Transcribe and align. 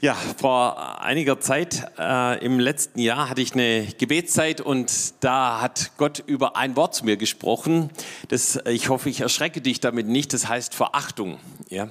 Ja, 0.00 0.14
vor 0.14 1.02
einiger 1.02 1.40
Zeit 1.40 1.90
äh, 1.98 2.44
im 2.44 2.60
letzten 2.60 3.00
Jahr 3.00 3.28
hatte 3.28 3.40
ich 3.40 3.54
eine 3.54 3.84
Gebetszeit 3.98 4.60
und 4.60 5.24
da 5.24 5.60
hat 5.60 5.90
Gott 5.96 6.22
über 6.24 6.56
ein 6.56 6.76
Wort 6.76 6.94
zu 6.94 7.04
mir 7.04 7.16
gesprochen. 7.16 7.90
Das, 8.28 8.60
ich 8.68 8.90
hoffe, 8.90 9.10
ich 9.10 9.22
erschrecke 9.22 9.60
dich 9.60 9.80
damit 9.80 10.06
nicht. 10.06 10.32
Das 10.32 10.48
heißt 10.48 10.72
Verachtung. 10.72 11.38
Ja. 11.68 11.88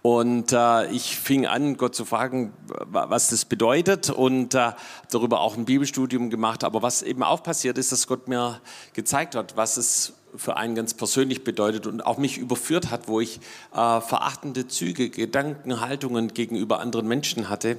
Und 0.00 0.52
äh, 0.52 0.90
ich 0.90 1.18
fing 1.18 1.44
an, 1.44 1.76
Gott 1.76 1.94
zu 1.94 2.06
fragen, 2.06 2.54
was 2.86 3.28
das 3.28 3.44
bedeutet 3.44 4.08
und 4.08 4.54
äh, 4.54 4.72
darüber 5.10 5.42
auch 5.42 5.58
ein 5.58 5.66
Bibelstudium 5.66 6.30
gemacht. 6.30 6.64
Aber 6.64 6.80
was 6.80 7.02
eben 7.02 7.22
auch 7.22 7.42
passiert 7.42 7.76
ist, 7.76 7.92
dass 7.92 8.06
Gott 8.06 8.26
mir 8.26 8.58
gezeigt 8.94 9.34
hat, 9.34 9.54
was 9.54 9.76
es 9.76 10.14
für 10.36 10.56
einen 10.56 10.74
ganz 10.74 10.94
persönlich 10.94 11.44
bedeutet 11.44 11.86
und 11.86 12.04
auch 12.04 12.18
mich 12.18 12.38
überführt 12.38 12.90
hat, 12.90 13.08
wo 13.08 13.20
ich 13.20 13.40
äh, 13.72 14.00
verachtende 14.00 14.68
Züge, 14.68 15.10
Gedanken, 15.10 15.80
Haltungen 15.80 16.34
gegenüber 16.34 16.80
anderen 16.80 17.06
Menschen 17.06 17.48
hatte 17.48 17.76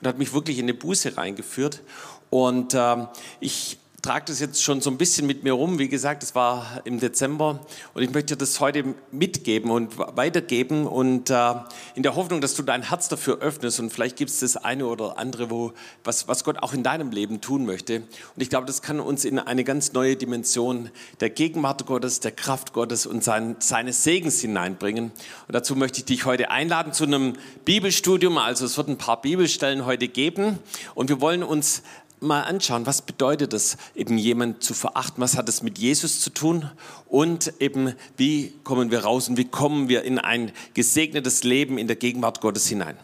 und 0.00 0.08
hat 0.08 0.18
mich 0.18 0.32
wirklich 0.32 0.58
in 0.58 0.64
eine 0.64 0.74
Buße 0.74 1.16
reingeführt. 1.16 1.82
Und 2.30 2.74
äh, 2.74 3.06
ich 3.40 3.78
trage 4.04 4.26
das 4.26 4.38
jetzt 4.38 4.62
schon 4.62 4.82
so 4.82 4.90
ein 4.90 4.98
bisschen 4.98 5.26
mit 5.26 5.44
mir 5.44 5.54
rum. 5.54 5.78
Wie 5.78 5.88
gesagt, 5.88 6.22
es 6.22 6.34
war 6.34 6.82
im 6.84 7.00
Dezember 7.00 7.60
und 7.94 8.02
ich 8.02 8.12
möchte 8.12 8.36
das 8.36 8.60
heute 8.60 8.94
mitgeben 9.10 9.70
und 9.70 9.96
weitergeben 9.96 10.86
und 10.86 11.30
äh, 11.30 11.54
in 11.94 12.02
der 12.02 12.14
Hoffnung, 12.14 12.42
dass 12.42 12.54
du 12.54 12.62
dein 12.62 12.82
Herz 12.82 13.08
dafür 13.08 13.38
öffnest 13.38 13.80
und 13.80 13.90
vielleicht 13.90 14.16
gibt 14.16 14.30
es 14.30 14.40
das 14.40 14.58
eine 14.58 14.84
oder 14.86 15.16
andere, 15.16 15.50
wo, 15.50 15.72
was, 16.04 16.28
was 16.28 16.44
Gott 16.44 16.58
auch 16.58 16.74
in 16.74 16.82
deinem 16.82 17.12
Leben 17.12 17.40
tun 17.40 17.64
möchte. 17.64 18.00
Und 18.00 18.42
ich 18.42 18.50
glaube, 18.50 18.66
das 18.66 18.82
kann 18.82 19.00
uns 19.00 19.24
in 19.24 19.38
eine 19.38 19.64
ganz 19.64 19.94
neue 19.94 20.16
Dimension 20.16 20.90
der 21.20 21.30
Gegenwart 21.30 21.86
Gottes, 21.86 22.20
der 22.20 22.32
Kraft 22.32 22.74
Gottes 22.74 23.06
und 23.06 23.24
sein, 23.24 23.56
seines 23.60 24.04
Segens 24.04 24.38
hineinbringen. 24.42 25.12
Und 25.46 25.54
dazu 25.54 25.76
möchte 25.76 26.00
ich 26.00 26.04
dich 26.04 26.26
heute 26.26 26.50
einladen 26.50 26.92
zu 26.92 27.04
einem 27.04 27.36
Bibelstudium. 27.64 28.36
Also 28.36 28.66
es 28.66 28.76
wird 28.76 28.88
ein 28.88 28.98
paar 28.98 29.22
Bibelstellen 29.22 29.86
heute 29.86 30.08
geben 30.08 30.58
und 30.94 31.08
wir 31.08 31.22
wollen 31.22 31.42
uns 31.42 31.82
mal 32.24 32.42
anschauen, 32.42 32.86
was 32.86 33.02
bedeutet 33.02 33.52
es, 33.52 33.76
eben 33.94 34.18
jemand 34.18 34.62
zu 34.62 34.74
verachten, 34.74 35.20
was 35.22 35.36
hat 35.36 35.48
es 35.48 35.62
mit 35.62 35.78
Jesus 35.78 36.20
zu 36.20 36.30
tun 36.30 36.70
und 37.08 37.52
eben 37.60 37.94
wie 38.16 38.52
kommen 38.64 38.90
wir 38.90 39.00
raus 39.00 39.28
und 39.28 39.36
wie 39.36 39.44
kommen 39.44 39.88
wir 39.88 40.02
in 40.02 40.18
ein 40.18 40.52
gesegnetes 40.74 41.44
Leben 41.44 41.78
in 41.78 41.86
der 41.86 41.96
Gegenwart 41.96 42.40
Gottes 42.40 42.66
hinein. 42.66 42.96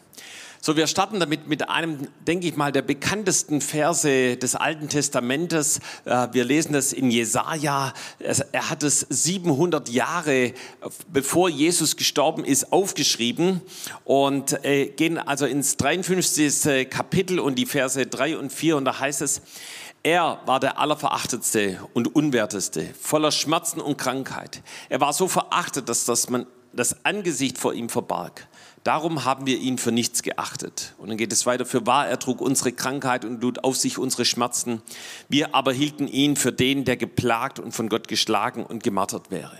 So, 0.62 0.77
wir 0.77 0.86
starten 0.86 1.20
damit 1.20 1.48
mit 1.48 1.70
einem, 1.70 2.08
denke 2.27 2.47
ich 2.47 2.55
mal, 2.55 2.70
der 2.70 2.83
bekanntesten 2.83 3.62
Verse 3.62 4.36
des 4.36 4.55
Alten 4.55 4.91
Testamentes. 4.91 5.80
Äh, 6.05 6.28
wir 6.33 6.44
lesen 6.44 6.75
das 6.75 6.92
in 6.92 7.11
Jesaja. 7.11 7.94
Er 8.19 8.69
hat 8.69 8.83
es 8.83 9.06
700 9.08 9.88
Jahre 9.88 10.53
bevor 11.11 11.48
Jesus 11.48 11.97
gestorben 11.97 12.44
ist 12.44 12.75
aufgeschrieben 12.75 13.62
und 14.05 14.62
äh, 14.62 14.88
gehen 14.88 15.16
also 15.16 15.47
ins 15.47 15.78
53. 15.78 16.91
Kapitel 16.91 17.38
und 17.38 17.55
die 17.55 17.64
Verse 17.64 18.06
3 18.06 18.36
und 18.36 18.53
4 18.53 18.77
und 18.77 18.84
da 18.84 19.00
heißt 19.00 19.22
es, 19.22 19.41
er 20.03 20.42
war 20.44 20.61
der 20.61 20.78
Allerverachtetste 20.78 21.78
und 21.94 22.14
Unwerteste, 22.14 22.92
voller 23.00 23.33
Schmerzen 23.33 23.81
und 23.81 23.97
Krankheit. 23.97 24.62
Er 24.91 25.00
war 25.00 25.14
so 25.14 25.27
verachtet, 25.27 25.88
dass, 25.88 26.05
dass 26.05 26.28
man 26.28 26.47
das 26.72 27.05
Angesicht 27.05 27.58
vor 27.58 27.72
ihm 27.72 27.88
verbarg. 27.88 28.47
Darum 28.82 29.24
haben 29.26 29.46
wir 29.46 29.58
ihn 29.58 29.76
für 29.76 29.92
nichts 29.92 30.22
geachtet. 30.22 30.94
Und 30.96 31.08
dann 31.08 31.18
geht 31.18 31.32
es 31.32 31.44
weiter. 31.44 31.66
Für 31.66 31.86
wahr, 31.86 32.08
er 32.08 32.18
trug 32.18 32.40
unsere 32.40 32.72
Krankheit 32.72 33.26
und 33.26 33.42
lud 33.42 33.62
auf 33.62 33.76
sich 33.76 33.98
unsere 33.98 34.24
Schmerzen. 34.24 34.80
Wir 35.28 35.54
aber 35.54 35.72
hielten 35.72 36.08
ihn 36.08 36.36
für 36.36 36.52
den, 36.52 36.86
der 36.86 36.96
geplagt 36.96 37.58
und 37.58 37.72
von 37.72 37.90
Gott 37.90 38.08
geschlagen 38.08 38.64
und 38.64 38.82
gemartert 38.82 39.30
wäre. 39.30 39.58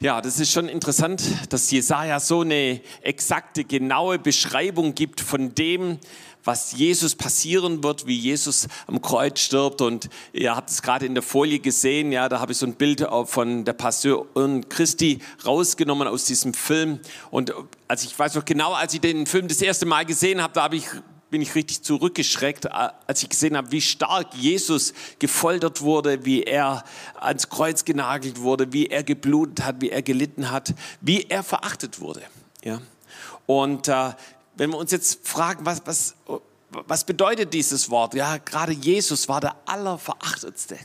Ja, 0.00 0.20
das 0.20 0.38
ist 0.40 0.52
schon 0.52 0.68
interessant, 0.68 1.22
dass 1.48 1.70
Jesaja 1.70 2.20
so 2.20 2.42
eine 2.42 2.82
exakte, 3.00 3.64
genaue 3.64 4.18
Beschreibung 4.18 4.94
gibt 4.94 5.22
von 5.22 5.54
dem, 5.54 5.98
was 6.44 6.72
Jesus 6.72 7.14
passieren 7.14 7.82
wird, 7.82 8.06
wie 8.06 8.16
Jesus 8.16 8.68
am 8.86 9.00
Kreuz 9.00 9.40
stirbt. 9.40 9.80
Und 9.80 10.08
ihr 10.32 10.54
habt 10.54 10.70
es 10.70 10.82
gerade 10.82 11.06
in 11.06 11.14
der 11.14 11.22
Folie 11.22 11.58
gesehen, 11.58 12.12
ja, 12.12 12.28
da 12.28 12.40
habe 12.40 12.52
ich 12.52 12.58
so 12.58 12.66
ein 12.66 12.74
Bild 12.74 13.06
von 13.26 13.64
der 13.64 13.72
Passion 13.72 14.68
Christi 14.68 15.20
rausgenommen 15.44 16.06
aus 16.06 16.24
diesem 16.24 16.54
Film. 16.54 17.00
Und 17.30 17.52
als 17.88 18.04
ich 18.04 18.18
weiß 18.18 18.34
noch 18.34 18.44
genau, 18.44 18.72
als 18.72 18.94
ich 18.94 19.00
den 19.00 19.26
Film 19.26 19.48
das 19.48 19.62
erste 19.62 19.86
Mal 19.86 20.04
gesehen 20.04 20.42
habe, 20.42 20.52
da 20.52 20.62
habe 20.64 20.76
ich 20.76 20.86
bin 21.30 21.42
ich 21.42 21.56
richtig 21.56 21.82
zurückgeschreckt, 21.82 22.70
als 22.70 23.24
ich 23.24 23.28
gesehen 23.28 23.56
habe, 23.56 23.72
wie 23.72 23.80
stark 23.80 24.34
Jesus 24.34 24.94
gefoltert 25.18 25.80
wurde, 25.80 26.24
wie 26.24 26.44
er 26.44 26.84
ans 27.18 27.48
Kreuz 27.48 27.84
genagelt 27.84 28.40
wurde, 28.40 28.72
wie 28.72 28.86
er 28.86 29.02
geblutet 29.02 29.64
hat, 29.64 29.80
wie 29.80 29.90
er 29.90 30.02
gelitten 30.02 30.52
hat, 30.52 30.74
wie 31.00 31.26
er 31.28 31.42
verachtet 31.42 31.98
wurde. 31.98 32.22
Ja. 32.62 32.80
Und 33.46 33.88
äh, 33.88 34.12
wenn 34.56 34.70
wir 34.70 34.78
uns 34.78 34.90
jetzt 34.90 35.26
fragen, 35.26 35.64
was, 35.66 35.82
was, 35.84 36.14
was 36.70 37.04
bedeutet 37.04 37.52
dieses 37.54 37.90
Wort? 37.90 38.14
Ja, 38.14 38.38
gerade 38.38 38.72
Jesus 38.72 39.28
war 39.28 39.40
der 39.40 39.56
Allerverachtetste, 39.66 40.78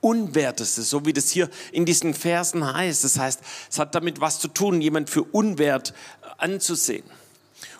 Unwerteste, 0.00 0.82
so 0.82 1.04
wie 1.04 1.12
das 1.12 1.30
hier 1.30 1.48
in 1.72 1.84
diesen 1.84 2.14
Versen 2.14 2.72
heißt. 2.72 3.04
Das 3.04 3.18
heißt, 3.18 3.40
es 3.70 3.78
hat 3.78 3.94
damit 3.94 4.20
was 4.20 4.38
zu 4.38 4.48
tun, 4.48 4.80
jemand 4.80 5.10
für 5.10 5.22
unwert 5.22 5.92
anzusehen. 6.38 7.04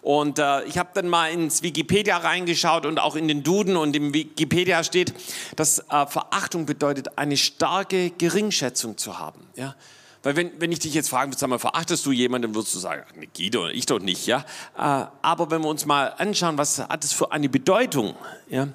Und 0.03 0.39
äh, 0.39 0.65
ich 0.65 0.79
habe 0.79 0.91
dann 0.95 1.09
mal 1.09 1.31
ins 1.31 1.63
Wikipedia 1.63 2.17
reingeschaut 2.17 2.87
und 2.87 2.99
auch 2.99 3.17
in 3.17 3.29
den 3.29 3.43
Duden 3.43 3.77
und 3.77 3.95
im 3.95 4.15
Wikipedia 4.15 4.83
steht, 4.85 5.13
dass 5.57 5.81
äh, 5.91 6.07
Verachtung 6.07 6.67
bedeutet, 6.67 7.19
eine 7.19 7.37
starke 7.37 8.11
Geringschätzung 8.11 8.97
zu 8.97 9.19
haben. 9.19 9.47
Ja? 9.57 9.75
Weil 10.23 10.37
wenn, 10.37 10.61
wenn 10.61 10.73
ich 10.73 10.81
dich 10.81 10.95
jetzt 10.95 11.11
fragen 11.11 11.31
würde, 11.31 11.39
sag 11.39 11.49
mal, 11.49 11.59
verachtest 11.59 12.05
du 12.05 12.13
jemanden, 12.13 12.49
dann 12.49 12.55
würdest 12.55 12.75
du 12.75 12.79
sagen, 12.79 13.03
ne, 13.19 13.29
Guido, 13.37 13.69
ich 13.69 13.87
doch 13.87 14.01
nicht, 14.01 14.27
ja. 14.27 14.45
Äh, 14.77 15.07
aber 15.23 15.51
wenn 15.51 15.63
wir 15.63 15.69
uns 15.69 15.87
mal 15.87 16.15
anschauen, 16.19 16.59
was 16.59 16.79
hat 16.79 17.05
es 17.05 17.13
für 17.13 17.33
eine 17.33 17.49
Bedeutung, 17.49 18.15
ja, 18.49 18.69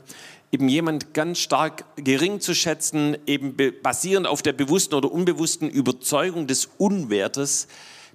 eben 0.52 0.70
jemand 0.70 1.14
ganz 1.14 1.40
stark 1.40 1.84
gering 1.96 2.40
zu 2.40 2.54
schätzen, 2.54 3.18
eben 3.26 3.58
basierend 3.81 4.28
auf 4.28 4.42
der 4.42 4.54
bewussten 4.54 4.94
oder 4.94 5.12
unbewussten 5.12 5.70
Überzeugung 5.70 6.48
des 6.48 6.70
Unwertes 6.78 7.68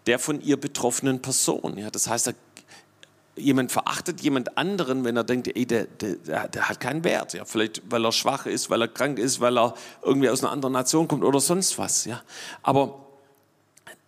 der 0.07 0.19
von 0.19 0.41
ihr 0.41 0.57
betroffenen 0.57 1.21
Person. 1.21 1.77
Ja, 1.77 1.91
das 1.91 2.09
heißt, 2.09 2.33
jemand 3.37 3.73
verachtet 3.73 4.21
jemand 4.21 4.57
anderen, 4.57 5.05
wenn 5.05 5.17
er 5.17 5.25
denkt, 5.25 5.49
ey, 5.49 5.67
der, 5.67 5.85
der, 5.85 6.49
der 6.49 6.69
hat 6.69 6.81
keinen 6.81 7.05
Wert. 7.05 7.35
Ja, 7.35 7.45
vielleicht, 7.45 7.83
weil 7.91 8.05
er 8.05 8.13
schwach 8.13 8.47
ist, 8.47 8.71
weil 8.71 8.83
er 8.83 8.89
krank 8.89 9.19
ist, 9.19 9.41
weil 9.41 9.59
er 9.59 9.75
irgendwie 10.03 10.31
aus 10.31 10.43
einer 10.43 10.53
anderen 10.53 10.73
Nation 10.73 11.09
kommt 11.09 11.25
oder 11.25 11.41
sonst 11.41 11.79
was. 11.79 12.05
Ja, 12.05 12.23
aber 12.63 13.08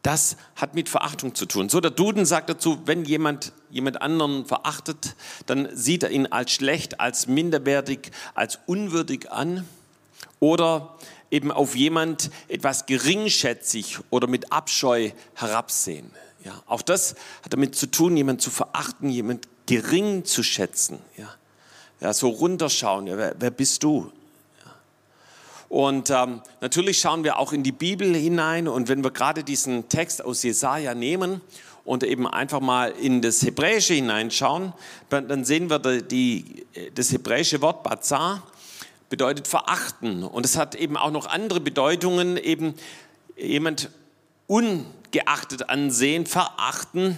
das 0.03 0.37
hat 0.57 0.75
mit 0.75 0.89
Verachtung 0.89 1.35
zu 1.35 1.47
tun. 1.47 1.69
So, 1.69 1.81
der 1.81 1.91
Duden 1.91 2.25
sagt 2.25 2.49
dazu, 2.49 2.81
wenn 2.87 3.05
jemand 3.05 3.53
jemand 3.71 4.03
anderen 4.03 4.47
verachtet, 4.47 5.15
dann 5.47 5.69
sieht 5.75 6.03
er 6.03 6.11
ihn 6.11 6.27
als 6.27 6.53
schlecht, 6.53 7.01
als 7.01 7.27
minderwertig, 7.27 8.11
als 8.35 8.59
unwürdig 8.67 9.31
an 9.31 9.67
oder 10.39 10.97
eben 11.31 11.53
auf 11.53 11.77
jemand 11.77 12.31
etwas 12.49 12.87
geringschätzig 12.87 13.99
oder 14.11 14.27
mit 14.27 14.53
Abscheu 14.53 15.11
herabsehen. 15.35 16.11
Ja, 16.45 16.63
auch 16.67 16.83
das 16.83 17.15
hat 17.43 17.53
damit 17.53 17.77
zu 17.77 17.87
tun, 17.87 18.17
jemand 18.17 18.41
zu 18.41 18.51
verachten, 18.51 19.11
jemand 19.11 19.47
gering 19.67 20.25
zu 20.25 20.43
schätzen. 20.43 20.99
Ja, 21.17 21.29
ja 22.01 22.13
so 22.13 22.29
runterschauen. 22.29 23.07
Ja, 23.07 23.17
wer, 23.17 23.37
wer 23.39 23.51
bist 23.51 23.83
du? 23.83 24.11
Und 25.71 26.11
ähm, 26.11 26.43
natürlich 26.61 26.99
schauen 26.99 27.23
wir 27.23 27.39
auch 27.39 27.53
in 27.53 27.63
die 27.63 27.71
Bibel 27.71 28.13
hinein 28.17 28.67
und 28.67 28.89
wenn 28.89 29.05
wir 29.05 29.13
gerade 29.13 29.45
diesen 29.45 29.89
Text 29.89 30.23
aus 30.25 30.43
Jesaja 30.43 30.97
nehmen 30.97 31.41
und 31.85 32.03
eben 32.03 32.27
einfach 32.27 32.59
mal 32.59 32.91
in 32.91 33.23
das 33.23 33.41
Hebräische 33.43 33.95
hineinschauen, 33.95 34.73
dann 35.11 35.45
sehen 35.45 35.71
wir 35.71 35.79
die, 36.03 36.67
das 36.97 37.13
hebräische 37.13 37.63
Wort 37.63 37.85
Bazar 37.85 38.43
bedeutet 39.11 39.47
verachten. 39.47 40.25
Und 40.25 40.45
es 40.45 40.57
hat 40.57 40.75
eben 40.75 40.97
auch 40.97 41.13
noch 41.13 41.27
andere 41.27 41.61
Bedeutungen, 41.61 42.37
eben 42.37 42.75
jemand 43.37 43.91
ungeachtet 44.49 45.69
ansehen, 45.69 46.27
verachten, 46.27 47.17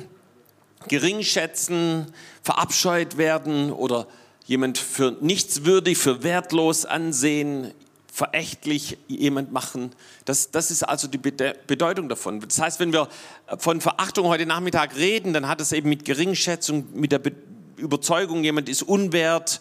geringschätzen, 0.88 2.12
verabscheut 2.42 3.16
werden 3.16 3.72
oder 3.72 4.06
jemand 4.44 4.76
für 4.76 5.16
nichtswürdig, 5.22 5.96
für 5.96 6.22
wertlos 6.22 6.84
ansehen, 6.84 7.72
verächtlich 8.12 8.98
jemand 9.08 9.52
machen. 9.52 9.92
Das, 10.26 10.50
das 10.50 10.70
ist 10.70 10.82
also 10.82 11.08
die 11.08 11.16
Bedeutung 11.16 12.10
davon. 12.10 12.40
Das 12.40 12.60
heißt, 12.60 12.78
wenn 12.78 12.92
wir 12.92 13.08
von 13.56 13.80
Verachtung 13.80 14.26
heute 14.26 14.44
Nachmittag 14.44 14.96
reden, 14.96 15.32
dann 15.32 15.48
hat 15.48 15.62
es 15.62 15.72
eben 15.72 15.88
mit 15.88 16.04
Geringschätzung, 16.04 16.86
mit 16.92 17.10
der 17.10 17.18
Be 17.18 17.32
Überzeugung, 17.78 18.44
jemand 18.44 18.68
ist 18.68 18.82
unwert, 18.82 19.58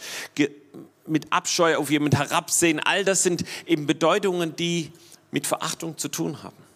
mit 1.07 1.33
Abscheu 1.33 1.77
auf 1.77 1.89
jemand 1.89 2.15
herabsehen. 2.15 2.79
All 2.79 3.03
das 3.03 3.23
sind 3.23 3.45
eben 3.65 3.87
Bedeutungen, 3.87 4.55
die 4.55 4.91
mit 5.31 5.47
Verachtung 5.47 5.97
zu 5.97 6.07
tun 6.07 6.43
haben. 6.43 6.70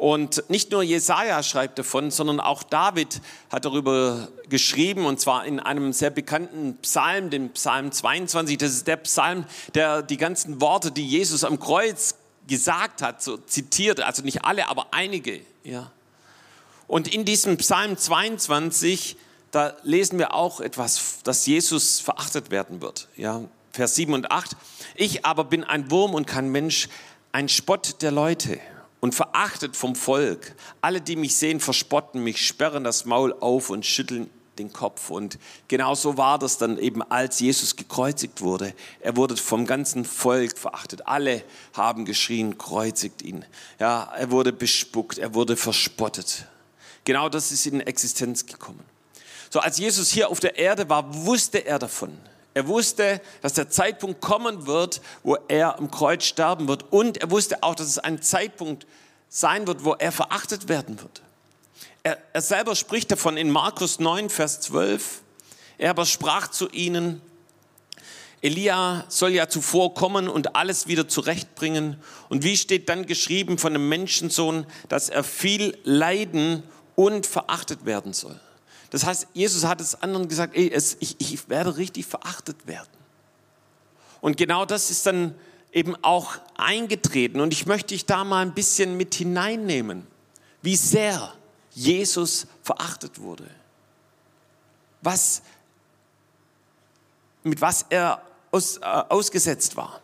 Und 0.00 0.44
nicht 0.48 0.70
nur 0.70 0.82
Jesaja 0.82 1.42
schreibt 1.42 1.78
davon, 1.78 2.10
sondern 2.10 2.40
auch 2.40 2.62
David 2.62 3.20
hat 3.52 3.66
darüber 3.66 4.28
geschrieben, 4.48 5.04
und 5.04 5.20
zwar 5.20 5.44
in 5.44 5.60
einem 5.60 5.92
sehr 5.92 6.08
bekannten 6.08 6.78
Psalm, 6.78 7.28
dem 7.28 7.50
Psalm 7.50 7.92
22. 7.92 8.56
Das 8.56 8.70
ist 8.72 8.86
der 8.86 8.96
Psalm, 8.96 9.44
der 9.74 10.00
die 10.00 10.16
ganzen 10.16 10.62
Worte, 10.62 10.90
die 10.90 11.06
Jesus 11.06 11.44
am 11.44 11.60
Kreuz 11.60 12.14
gesagt 12.48 13.02
hat, 13.02 13.22
so 13.22 13.36
zitiert. 13.36 14.00
Also 14.00 14.22
nicht 14.22 14.42
alle, 14.42 14.68
aber 14.68 14.86
einige. 14.92 15.42
Ja. 15.64 15.90
Und 16.86 17.12
in 17.12 17.26
diesem 17.26 17.58
Psalm 17.58 17.98
22 17.98 19.18
da 19.50 19.76
lesen 19.82 20.18
wir 20.18 20.32
auch 20.32 20.60
etwas, 20.60 21.18
dass 21.24 21.44
Jesus 21.44 22.00
verachtet 22.00 22.50
werden 22.50 22.80
wird. 22.80 23.08
Ja, 23.16 23.42
Vers 23.72 23.96
7 23.96 24.14
und 24.14 24.30
8. 24.30 24.56
Ich 24.94 25.26
aber 25.26 25.44
bin 25.44 25.62
ein 25.62 25.90
Wurm 25.90 26.14
und 26.14 26.26
kein 26.26 26.48
Mensch, 26.48 26.88
ein 27.32 27.50
Spott 27.50 28.00
der 28.00 28.12
Leute 28.12 28.60
und 29.00 29.14
verachtet 29.14 29.76
vom 29.76 29.96
Volk. 29.96 30.54
Alle, 30.80 31.00
die 31.00 31.16
mich 31.16 31.36
sehen, 31.36 31.60
verspotten 31.60 32.22
mich, 32.22 32.46
sperren 32.46 32.84
das 32.84 33.04
Maul 33.04 33.34
auf 33.40 33.70
und 33.70 33.84
schütteln 33.84 34.30
den 34.58 34.72
Kopf. 34.72 35.10
Und 35.10 35.38
genau 35.68 35.94
so 35.94 36.16
war 36.16 36.38
das 36.38 36.58
dann 36.58 36.78
eben, 36.78 37.02
als 37.02 37.40
Jesus 37.40 37.76
gekreuzigt 37.76 38.42
wurde. 38.42 38.74
Er 39.00 39.16
wurde 39.16 39.36
vom 39.36 39.66
ganzen 39.66 40.04
Volk 40.04 40.58
verachtet. 40.58 41.06
Alle 41.06 41.42
haben 41.72 42.04
geschrien, 42.04 42.58
kreuzigt 42.58 43.22
ihn. 43.22 43.44
Ja, 43.78 44.12
er 44.16 44.30
wurde 44.30 44.52
bespuckt, 44.52 45.18
er 45.18 45.34
wurde 45.34 45.56
verspottet. 45.56 46.46
Genau 47.04 47.28
das 47.28 47.50
ist 47.50 47.66
in 47.66 47.80
Existenz 47.80 48.46
gekommen. 48.46 48.84
So, 49.48 49.58
als 49.58 49.78
Jesus 49.78 50.10
hier 50.10 50.28
auf 50.28 50.38
der 50.38 50.58
Erde 50.58 50.88
war, 50.88 51.24
wusste 51.24 51.58
er 51.66 51.78
davon. 51.78 52.16
Er 52.54 52.66
wusste, 52.66 53.20
dass 53.42 53.54
der 53.54 53.70
Zeitpunkt 53.70 54.20
kommen 54.20 54.66
wird, 54.66 55.00
wo 55.22 55.36
er 55.48 55.78
am 55.78 55.90
Kreuz 55.90 56.24
sterben 56.24 56.68
wird. 56.68 56.92
Und 56.92 57.18
er 57.18 57.30
wusste 57.30 57.62
auch, 57.62 57.74
dass 57.74 57.86
es 57.86 57.98
ein 57.98 58.22
Zeitpunkt 58.22 58.86
sein 59.28 59.66
wird, 59.66 59.84
wo 59.84 59.94
er 59.94 60.10
verachtet 60.10 60.68
werden 60.68 61.00
wird. 61.00 61.22
Er, 62.02 62.18
er 62.32 62.42
selber 62.42 62.74
spricht 62.74 63.10
davon 63.12 63.36
in 63.36 63.50
Markus 63.50 64.00
9, 64.00 64.30
Vers 64.30 64.60
12. 64.62 65.22
Er 65.78 65.90
aber 65.90 66.06
sprach 66.06 66.48
zu 66.48 66.68
ihnen, 66.70 67.22
Elia 68.42 69.04
soll 69.08 69.30
ja 69.30 69.48
zuvor 69.48 69.94
kommen 69.94 70.28
und 70.28 70.56
alles 70.56 70.86
wieder 70.86 71.06
zurechtbringen. 71.08 71.96
Und 72.30 72.42
wie 72.42 72.56
steht 72.56 72.88
dann 72.88 73.06
geschrieben 73.06 73.58
von 73.58 73.74
dem 73.74 73.88
Menschensohn, 73.88 74.66
dass 74.88 75.08
er 75.10 75.24
viel 75.24 75.78
leiden 75.84 76.62
und 76.96 77.26
verachtet 77.26 77.84
werden 77.84 78.12
soll? 78.12 78.40
Das 78.90 79.04
heißt, 79.04 79.28
Jesus 79.32 79.64
hat 79.64 79.80
es 79.80 80.02
anderen 80.02 80.28
gesagt, 80.28 80.56
ey, 80.56 80.70
es, 80.70 80.96
ich, 81.00 81.16
ich 81.18 81.48
werde 81.48 81.76
richtig 81.76 82.06
verachtet 82.06 82.66
werden. 82.66 82.88
Und 84.20 84.36
genau 84.36 84.66
das 84.66 84.90
ist 84.90 85.06
dann 85.06 85.34
eben 85.72 85.96
auch 86.02 86.36
eingetreten. 86.56 87.40
Und 87.40 87.52
ich 87.52 87.66
möchte 87.66 87.88
dich 87.88 88.04
da 88.04 88.24
mal 88.24 88.42
ein 88.42 88.52
bisschen 88.52 88.96
mit 88.96 89.14
hineinnehmen, 89.14 90.06
wie 90.62 90.76
sehr 90.76 91.32
Jesus 91.72 92.46
verachtet 92.62 93.20
wurde. 93.20 93.48
Was, 95.02 95.42
mit 97.44 97.60
was 97.60 97.86
er 97.88 98.22
aus, 98.50 98.78
äh, 98.78 98.80
ausgesetzt 98.84 99.76
war. 99.76 100.00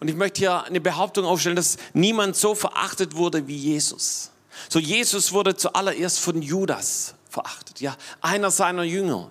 Und 0.00 0.08
ich 0.08 0.16
möchte 0.16 0.40
hier 0.40 0.64
eine 0.64 0.80
Behauptung 0.80 1.24
aufstellen, 1.24 1.56
dass 1.56 1.78
niemand 1.94 2.36
so 2.36 2.54
verachtet 2.54 3.14
wurde 3.14 3.46
wie 3.46 3.56
Jesus. 3.56 4.30
So 4.68 4.78
Jesus 4.78 5.32
wurde 5.32 5.56
zuallererst 5.56 6.18
von 6.18 6.42
Judas 6.42 7.15
verachtet. 7.36 7.80
Ja, 7.80 7.96
einer 8.22 8.50
seiner 8.50 8.82
Jünger. 8.82 9.30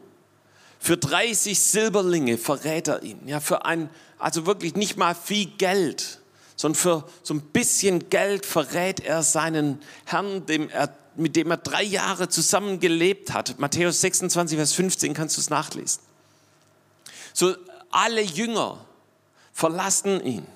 Für 0.80 0.98
30 0.98 1.60
Silberlinge 1.60 2.38
verrät 2.38 2.88
er 2.88 3.02
ihn. 3.02 3.28
Ja, 3.28 3.40
für 3.40 3.66
ein, 3.66 3.90
also 4.20 4.46
wirklich 4.46 4.76
nicht 4.76 4.98
mal 4.98 5.16
viel 5.16 5.48
Geld 5.58 6.20
sondern 6.56 6.80
für 6.80 7.04
so 7.22 7.34
ein 7.34 7.42
bisschen 7.42 8.10
Geld 8.10 8.46
verrät 8.46 9.02
er 9.02 9.24
seinen 9.24 9.80
Herrn, 10.06 10.46
dem 10.46 10.70
er, 10.70 10.90
mit 11.16 11.36
dem 11.36 11.52
er 11.52 11.58
drei 11.58 11.84
Jahre 11.84 12.30
zusammen 12.30 12.80
gelebt 12.80 13.34
hat. 13.34 13.60
Matthäus 13.60 14.02
26, 14.02 14.58
Vers 14.58 14.74
15 14.74 15.14
kannst 15.14 15.36
du 15.36 15.42
es 15.42 15.50
nachlesen. 15.50 16.02
So 17.34 17.56
alle 17.92 18.22
Jünger 18.22 18.86
verlassen 19.52 20.26
ihn. 20.26 20.48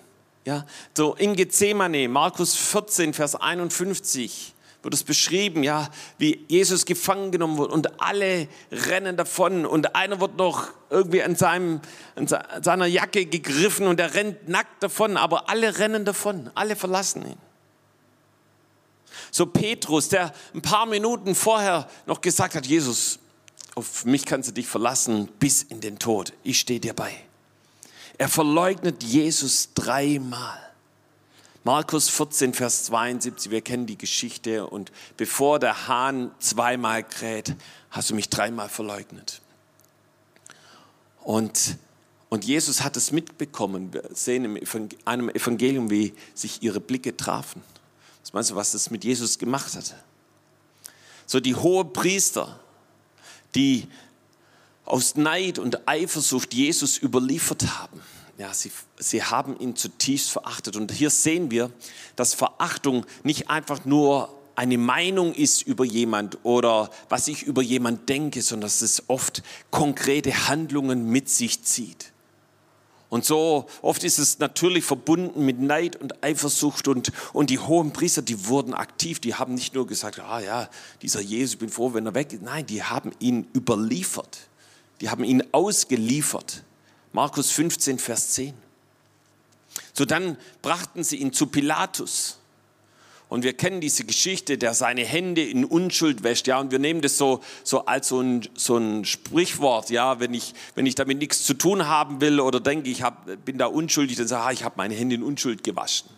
Ja, 0.46 0.66
so 0.96 1.16
in 1.16 1.36
Gethsemane, 1.36 2.08
Markus 2.08 2.56
14, 2.56 3.14
Vers 3.14 3.36
51 3.36 4.54
wird 4.82 4.94
es 4.94 5.04
beschrieben, 5.04 5.64
ja, 5.64 5.90
wie 6.18 6.46
Jesus 6.48 6.86
gefangen 6.86 7.32
genommen 7.32 7.58
wird 7.58 7.72
und 7.72 8.02
alle 8.02 8.48
rennen 8.72 9.18
davon 9.18 9.66
und 9.66 9.96
einer 9.96 10.22
wird 10.22 10.38
noch 10.38 10.70
irgendwie 10.90 11.22
an, 11.22 11.36
seinem, 11.36 11.82
an 12.16 12.28
seiner 12.28 12.86
Jacke 12.86 13.26
gegriffen 13.26 13.88
und 13.88 14.00
er 14.00 14.14
rennt 14.14 14.48
nackt 14.48 14.82
davon, 14.82 15.18
aber 15.18 15.50
alle 15.50 15.78
rennen 15.80 16.06
davon, 16.06 16.50
alle 16.56 16.76
verlassen 16.76 17.26
ihn. 17.26 17.38
So 19.32 19.46
Petrus, 19.46 20.10
der 20.10 20.34
ein 20.54 20.62
paar 20.62 20.86
Minuten 20.86 21.36
vorher 21.36 21.90
noch 22.06 22.22
gesagt 22.22 22.56
hat, 22.56 22.66
Jesus, 22.66 23.20
auf 23.76 24.06
mich 24.06 24.26
kannst 24.26 24.50
du 24.50 24.54
dich 24.54 24.68
verlassen 24.68 25.28
bis 25.40 25.62
in 25.64 25.82
den 25.82 26.00
Tod, 26.00 26.34
ich 26.44 26.60
stehe 26.60 26.80
dir 26.80 26.94
bei. 26.94 27.14
Er 28.18 28.30
verleugnet 28.30 29.04
Jesus 29.04 29.70
dreimal. 29.74 30.69
Markus 31.66 32.08
14, 32.10 32.54
Vers 32.54 32.86
72, 32.86 33.52
wir 33.52 33.62
kennen 33.62 33.86
die 33.86 33.98
Geschichte. 33.98 34.68
Und 34.68 34.92
bevor 35.18 35.60
der 35.60 35.88
Hahn 35.88 36.32
zweimal 36.40 37.04
kräht, 37.04 37.56
hast 37.92 38.10
du 38.10 38.16
mich 38.16 38.30
dreimal 38.30 38.70
verleugnet. 38.70 39.42
Und, 41.22 41.78
und 42.30 42.46
Jesus 42.46 42.82
hat 42.82 42.96
es 42.96 43.12
mitbekommen. 43.12 43.94
Wir 43.94 44.04
sehen 44.14 44.46
in 44.46 44.90
einem 45.04 45.30
Evangelium, 45.30 45.90
wie 45.90 46.14
sich 46.34 46.64
ihre 46.64 46.80
Blicke 46.80 47.18
trafen. 47.18 47.62
Was 48.22 48.32
meinst 48.32 48.52
du, 48.52 48.56
was 48.56 48.72
das 48.72 48.90
mit 48.90 49.04
Jesus 49.04 49.38
gemacht 49.38 49.76
hat? 49.76 49.96
So 51.26 51.42
die 51.42 51.56
hohe 51.56 51.84
Priester, 51.84 52.60
die 53.54 53.88
aus 54.86 55.16
Neid 55.16 55.60
und 55.60 55.88
Eifersucht 55.88 56.54
Jesus 56.54 56.98
überliefert 56.98 57.80
haben 57.80 58.02
ja, 58.40 58.54
sie, 58.54 58.72
sie 58.98 59.22
haben 59.22 59.60
ihn 59.60 59.76
zutiefst 59.76 60.32
verachtet. 60.32 60.78
Und 60.78 60.92
hier 60.94 61.10
sehen 61.10 61.52
wir, 61.52 61.72
dass 62.16 62.34
Verachtung 62.34 63.06
nicht 63.24 63.50
einfach 63.50 63.84
nur 63.84 64.34
eine 64.56 64.78
Meinung 64.78 65.34
ist 65.34 65.62
über 65.62 65.84
jemand 65.84 66.38
oder 66.44 66.90
was 67.10 67.28
ich 67.28 67.44
über 67.44 67.62
jemand 67.62 68.08
denke, 68.08 68.42
sondern 68.42 68.68
dass 68.68 68.82
es 68.82 69.04
oft 69.10 69.44
konkrete 69.72 70.48
Handlungen 70.48 71.10
mit 71.10 71.30
sich 71.30 71.64
zieht. 71.64 72.14
Und 73.10 73.26
so 73.26 73.68
oft 73.82 74.04
ist 74.06 74.20
es 74.20 74.40
natürlich 74.40 74.86
verbunden 74.86 75.44
mit 75.44 75.60
Neid 75.60 75.98
und 75.98 76.24
Eifersucht 76.24 76.88
und, 76.88 77.12
und 77.34 77.50
die 77.50 77.60
hohen 77.60 77.92
Priester, 77.92 78.22
die 78.22 78.48
wurden 78.48 78.74
aktiv, 78.74 79.20
die 79.20 79.36
haben 79.36 79.56
nicht 79.56 79.74
nur 79.74 79.86
gesagt, 79.86 80.20
ah 80.20 80.40
ja, 80.40 80.70
dieser 81.02 81.20
Jesus, 81.20 81.56
ich 81.56 81.60
bin 81.60 81.70
froh, 81.70 81.94
wenn 81.94 82.06
er 82.06 82.14
weg 82.14 82.32
ist. 82.32 82.44
Nein, 82.44 82.66
die 82.66 82.84
haben 82.84 83.12
ihn 83.20 83.48
überliefert. 83.54 84.48
Die 85.02 85.10
haben 85.10 85.24
ihn 85.24 85.44
ausgeliefert. 85.52 86.64
Markus 87.12 87.52
15, 87.52 88.00
Vers 88.00 88.32
10. 88.32 88.54
So 89.94 90.06
dann 90.06 90.38
brachten 90.62 91.04
sie 91.04 91.18
ihn 91.18 91.34
zu 91.34 91.48
Pilatus. 91.48 92.40
Und 93.30 93.44
wir 93.44 93.54
kennen 93.54 93.80
diese 93.80 94.06
Geschichte, 94.06 94.58
der 94.58 94.74
seine 94.74 95.06
Hände 95.06 95.44
in 95.44 95.64
Unschuld 95.64 96.24
wäscht, 96.24 96.48
ja, 96.48 96.60
und 96.60 96.72
wir 96.72 96.80
nehmen 96.80 97.02
das 97.02 97.18
so, 97.18 97.42
so 97.64 97.86
als 97.86 98.08
so 98.08 98.22
ein, 98.22 98.48
so 98.56 98.78
ein 98.78 99.06
Sprichwort, 99.06 99.92
ja, 99.92 100.20
wenn 100.20 100.34
ich, 100.34 100.56
wenn 100.74 100.88
ich 100.88 100.96
damit 100.96 101.20
nichts 101.20 101.44
zu 101.44 101.54
tun 101.54 101.88
haben 101.88 102.22
will 102.22 102.40
oder 102.40 102.60
denke, 102.60 102.90
ich 102.90 103.04
hab, 103.04 103.28
bin 103.46 103.60
da 103.60 103.68
unschuldig, 103.68 104.18
dann 104.18 104.28
sage 104.28 104.42
ich, 104.42 104.48
ah, 104.48 104.52
ich 104.52 104.64
habe 104.64 104.76
meine 104.78 104.96
Hände 104.96 105.14
in 105.14 105.22
Unschuld 105.22 105.64
gewaschen. 105.64 106.10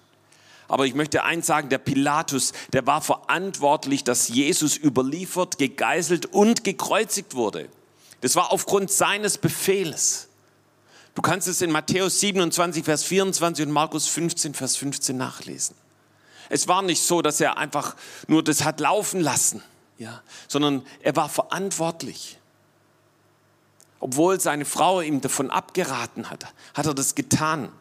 Aber 0.69 0.85
ich 0.85 0.95
möchte 0.95 1.23
eins 1.23 1.47
sagen, 1.47 1.67
der 1.67 1.79
Pilatus, 1.79 2.53
der 2.71 2.87
war 2.87 3.01
verantwortlich, 3.01 4.05
dass 4.05 4.29
Jesus 4.29 4.77
überliefert, 4.77 5.57
gegeißelt 5.57 6.27
und 6.27 6.63
gekreuzigt 6.63 7.35
wurde. 7.35 7.67
Das 8.21 8.37
war 8.37 8.53
aufgrund 8.53 8.89
seines 8.89 9.37
Befehls. 9.37 10.29
Du 11.13 11.21
kannst 11.21 11.47
es 11.47 11.61
in 11.61 11.71
Matthäus 11.71 12.19
27, 12.19 12.85
Vers 12.85 13.03
24 13.03 13.65
und 13.65 13.71
Markus 13.71 14.07
15, 14.07 14.53
Vers 14.53 14.77
15 14.77 15.17
nachlesen. 15.17 15.75
Es 16.49 16.67
war 16.67 16.81
nicht 16.81 17.01
so, 17.01 17.21
dass 17.21 17.41
er 17.41 17.57
einfach 17.57 17.95
nur 18.27 18.43
das 18.43 18.63
hat 18.63 18.79
laufen 18.79 19.21
lassen, 19.21 19.61
ja, 19.97 20.21
sondern 20.47 20.85
er 21.01 21.15
war 21.15 21.29
verantwortlich. 21.29 22.37
Obwohl 23.99 24.39
seine 24.39 24.65
Frau 24.65 25.01
ihm 25.01 25.21
davon 25.21 25.49
abgeraten 25.49 26.29
hat, 26.29 26.45
hat 26.73 26.85
er 26.85 26.93
das 26.93 27.15
getan. 27.15 27.71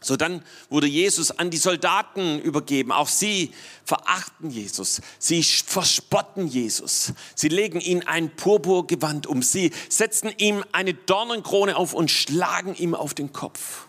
So 0.00 0.16
dann 0.16 0.44
wurde 0.70 0.86
Jesus 0.86 1.32
an 1.32 1.50
die 1.50 1.56
Soldaten 1.56 2.40
übergeben. 2.40 2.92
Auch 2.92 3.08
sie 3.08 3.52
verachten 3.84 4.50
Jesus. 4.50 5.00
Sie 5.18 5.42
verspotten 5.42 6.46
Jesus. 6.46 7.12
Sie 7.34 7.48
legen 7.48 7.80
ihm 7.80 8.02
ein 8.06 8.34
Purpurgewand 8.34 9.26
um. 9.26 9.42
Sie 9.42 9.72
setzen 9.88 10.32
ihm 10.38 10.64
eine 10.70 10.94
Dornenkrone 10.94 11.76
auf 11.76 11.94
und 11.94 12.10
schlagen 12.10 12.76
ihm 12.76 12.94
auf 12.94 13.12
den 13.12 13.32
Kopf. 13.32 13.86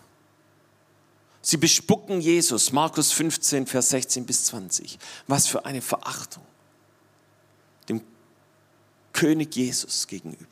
Sie 1.42 1.56
bespucken 1.56 2.20
Jesus. 2.20 2.72
Markus 2.72 3.12
15, 3.12 3.66
Vers 3.66 3.90
16 3.90 4.26
bis 4.26 4.44
20. 4.46 4.98
Was 5.28 5.46
für 5.46 5.64
eine 5.64 5.80
Verachtung. 5.80 6.44
Dem 7.88 8.02
König 9.12 9.54
Jesus 9.54 10.08
gegenüber. 10.08 10.46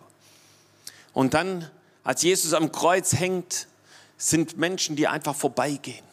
Und 1.12 1.34
dann, 1.34 1.68
als 2.04 2.22
Jesus 2.22 2.52
am 2.54 2.70
Kreuz 2.70 3.12
hängt, 3.14 3.66
sind 4.18 4.58
Menschen, 4.58 4.96
die 4.96 5.08
einfach 5.08 5.34
vorbeigehen. 5.34 6.04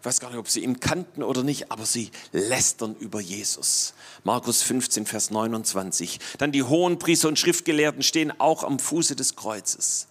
Ich 0.00 0.06
weiß 0.06 0.20
gar 0.20 0.28
nicht, 0.30 0.38
ob 0.38 0.48
sie 0.48 0.62
ihn 0.62 0.78
kannten 0.78 1.24
oder 1.24 1.42
nicht, 1.42 1.72
aber 1.72 1.84
sie 1.84 2.12
lästern 2.30 2.94
über 3.00 3.20
Jesus. 3.20 3.94
Markus 4.22 4.62
15, 4.62 5.04
Vers 5.04 5.30
29. 5.30 6.20
Dann 6.38 6.52
die 6.52 6.62
hohen 6.62 7.00
Priester 7.00 7.26
und 7.26 7.38
Schriftgelehrten 7.38 8.02
stehen 8.02 8.32
auch 8.38 8.62
am 8.62 8.78
Fuße 8.78 9.16
des 9.16 9.34
Kreuzes. 9.34 10.06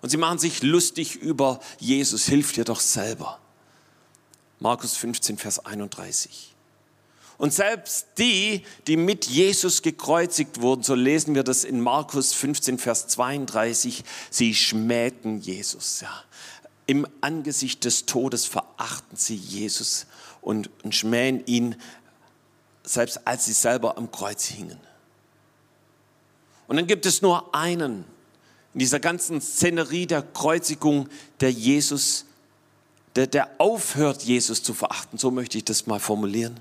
Und 0.00 0.10
sie 0.10 0.16
machen 0.16 0.38
sich 0.38 0.62
lustig 0.62 1.16
über 1.16 1.58
Jesus. 1.80 2.26
Hilf 2.26 2.52
dir 2.52 2.64
doch 2.64 2.78
selber. 2.78 3.40
Markus 4.60 4.96
15, 4.96 5.38
Vers 5.38 5.66
31. 5.66 6.54
Und 7.38 7.52
selbst 7.52 8.06
die, 8.18 8.62
die 8.86 8.96
mit 8.96 9.26
Jesus 9.26 9.82
gekreuzigt 9.82 10.60
wurden, 10.60 10.84
so 10.84 10.94
lesen 10.94 11.34
wir 11.34 11.42
das 11.42 11.64
in 11.64 11.80
Markus 11.80 12.32
15, 12.32 12.78
Vers 12.78 13.08
32, 13.08 14.04
sie 14.30 14.54
schmähten 14.54 15.40
Jesus. 15.40 16.02
Ja. 16.02 16.22
Im 16.86 17.06
Angesicht 17.20 17.84
des 17.84 18.06
Todes 18.06 18.44
verachten 18.46 19.16
sie 19.16 19.36
Jesus 19.36 20.06
und, 20.40 20.70
und 20.82 20.94
schmähen 20.94 21.46
ihn, 21.46 21.76
selbst 22.84 23.26
als 23.26 23.44
sie 23.44 23.52
selber 23.52 23.96
am 23.96 24.10
Kreuz 24.10 24.44
hingen. 24.44 24.78
Und 26.66 26.76
dann 26.76 26.86
gibt 26.86 27.06
es 27.06 27.22
nur 27.22 27.54
einen 27.54 28.04
in 28.74 28.78
dieser 28.80 29.00
ganzen 29.00 29.40
Szenerie 29.40 30.06
der 30.06 30.22
Kreuzigung, 30.22 31.08
der 31.40 31.52
Jesus, 31.52 32.24
der, 33.14 33.26
der 33.26 33.50
aufhört, 33.58 34.22
Jesus 34.22 34.62
zu 34.62 34.72
verachten. 34.72 35.18
So 35.18 35.30
möchte 35.30 35.58
ich 35.58 35.64
das 35.64 35.86
mal 35.86 36.00
formulieren. 36.00 36.58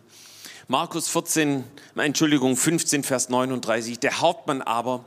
Markus 0.68 1.08
14, 1.08 1.64
Entschuldigung, 1.96 2.56
15, 2.56 3.04
Vers 3.04 3.30
39. 3.30 4.00
Der 4.00 4.20
Hauptmann 4.20 4.62
aber, 4.62 5.06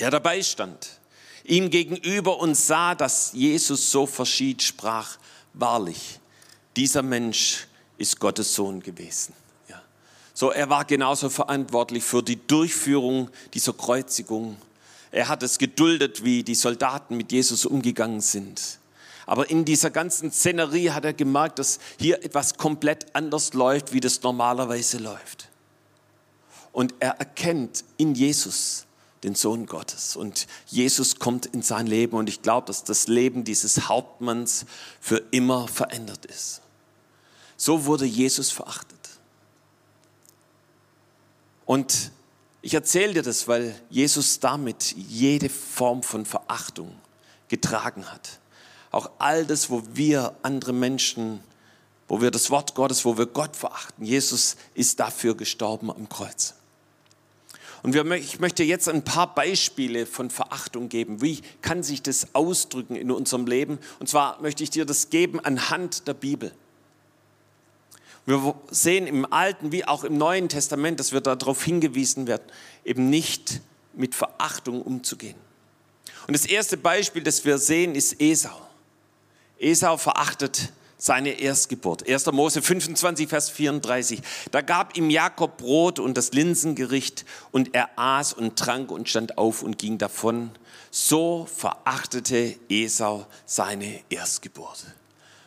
der 0.00 0.10
dabei 0.10 0.42
stand, 0.42 1.00
ihm 1.44 1.70
gegenüber 1.70 2.40
und 2.40 2.56
sah, 2.56 2.94
dass 2.94 3.32
Jesus 3.32 3.90
so 3.90 4.06
verschied, 4.06 4.62
sprach, 4.62 5.18
wahrlich, 5.52 6.18
dieser 6.76 7.02
Mensch 7.02 7.66
ist 7.98 8.18
Gottes 8.18 8.54
Sohn 8.54 8.80
gewesen. 8.80 9.34
Ja. 9.68 9.80
So, 10.32 10.50
er 10.50 10.68
war 10.68 10.84
genauso 10.84 11.30
verantwortlich 11.30 12.02
für 12.02 12.22
die 12.22 12.44
Durchführung 12.46 13.30
dieser 13.52 13.72
Kreuzigung. 13.72 14.56
Er 15.12 15.28
hat 15.28 15.42
es 15.42 15.58
geduldet, 15.58 16.24
wie 16.24 16.42
die 16.42 16.56
Soldaten 16.56 17.16
mit 17.16 17.30
Jesus 17.30 17.64
umgegangen 17.66 18.20
sind. 18.20 18.78
Aber 19.26 19.48
in 19.48 19.64
dieser 19.64 19.90
ganzen 19.90 20.32
Szenerie 20.32 20.90
hat 20.90 21.04
er 21.04 21.12
gemerkt, 21.12 21.58
dass 21.58 21.78
hier 21.98 22.22
etwas 22.24 22.56
komplett 22.56 23.14
anders 23.14 23.54
läuft, 23.54 23.92
wie 23.92 24.00
das 24.00 24.22
normalerweise 24.22 24.98
läuft. 24.98 25.48
Und 26.72 26.94
er 26.98 27.12
erkennt 27.12 27.84
in 27.96 28.14
Jesus 28.14 28.86
den 29.24 29.34
Sohn 29.34 29.66
Gottes. 29.66 30.16
Und 30.16 30.46
Jesus 30.66 31.18
kommt 31.18 31.46
in 31.46 31.62
sein 31.62 31.86
Leben 31.86 32.16
und 32.16 32.28
ich 32.28 32.42
glaube, 32.42 32.66
dass 32.66 32.84
das 32.84 33.08
Leben 33.08 33.44
dieses 33.44 33.88
Hauptmanns 33.88 34.66
für 35.00 35.22
immer 35.30 35.66
verändert 35.66 36.26
ist. 36.26 36.60
So 37.56 37.86
wurde 37.86 38.04
Jesus 38.04 38.50
verachtet. 38.50 38.98
Und 41.66 42.12
ich 42.62 42.74
erzähle 42.74 43.14
dir 43.14 43.22
das, 43.22 43.48
weil 43.48 43.74
Jesus 43.90 44.40
damit 44.40 44.94
jede 44.96 45.48
Form 45.48 46.02
von 46.02 46.24
Verachtung 46.26 46.94
getragen 47.48 48.10
hat. 48.10 48.40
Auch 48.90 49.10
all 49.18 49.44
das, 49.44 49.70
wo 49.70 49.82
wir 49.92 50.36
andere 50.42 50.72
Menschen, 50.72 51.40
wo 52.08 52.20
wir 52.20 52.30
das 52.30 52.50
Wort 52.50 52.74
Gottes, 52.74 53.04
wo 53.04 53.18
wir 53.18 53.26
Gott 53.26 53.56
verachten. 53.56 54.04
Jesus 54.04 54.56
ist 54.74 55.00
dafür 55.00 55.36
gestorben 55.36 55.90
am 55.90 56.08
Kreuz. 56.08 56.54
Und 57.84 57.92
wir, 57.92 58.10
ich 58.12 58.40
möchte 58.40 58.64
jetzt 58.64 58.88
ein 58.88 59.04
paar 59.04 59.34
Beispiele 59.34 60.06
von 60.06 60.30
Verachtung 60.30 60.88
geben. 60.88 61.20
Wie 61.20 61.42
kann 61.60 61.82
sich 61.82 62.00
das 62.00 62.34
ausdrücken 62.34 62.96
in 62.96 63.10
unserem 63.10 63.46
Leben? 63.46 63.78
Und 64.00 64.08
zwar 64.08 64.40
möchte 64.40 64.62
ich 64.62 64.70
dir 64.70 64.86
das 64.86 65.10
geben 65.10 65.38
anhand 65.38 66.08
der 66.08 66.14
Bibel. 66.14 66.52
Wir 68.24 68.54
sehen 68.70 69.06
im 69.06 69.30
Alten 69.30 69.70
wie 69.70 69.84
auch 69.84 70.02
im 70.02 70.16
Neuen 70.16 70.48
Testament, 70.48 70.98
dass 70.98 71.12
wir 71.12 71.20
darauf 71.20 71.62
hingewiesen 71.62 72.26
werden, 72.26 72.44
eben 72.86 73.10
nicht 73.10 73.60
mit 73.92 74.14
Verachtung 74.14 74.80
umzugehen. 74.80 75.36
Und 76.26 76.32
das 76.32 76.46
erste 76.46 76.78
Beispiel, 76.78 77.22
das 77.22 77.44
wir 77.44 77.58
sehen, 77.58 77.94
ist 77.94 78.18
Esau. 78.18 78.66
Esau 79.58 79.98
verachtet 79.98 80.72
seine 81.04 81.38
Erstgeburt. 81.38 82.08
1. 82.08 82.32
Mose 82.32 82.62
25, 82.62 83.28
Vers 83.28 83.50
34. 83.50 84.22
Da 84.50 84.62
gab 84.62 84.96
ihm 84.96 85.10
Jakob 85.10 85.58
Brot 85.58 85.98
und 85.98 86.16
das 86.16 86.32
Linsengericht 86.32 87.26
und 87.52 87.74
er 87.74 87.90
aß 87.96 88.32
und 88.32 88.58
trank 88.58 88.90
und 88.90 89.06
stand 89.06 89.36
auf 89.36 89.62
und 89.62 89.78
ging 89.78 89.98
davon. 89.98 90.50
So 90.90 91.46
verachtete 91.54 92.56
Esau 92.70 93.26
seine 93.44 94.00
Erstgeburt. 94.08 94.86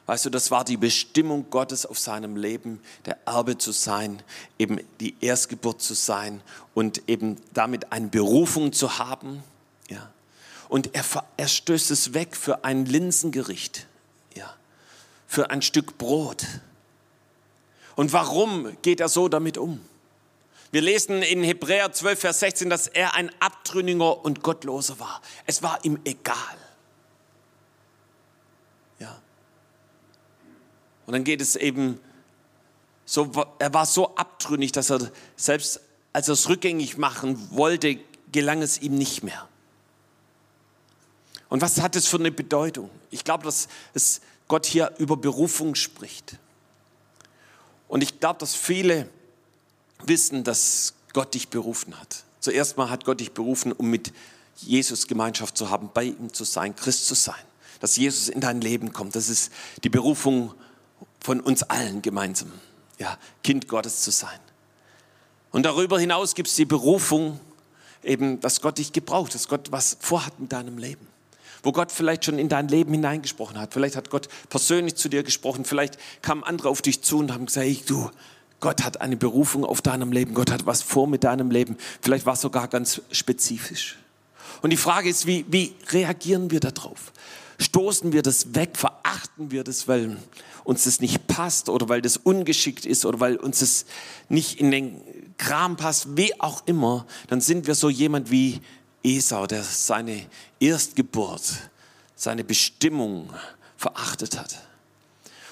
Weißt 0.05 0.27
du, 0.27 0.29
das 0.29 0.51
war 0.51 0.63
die 0.63 0.77
Bestimmung 0.77 1.49
Gottes 1.49 1.87
auf 1.87 1.97
seinem 1.97 2.35
Leben, 2.35 2.79
der 3.07 3.17
Erbe 3.25 3.57
zu 3.57 3.71
sein, 3.71 4.21
eben 4.59 4.79
die 4.99 5.15
Erstgeburt 5.21 5.81
zu 5.81 5.95
sein 5.95 6.41
und 6.75 7.01
eben 7.09 7.37
damit 7.53 7.91
eine 7.91 8.09
Berufung 8.09 8.73
zu 8.73 8.99
haben. 8.99 9.41
Ja. 9.89 10.11
Und 10.69 10.93
er, 10.93 11.03
er 11.35 11.47
stößt 11.47 11.89
es 11.89 12.13
weg 12.13 12.35
für 12.35 12.63
ein 12.63 12.85
Linsengericht 12.85 13.87
für 15.27 15.49
ein 15.51 15.61
Stück 15.61 15.97
Brot. 15.97 16.45
Und 17.95 18.13
warum 18.13 18.75
geht 18.81 18.99
er 18.99 19.09
so 19.09 19.27
damit 19.27 19.57
um? 19.57 19.81
Wir 20.71 20.81
lesen 20.81 21.21
in 21.21 21.43
Hebräer 21.43 21.91
12, 21.91 22.19
Vers 22.19 22.39
16, 22.39 22.69
dass 22.69 22.87
er 22.87 23.13
ein 23.13 23.31
Abtrünniger 23.39 24.23
und 24.25 24.43
Gottloser 24.43 24.99
war. 24.99 25.21
Es 25.45 25.63
war 25.63 25.83
ihm 25.83 25.99
egal. 26.03 26.57
Ja. 28.99 29.19
Und 31.05 31.13
dann 31.13 31.23
geht 31.23 31.41
es 31.41 31.55
eben 31.55 31.99
so, 33.05 33.31
er 33.59 33.73
war 33.73 33.85
so 33.85 34.15
abtrünnig, 34.15 34.73
dass 34.73 34.89
er 34.89 35.11
selbst 35.37 35.81
als 36.17 36.29
er 36.29 36.33
es 36.33 36.49
rückgängig 36.49 36.97
machen 36.97 37.37
wollte, 37.51 37.99
gelang 38.31 38.63
es 38.63 38.81
ihm 38.81 38.97
nicht 38.97 39.21
mehr. 39.21 39.47
Und 41.47 41.61
was 41.61 41.79
hat 41.79 41.95
es 41.95 42.07
für 42.07 42.17
eine 42.17 42.31
Bedeutung? 42.31 42.89
Ich 43.11 43.23
glaube, 43.23 43.43
dass 43.43 43.67
es 43.93 44.21
Gott 44.47 44.65
hier 44.65 44.93
über 44.97 45.17
Berufung 45.17 45.75
spricht. 45.75 46.37
Und 47.87 48.01
ich 48.01 48.19
glaube, 48.19 48.39
dass 48.39 48.55
viele 48.55 49.09
wissen, 50.05 50.43
dass 50.43 50.93
Gott 51.13 51.33
dich 51.33 51.49
berufen 51.49 51.99
hat. 51.99 52.23
Zuerst 52.39 52.77
mal 52.77 52.89
hat 52.89 53.05
Gott 53.05 53.19
dich 53.19 53.33
berufen, 53.33 53.71
um 53.71 53.89
mit 53.89 54.13
Jesus 54.57 55.07
Gemeinschaft 55.07 55.57
zu 55.57 55.69
haben, 55.69 55.89
bei 55.93 56.05
ihm 56.05 56.33
zu 56.33 56.43
sein, 56.43 56.75
Christ 56.75 57.07
zu 57.07 57.15
sein. 57.15 57.35
Dass 57.79 57.95
Jesus 57.95 58.29
in 58.29 58.41
dein 58.41 58.61
Leben 58.61 58.93
kommt. 58.93 59.15
Das 59.15 59.29
ist 59.29 59.51
die 59.83 59.89
Berufung 59.89 60.53
von 61.19 61.39
uns 61.41 61.63
allen 61.63 62.01
gemeinsam. 62.01 62.51
Ja, 62.97 63.17
Kind 63.43 63.67
Gottes 63.67 64.01
zu 64.01 64.11
sein. 64.11 64.39
Und 65.51 65.63
darüber 65.63 65.99
hinaus 65.99 66.35
gibt 66.35 66.49
es 66.49 66.55
die 66.55 66.65
Berufung, 66.65 67.39
eben, 68.03 68.39
dass 68.39 68.61
Gott 68.61 68.77
dich 68.79 68.91
gebraucht, 68.93 69.35
dass 69.35 69.47
Gott 69.47 69.71
was 69.71 69.97
vorhat 69.99 70.39
mit 70.39 70.51
deinem 70.51 70.77
Leben 70.77 71.07
wo 71.63 71.71
Gott 71.71 71.91
vielleicht 71.91 72.25
schon 72.25 72.39
in 72.39 72.49
dein 72.49 72.67
Leben 72.67 72.93
hineingesprochen 72.93 73.59
hat. 73.59 73.73
Vielleicht 73.73 73.95
hat 73.95 74.09
Gott 74.09 74.29
persönlich 74.49 74.95
zu 74.95 75.09
dir 75.09 75.23
gesprochen, 75.23 75.65
vielleicht 75.65 75.97
kamen 76.21 76.43
andere 76.43 76.69
auf 76.69 76.81
dich 76.81 77.01
zu 77.01 77.19
und 77.19 77.33
haben 77.33 77.45
gesagt, 77.45 77.65
hey, 77.65 77.79
du, 77.85 78.09
Gott 78.59 78.83
hat 78.83 79.01
eine 79.01 79.17
Berufung 79.17 79.63
auf 79.63 79.81
deinem 79.81 80.11
Leben, 80.11 80.33
Gott 80.33 80.51
hat 80.51 80.65
was 80.65 80.81
vor 80.81 81.07
mit 81.07 81.23
deinem 81.23 81.51
Leben. 81.51 81.77
Vielleicht 82.01 82.25
war 82.25 82.33
es 82.33 82.41
sogar 82.41 82.67
ganz 82.67 83.01
spezifisch. 83.11 83.97
Und 84.61 84.71
die 84.71 84.77
Frage 84.77 85.09
ist, 85.09 85.27
wie, 85.27 85.45
wie 85.49 85.75
reagieren 85.89 86.49
wir 86.49 86.59
darauf? 86.59 87.11
Stoßen 87.59 88.13
wir 88.13 88.21
das 88.21 88.55
weg, 88.55 88.71
verachten 88.75 89.51
wir 89.51 89.63
das, 89.63 89.87
weil 89.87 90.17
uns 90.63 90.83
das 90.83 90.99
nicht 90.99 91.27
passt 91.27 91.69
oder 91.69 91.89
weil 91.89 92.01
das 92.01 92.17
ungeschickt 92.17 92.85
ist 92.85 93.05
oder 93.05 93.19
weil 93.19 93.37
uns 93.37 93.59
das 93.59 93.85
nicht 94.29 94.59
in 94.59 94.71
den 94.71 95.01
Kram 95.37 95.77
passt, 95.77 96.17
wie 96.17 96.39
auch 96.41 96.63
immer, 96.65 97.05
dann 97.27 97.41
sind 97.41 97.67
wir 97.67 97.75
so 97.75 97.89
jemand 97.89 98.31
wie 98.31 98.59
Esau, 99.07 99.47
der 99.47 99.63
seine 99.63 100.25
Erstgeburt, 100.59 101.41
seine 102.15 102.43
Bestimmung 102.43 103.29
verachtet 103.77 104.37
hat. 104.37 104.57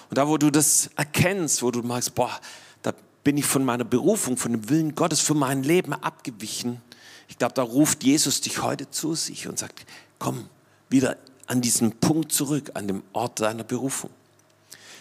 Und 0.10 0.18
da, 0.18 0.28
wo 0.28 0.38
du 0.38 0.52
das 0.52 0.90
erkennst, 0.96 1.64
wo 1.64 1.72
du 1.72 1.82
merkst, 1.82 2.14
boah, 2.16 2.40
da 2.82 2.94
bin 3.24 3.38
ich 3.38 3.46
von 3.46 3.64
meiner 3.64 3.86
Berufung, 3.86 4.38
von 4.38 4.52
dem 4.52 4.70
Willen 4.70 4.94
Gottes 4.94 5.22
für 5.22 5.34
mein 5.34 5.64
Leben 5.64 5.94
abgewichen. 5.94 6.82
Ich 7.28 7.38
glaube, 7.38 7.54
da 7.54 7.64
ruft 7.64 8.04
Jesus 8.04 8.42
dich 8.42 8.62
heute 8.62 8.90
zu 8.92 9.16
sich 9.16 9.48
und 9.48 9.58
sagt, 9.58 9.86
komm 10.20 10.50
wieder 10.90 11.18
an 11.48 11.62
diesen 11.62 11.92
Punkt 11.94 12.32
zurück, 12.32 12.72
an 12.74 12.88
dem 12.88 13.04
Ort 13.14 13.40
deiner 13.40 13.64
Berufung. 13.64 14.10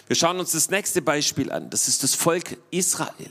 Wir 0.06 0.16
schauen 0.16 0.38
uns 0.38 0.52
das 0.52 0.70
nächste 0.70 1.02
Beispiel 1.02 1.50
an. 1.50 1.70
Das 1.70 1.88
ist 1.88 2.02
das 2.02 2.14
Volk 2.14 2.58
Israel. 2.70 3.30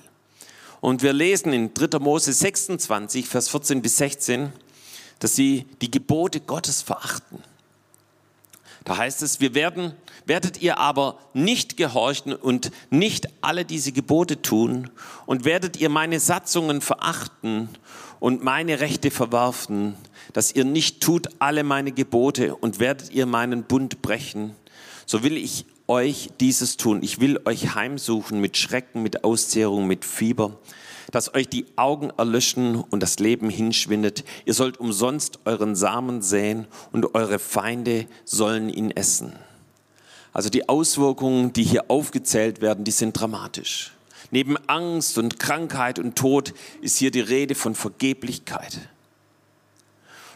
Und 0.82 1.02
wir 1.02 1.14
lesen 1.14 1.54
in 1.54 1.74
3. 1.74 2.00
Mose 2.00 2.34
26, 2.34 3.28
Vers 3.28 3.48
14 3.50 3.82
bis 3.82 3.98
16, 3.98 4.52
dass 5.24 5.38
sie 5.38 5.66
die 5.82 5.90
Gebote 5.90 6.42
Gottes 6.42 6.82
verachten. 6.82 7.42
Da 8.84 8.98
heißt 8.98 9.22
es, 9.22 9.40
wir 9.40 9.56
werden, 9.56 9.94
werdet 10.26 10.62
ihr 10.62 10.80
aber 10.80 11.18
nicht 11.34 11.78
gehorchen 11.78 12.34
und 12.34 12.72
nicht 12.90 13.30
alle 13.40 13.64
diese 13.64 13.94
Gebote 13.94 14.42
tun 14.42 14.90
und 15.26 15.46
werdet 15.46 15.78
ihr 15.78 15.88
meine 15.88 16.20
Satzungen 16.20 16.82
verachten 16.82 17.70
und 18.20 18.44
meine 18.44 18.82
Rechte 18.82 19.12
verwerfen, 19.12 19.96
dass 20.34 20.52
ihr 20.52 20.66
nicht 20.66 21.00
tut 21.00 21.30
alle 21.40 21.64
meine 21.64 21.94
Gebote 21.94 22.58
und 22.58 22.80
werdet 22.80 23.12
ihr 23.12 23.26
meinen 23.26 23.64
Bund 23.64 24.02
brechen, 24.02 24.54
so 25.06 25.24
will 25.24 25.38
ich 25.38 25.66
euch 25.88 26.32
dieses 26.42 26.76
tun. 26.76 27.02
Ich 27.02 27.22
will 27.22 27.40
euch 27.46 27.76
heimsuchen 27.76 28.42
mit 28.42 28.58
Schrecken, 28.58 29.04
mit 29.04 29.24
Auszehrung, 29.24 29.88
mit 29.88 30.04
Fieber 30.04 30.60
dass 31.12 31.34
euch 31.34 31.48
die 31.48 31.66
Augen 31.76 32.12
erlöschen 32.18 32.76
und 32.76 33.02
das 33.02 33.20
Leben 33.20 33.50
hinschwindet. 33.50 34.24
Ihr 34.46 34.54
sollt 34.54 34.80
umsonst 34.80 35.40
euren 35.46 35.76
Samen 35.76 36.22
säen 36.22 36.68
und 36.92 37.16
eure 37.16 37.40
Feinde 37.40 38.08
sollen 38.26 38.70
ihn 38.70 38.92
essen. 38.92 39.34
Also 40.34 40.50
die 40.50 40.68
Auswirkungen, 40.68 41.54
die 41.54 41.64
hier 41.64 41.90
aufgezählt 41.90 42.62
werden, 42.62 42.84
die 42.84 42.92
sind 42.92 43.14
dramatisch. 43.14 43.94
Neben 44.32 44.58
Angst 44.68 45.20
und 45.20 45.40
Krankheit 45.40 46.00
und 46.00 46.16
Tod 46.16 46.54
ist 46.82 46.98
hier 46.98 47.12
die 47.12 47.20
Rede 47.20 47.54
von 47.54 47.76
Vergeblichkeit. 47.76 48.80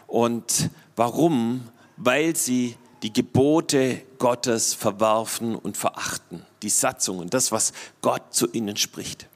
Und 0.06 0.70
warum? 0.94 1.66
Weil 1.96 2.36
sie 2.36 2.76
die 3.02 3.12
Gebote 3.12 4.02
Gottes 4.18 4.74
verwerfen 4.74 5.56
und 5.56 5.76
verachten, 5.76 6.44
die 6.62 6.70
Satzungen, 6.70 7.28
das, 7.30 7.52
was 7.52 7.72
Gott 8.00 8.22
zu 8.32 8.50
ihnen 8.52 8.76
spricht. 8.76 9.26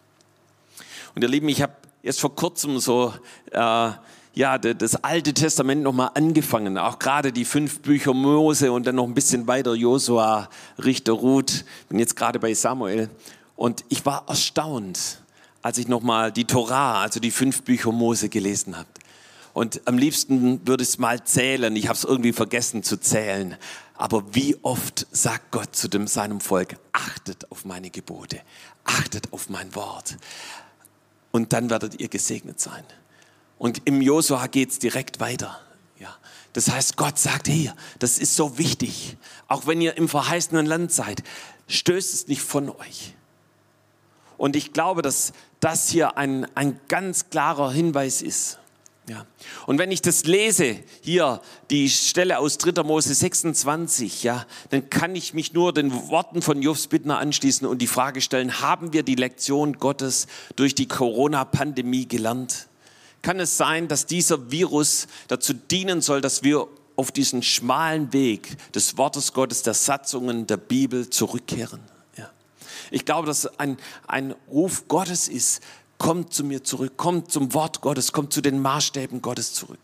Und 1.14 1.23
ihr 1.23 1.28
Lieben, 1.28 1.49
ich 1.49 1.62
habe 1.62 1.75
erst 2.02 2.21
vor 2.21 2.35
kurzem 2.35 2.78
so 2.78 3.12
äh, 3.50 3.90
ja, 4.35 4.57
das 4.59 4.97
Alte 5.04 5.35
Testament 5.35 5.83
nochmal 5.83 6.11
angefangen, 6.14 6.78
auch 6.78 6.99
gerade 6.99 7.33
die 7.33 7.45
fünf 7.45 7.81
Bücher 7.81 8.14
Mose 8.14 8.73
und 8.73 8.87
dann 8.87 8.95
noch 8.95 9.04
ein 9.04 9.14
bisschen 9.14 9.47
weiter 9.47 9.75
Josua, 9.75 10.49
Richter, 10.83 11.12
Ruth, 11.12 11.64
bin 11.88 11.99
jetzt 11.99 12.16
gerade 12.16 12.38
bei 12.38 12.54
Samuel. 12.54 13.11
Und 13.57 13.85
ich 13.90 14.07
war 14.07 14.25
erstaunt, 14.28 15.23
als 15.61 15.76
ich 15.78 15.87
nochmal 15.87 16.33
die 16.33 16.47
Torah, 16.47 17.02
also 17.02 17.21
die 17.21 17.31
fünf 17.31 17.62
Bücher 17.62 17.92
Mose 17.92 18.31
gelesen 18.31 18.76
habe. 18.76 18.88
Und 19.52 19.83
am 19.85 19.99
liebsten 19.99 20.66
würde 20.66 20.83
ich 20.83 20.88
es 20.88 20.99
mal 20.99 21.23
zählen. 21.25 21.76
Ich 21.76 21.88
habe 21.88 21.97
es 21.97 22.04
irgendwie 22.04 22.33
vergessen 22.33 22.83
zu 22.83 22.99
zählen. 22.99 23.57
Aber 23.95 24.35
wie 24.35 24.57
oft 24.62 25.07
sagt 25.12 25.50
Gott 25.50 25.76
zu 25.76 25.88
dem, 25.88 26.07
seinem 26.07 26.40
Volk, 26.40 26.76
achtet 26.92 27.52
auf 27.52 27.66
meine 27.66 27.90
Gebote, 27.90 28.40
achtet 28.85 29.31
auf 29.33 29.50
mein 29.50 29.75
Wort. 29.75 30.16
Und 31.33 31.53
dann 31.53 31.71
werdet 31.71 32.01
ihr 32.01 32.09
gesegnet 32.09 32.61
sein. 32.61 32.85
Und 33.59 33.83
im 33.87 34.01
Josua 34.01 34.47
geht 34.47 34.71
es 34.71 34.79
direkt 34.79 35.19
weiter. 35.19 35.61
Ja. 35.99 36.15
Das 36.53 36.71
heißt, 36.71 36.97
Gott 36.97 37.19
sagt 37.19 37.49
hier, 37.49 37.75
das 37.99 38.19
ist 38.19 38.37
so 38.37 38.59
wichtig. 38.59 39.17
Auch 39.49 39.67
wenn 39.67 39.81
ihr 39.81 39.97
im 39.97 40.09
verheißenen 40.09 40.67
Land 40.67 40.93
seid, 40.93 41.23
stößt 41.69 42.15
es 42.15 42.29
nicht 42.29 42.43
von 42.43 42.69
euch. 42.69 43.15
Und 44.37 44.57
ich 44.57 44.73
glaube, 44.73 45.03
dass 45.03 45.33
das 45.61 45.89
hier 45.89 46.17
ein, 46.17 46.47
ein 46.57 46.79
ganz 46.89 47.31
klarer 47.31 47.73
Hinweis 47.73 48.21
ist. 48.23 48.59
Ja. 49.09 49.26
Und 49.66 49.78
wenn 49.78 49.90
ich 49.90 50.00
das 50.00 50.25
lese, 50.25 50.76
hier 51.00 51.40
die 51.71 51.90
Stelle 51.90 52.38
aus 52.38 52.59
3. 52.59 52.85
Mose 52.85 53.12
26, 53.12 54.23
ja, 54.23 54.47
dann 54.71 54.90
kann 54.90 55.16
ich 55.16 55.35
mich 55.35 55.52
nur 55.52 55.73
den 55.73 55.92
Worten 56.09 56.40
von 56.40 56.62
Jofs 56.62 56.87
Bittner 56.87 57.18
anschließen 57.18 57.66
und 57.66 57.82
die 57.82 57.88
Frage 57.88 58.21
stellen, 58.21 58.61
haben 58.61 58.92
wir 58.92 59.02
die 59.02 59.16
Lektion 59.16 59.78
Gottes 59.78 60.28
durch 60.54 60.76
die 60.76 60.87
Corona-Pandemie 60.87 62.06
gelernt? 62.06 62.68
Kann 63.23 63.40
es 63.40 63.56
sein, 63.56 63.88
dass 63.88 64.06
dieser 64.06 64.52
Virus 64.52 65.09
dazu 65.26 65.52
dienen 65.52 66.00
soll, 66.00 66.21
dass 66.21 66.44
wir 66.44 66.68
auf 66.94 67.11
diesen 67.11 67.42
schmalen 67.42 68.12
Weg 68.12 68.56
des 68.73 68.99
Wortes 68.99 69.32
Gottes, 69.32 69.62
der 69.62 69.75
Satzungen 69.75 70.47
der 70.47 70.59
Bibel 70.59 71.11
zurückkehren? 71.11 71.80
Ja. 72.16 72.30
Ich 72.92 73.04
glaube, 73.04 73.26
dass 73.26 73.47
ein, 73.59 73.78
ein 74.06 74.35
Ruf 74.49 74.87
Gottes 74.87 75.26
ist, 75.26 75.61
kommt 76.02 76.35
zu 76.35 76.42
mir 76.42 76.64
zurück, 76.64 76.97
kommt 76.97 77.30
zum 77.30 77.54
Wort 77.54 77.80
Gottes, 77.80 78.12
kommt 78.12 78.32
zu 78.32 78.40
den 78.40 78.61
Maßstäben 78.61 79.23
Gottes 79.23 79.54
zurück. 79.54 79.78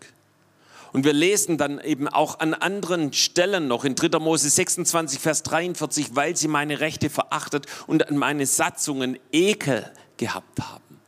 Und 0.93 1.05
wir 1.05 1.13
lesen 1.13 1.59
dann 1.59 1.79
eben 1.79 2.09
auch 2.09 2.41
an 2.41 2.55
anderen 2.55 3.13
Stellen 3.13 3.69
noch 3.69 3.85
in 3.85 3.95
3. 3.95 4.19
Mose 4.19 4.51
26, 4.51 5.21
Vers 5.21 5.45
43, 5.45 6.17
weil 6.17 6.37
sie 6.37 6.49
meine 6.49 6.81
Rechte 6.81 7.09
verachtet 7.09 7.67
und 7.87 8.09
an 8.09 8.17
meine 8.17 8.47
Satzungen 8.47 9.17
Ekel 9.31 9.89
gehabt 10.17 10.61
haben. 10.61 10.99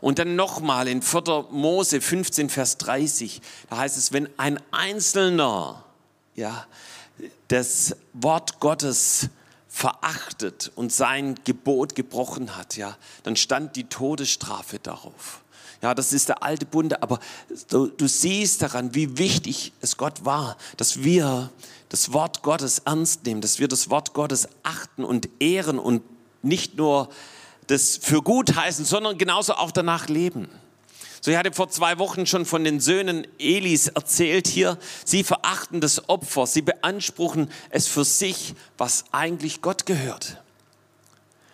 Und 0.00 0.18
dann 0.18 0.34
nochmal 0.34 0.88
in 0.88 1.02
4. 1.02 1.46
Mose 1.52 2.00
15, 2.00 2.50
Vers 2.50 2.78
30, 2.78 3.40
da 3.68 3.76
heißt 3.76 3.96
es, 3.96 4.12
wenn 4.12 4.28
ein 4.38 4.58
Einzelner 4.72 5.84
ja, 6.34 6.66
das 7.46 7.94
Wort 8.14 8.58
Gottes 8.58 9.28
verachtet 9.70 10.72
und 10.74 10.92
sein 10.92 11.36
Gebot 11.44 11.94
gebrochen 11.94 12.56
hat, 12.56 12.76
ja, 12.76 12.96
dann 13.22 13.36
stand 13.36 13.76
die 13.76 13.84
Todesstrafe 13.84 14.80
darauf. 14.80 15.42
Ja, 15.80 15.94
das 15.94 16.12
ist 16.12 16.28
der 16.28 16.42
alte 16.42 16.66
Bund, 16.66 17.02
aber 17.02 17.20
du, 17.70 17.86
du 17.86 18.06
siehst 18.06 18.60
daran, 18.60 18.94
wie 18.94 19.16
wichtig 19.16 19.72
es 19.80 19.96
Gott 19.96 20.24
war, 20.26 20.58
dass 20.76 21.02
wir 21.02 21.50
das 21.88 22.12
Wort 22.12 22.42
Gottes 22.42 22.80
ernst 22.80 23.24
nehmen, 23.24 23.40
dass 23.40 23.60
wir 23.60 23.68
das 23.68 23.88
Wort 23.88 24.12
Gottes 24.12 24.48
achten 24.62 25.04
und 25.04 25.28
ehren 25.38 25.78
und 25.78 26.02
nicht 26.42 26.76
nur 26.76 27.08
das 27.68 27.96
für 27.96 28.22
gut 28.22 28.56
heißen, 28.56 28.84
sondern 28.84 29.16
genauso 29.16 29.54
auch 29.54 29.70
danach 29.70 30.08
leben. 30.08 30.48
So, 31.22 31.30
ich 31.30 31.36
hatte 31.36 31.52
vor 31.52 31.68
zwei 31.68 31.98
Wochen 31.98 32.24
schon 32.24 32.46
von 32.46 32.64
den 32.64 32.80
Söhnen 32.80 33.26
Elis 33.38 33.88
erzählt 33.88 34.46
hier. 34.46 34.78
Sie 35.04 35.22
verachten 35.22 35.82
das 35.82 36.08
Opfer. 36.08 36.46
Sie 36.46 36.62
beanspruchen 36.62 37.50
es 37.68 37.88
für 37.88 38.04
sich, 38.04 38.54
was 38.78 39.04
eigentlich 39.12 39.60
Gott 39.60 39.84
gehört. 39.84 40.38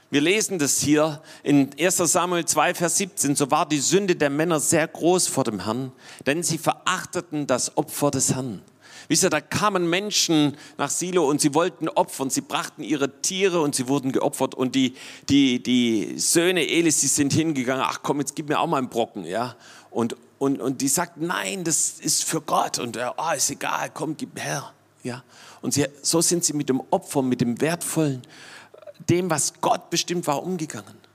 Wir 0.08 0.20
lesen 0.20 0.60
das 0.60 0.78
hier 0.78 1.20
in 1.42 1.70
1 1.78 1.96
Samuel 1.96 2.44
2, 2.44 2.74
Vers 2.74 2.98
17. 2.98 3.34
So 3.34 3.50
war 3.50 3.68
die 3.68 3.80
Sünde 3.80 4.14
der 4.14 4.30
Männer 4.30 4.60
sehr 4.60 4.86
groß 4.86 5.26
vor 5.26 5.42
dem 5.42 5.64
Herrn, 5.64 5.90
denn 6.26 6.44
sie 6.44 6.58
verachteten 6.58 7.48
das 7.48 7.76
Opfer 7.76 8.12
des 8.12 8.34
Herrn. 8.34 8.62
Wisst 9.08 9.22
ihr, 9.22 9.30
da 9.30 9.40
kamen 9.40 9.88
Menschen 9.88 10.56
nach 10.78 10.90
Silo 10.90 11.28
und 11.28 11.40
sie 11.40 11.54
wollten 11.54 11.88
opfern. 11.88 12.30
Sie 12.30 12.40
brachten 12.40 12.82
ihre 12.82 13.20
Tiere 13.20 13.60
und 13.60 13.74
sie 13.74 13.88
wurden 13.88 14.12
geopfert. 14.12 14.54
Und 14.54 14.74
die, 14.74 14.94
die, 15.28 15.62
die 15.62 16.18
Söhne 16.18 16.66
Elis, 16.68 17.00
die 17.00 17.06
sind 17.06 17.32
hingegangen, 17.32 17.84
ach 17.86 18.00
komm, 18.02 18.20
jetzt 18.20 18.34
gib 18.34 18.48
mir 18.48 18.58
auch 18.58 18.66
mal 18.66 18.78
einen 18.78 18.88
Brocken. 18.88 19.24
Ja? 19.24 19.56
Und, 19.90 20.16
und, 20.38 20.60
und 20.60 20.80
die 20.80 20.88
sagten, 20.88 21.26
nein, 21.26 21.64
das 21.64 22.00
ist 22.00 22.24
für 22.24 22.40
Gott. 22.40 22.78
Und 22.78 22.96
er, 22.96 23.14
oh, 23.18 23.34
ist 23.34 23.50
egal, 23.50 23.90
komm, 23.92 24.16
gib 24.16 24.40
her. 24.40 24.72
Ja? 25.02 25.22
Und 25.62 25.74
sie, 25.74 25.86
so 26.02 26.20
sind 26.20 26.44
sie 26.44 26.52
mit 26.52 26.68
dem 26.68 26.82
Opfer, 26.90 27.22
mit 27.22 27.40
dem 27.40 27.60
Wertvollen, 27.60 28.22
dem, 29.08 29.30
was 29.30 29.54
Gott 29.60 29.90
bestimmt 29.90 30.26
war, 30.26 30.42
umgegangen. 30.42 31.05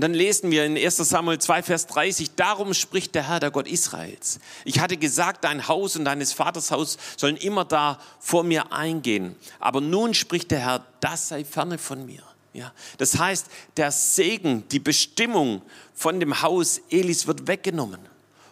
Und 0.00 0.04
dann 0.04 0.14
lesen 0.14 0.50
wir 0.50 0.64
in 0.64 0.78
1 0.78 0.96
Samuel 0.96 1.38
2, 1.38 1.62
Vers 1.62 1.86
30, 1.88 2.34
darum 2.34 2.72
spricht 2.72 3.14
der 3.14 3.28
Herr, 3.28 3.38
der 3.38 3.50
Gott 3.50 3.68
Israels. 3.68 4.40
Ich 4.64 4.80
hatte 4.80 4.96
gesagt, 4.96 5.44
dein 5.44 5.68
Haus 5.68 5.94
und 5.94 6.06
deines 6.06 6.32
Vaters 6.32 6.70
Haus 6.70 6.96
sollen 7.18 7.36
immer 7.36 7.66
da 7.66 7.98
vor 8.18 8.42
mir 8.42 8.72
eingehen. 8.72 9.36
Aber 9.58 9.82
nun 9.82 10.14
spricht 10.14 10.52
der 10.52 10.60
Herr, 10.60 10.86
das 11.00 11.28
sei 11.28 11.44
ferne 11.44 11.76
von 11.76 12.06
mir. 12.06 12.22
Ja, 12.54 12.72
das 12.96 13.18
heißt, 13.18 13.48
der 13.76 13.92
Segen, 13.92 14.66
die 14.70 14.80
Bestimmung 14.80 15.60
von 15.92 16.18
dem 16.18 16.40
Haus 16.40 16.80
Elis 16.88 17.26
wird 17.26 17.46
weggenommen. 17.46 18.00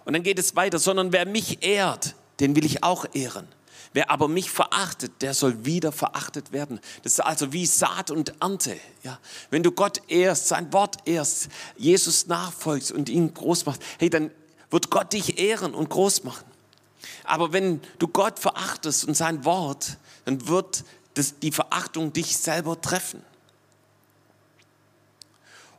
Und 0.04 0.12
dann 0.12 0.22
geht 0.22 0.38
es 0.38 0.54
weiter, 0.54 0.78
sondern 0.78 1.14
wer 1.14 1.24
mich 1.24 1.64
ehrt, 1.64 2.14
den 2.40 2.56
will 2.56 2.66
ich 2.66 2.82
auch 2.82 3.06
ehren. 3.14 3.48
Wer 3.98 4.12
aber 4.12 4.28
mich 4.28 4.48
verachtet, 4.48 5.22
der 5.22 5.34
soll 5.34 5.64
wieder 5.64 5.90
verachtet 5.90 6.52
werden. 6.52 6.78
Das 7.02 7.14
ist 7.14 7.18
also 7.20 7.52
wie 7.52 7.66
Saat 7.66 8.12
und 8.12 8.32
Ernte. 8.40 8.78
Ja? 9.02 9.18
Wenn 9.50 9.64
du 9.64 9.72
Gott 9.72 10.02
ehrst, 10.06 10.46
sein 10.46 10.72
Wort 10.72 10.98
ehrst, 11.04 11.48
Jesus 11.76 12.28
nachfolgst 12.28 12.92
und 12.92 13.08
ihn 13.08 13.34
groß 13.34 13.66
machst, 13.66 13.82
hey, 13.98 14.08
dann 14.08 14.30
wird 14.70 14.90
Gott 14.90 15.12
dich 15.12 15.40
ehren 15.40 15.74
und 15.74 15.90
groß 15.90 16.22
machen. 16.22 16.44
Aber 17.24 17.52
wenn 17.52 17.80
du 17.98 18.06
Gott 18.06 18.38
verachtest 18.38 19.04
und 19.04 19.16
sein 19.16 19.44
Wort, 19.44 19.96
dann 20.26 20.46
wird 20.46 20.84
das, 21.14 21.40
die 21.40 21.50
Verachtung 21.50 22.12
dich 22.12 22.36
selber 22.36 22.80
treffen. 22.80 23.20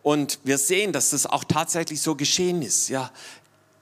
Und 0.03 0.39
wir 0.43 0.57
sehen, 0.57 0.91
dass 0.91 1.11
das 1.11 1.25
auch 1.25 1.45
tatsächlich 1.45 2.01
so 2.01 2.15
geschehen 2.15 2.63
ist. 2.63 2.89
Ja, 2.89 3.11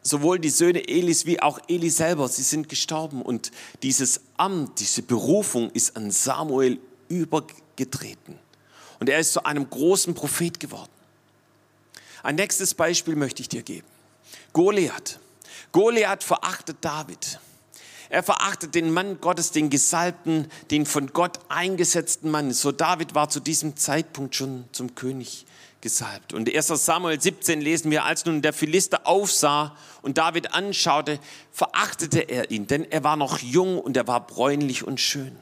sowohl 0.07 0.39
die 0.39 0.49
Söhne 0.49 0.87
Elis 0.87 1.25
wie 1.25 1.41
auch 1.41 1.59
Eli 1.67 1.89
selber, 1.89 2.27
sie 2.27 2.43
sind 2.43 2.69
gestorben 2.69 3.21
und 3.21 3.51
dieses 3.83 4.21
Amt, 4.37 4.79
diese 4.79 5.01
Berufung 5.01 5.69
ist 5.71 5.97
an 5.97 6.11
Samuel 6.11 6.79
übergetreten. 7.09 8.39
Und 8.99 9.09
er 9.09 9.19
ist 9.19 9.33
zu 9.33 9.45
einem 9.45 9.69
großen 9.69 10.13
Prophet 10.13 10.59
geworden. 10.59 10.91
Ein 12.23 12.35
nächstes 12.35 12.73
Beispiel 12.73 13.15
möchte 13.15 13.41
ich 13.41 13.49
dir 13.49 13.61
geben. 13.61 13.87
Goliath. 14.53 15.19
Goliath 15.71 16.23
verachtet 16.23 16.77
David. 16.81 17.39
Er 18.09 18.23
verachtet 18.23 18.73
den 18.73 18.91
Mann 18.91 19.19
Gottes, 19.19 19.51
den 19.51 19.69
Gesalbten, 19.69 20.49
den 20.71 20.85
von 20.85 21.07
Gott 21.07 21.39
eingesetzten 21.49 22.31
Mann. 22.31 22.53
So 22.53 22.71
David 22.71 23.15
war 23.15 23.29
zu 23.29 23.39
diesem 23.39 23.75
Zeitpunkt 23.75 24.35
schon 24.35 24.65
zum 24.71 24.95
König 24.95 25.45
gesalbt. 25.81 26.33
Und 26.33 26.53
1 26.53 26.67
Samuel 26.67 27.19
17 27.21 27.61
lesen 27.61 27.91
wir, 27.91 28.05
als 28.05 28.25
nun 28.25 28.41
der 28.41 28.53
Philister 28.53 29.05
aufsah 29.05 29.75
und 30.01 30.17
David 30.17 30.53
anschaute, 30.53 31.19
verachtete 31.51 32.21
er 32.21 32.51
ihn, 32.51 32.67
denn 32.67 32.89
er 32.91 33.03
war 33.03 33.15
noch 33.15 33.39
jung 33.39 33.79
und 33.79 33.95
er 33.95 34.07
war 34.07 34.25
bräunlich 34.25 34.83
und 34.83 34.99
schön. 34.99 35.35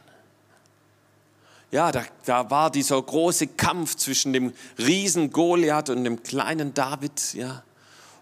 Ja, 1.72 1.92
da, 1.92 2.04
da 2.26 2.50
war 2.50 2.70
dieser 2.70 3.02
große 3.02 3.48
Kampf 3.48 3.96
zwischen 3.96 4.34
dem 4.34 4.54
Riesen 4.78 5.32
Goliath 5.32 5.90
und 5.90 6.04
dem 6.04 6.24
kleinen 6.24 6.74
David, 6.74 7.34
ja. 7.34 7.64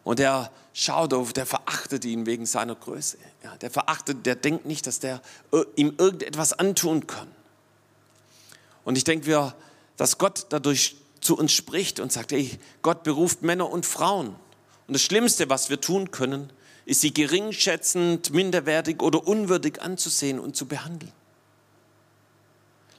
Und 0.04 0.19
er 0.19 0.52
schaut 0.73 1.13
auf, 1.13 1.34
der 1.34 1.45
verachtet 1.45 2.04
ihn 2.04 2.26
wegen 2.26 2.45
seiner 2.45 2.76
Größe. 2.76 3.17
Ja, 3.43 3.56
der 3.58 3.69
verachtet, 3.69 4.26
der 4.26 4.36
denkt 4.36 4.65
nicht, 4.65 4.88
dass 4.88 4.99
der 4.99 5.21
ihm 5.76 5.93
irgendetwas 5.97 6.54
antun 6.54 7.08
kann. 7.08 7.28
Und 8.84 8.97
ich 8.97 9.04
denke, 9.04 9.54
dass 9.97 10.17
Gott 10.17 10.47
dadurch 10.49 10.97
zu 11.23 11.38
uns 11.38 11.51
spricht 11.51 11.99
und 11.99 12.12
sagt, 12.12 12.31
ey, 12.31 12.57
Gott 12.81 13.03
beruft 13.03 13.41
Männer 13.41 13.69
und 13.69 13.86
Frauen. 13.86 14.36
Und 14.88 14.93
das 14.93 15.01
Schlimmste, 15.01 15.49
was 15.49 15.69
wir 15.69 15.79
tun 15.81 16.12
können, 16.12 16.51
ist 16.86 17.01
sie 17.01 17.13
geringschätzend, 17.13 18.31
minderwertig 18.31 19.01
oder 19.01 19.25
unwürdig 19.25 19.81
anzusehen 19.81 20.39
und 20.39 20.55
zu 20.55 20.65
behandeln. 20.65 21.12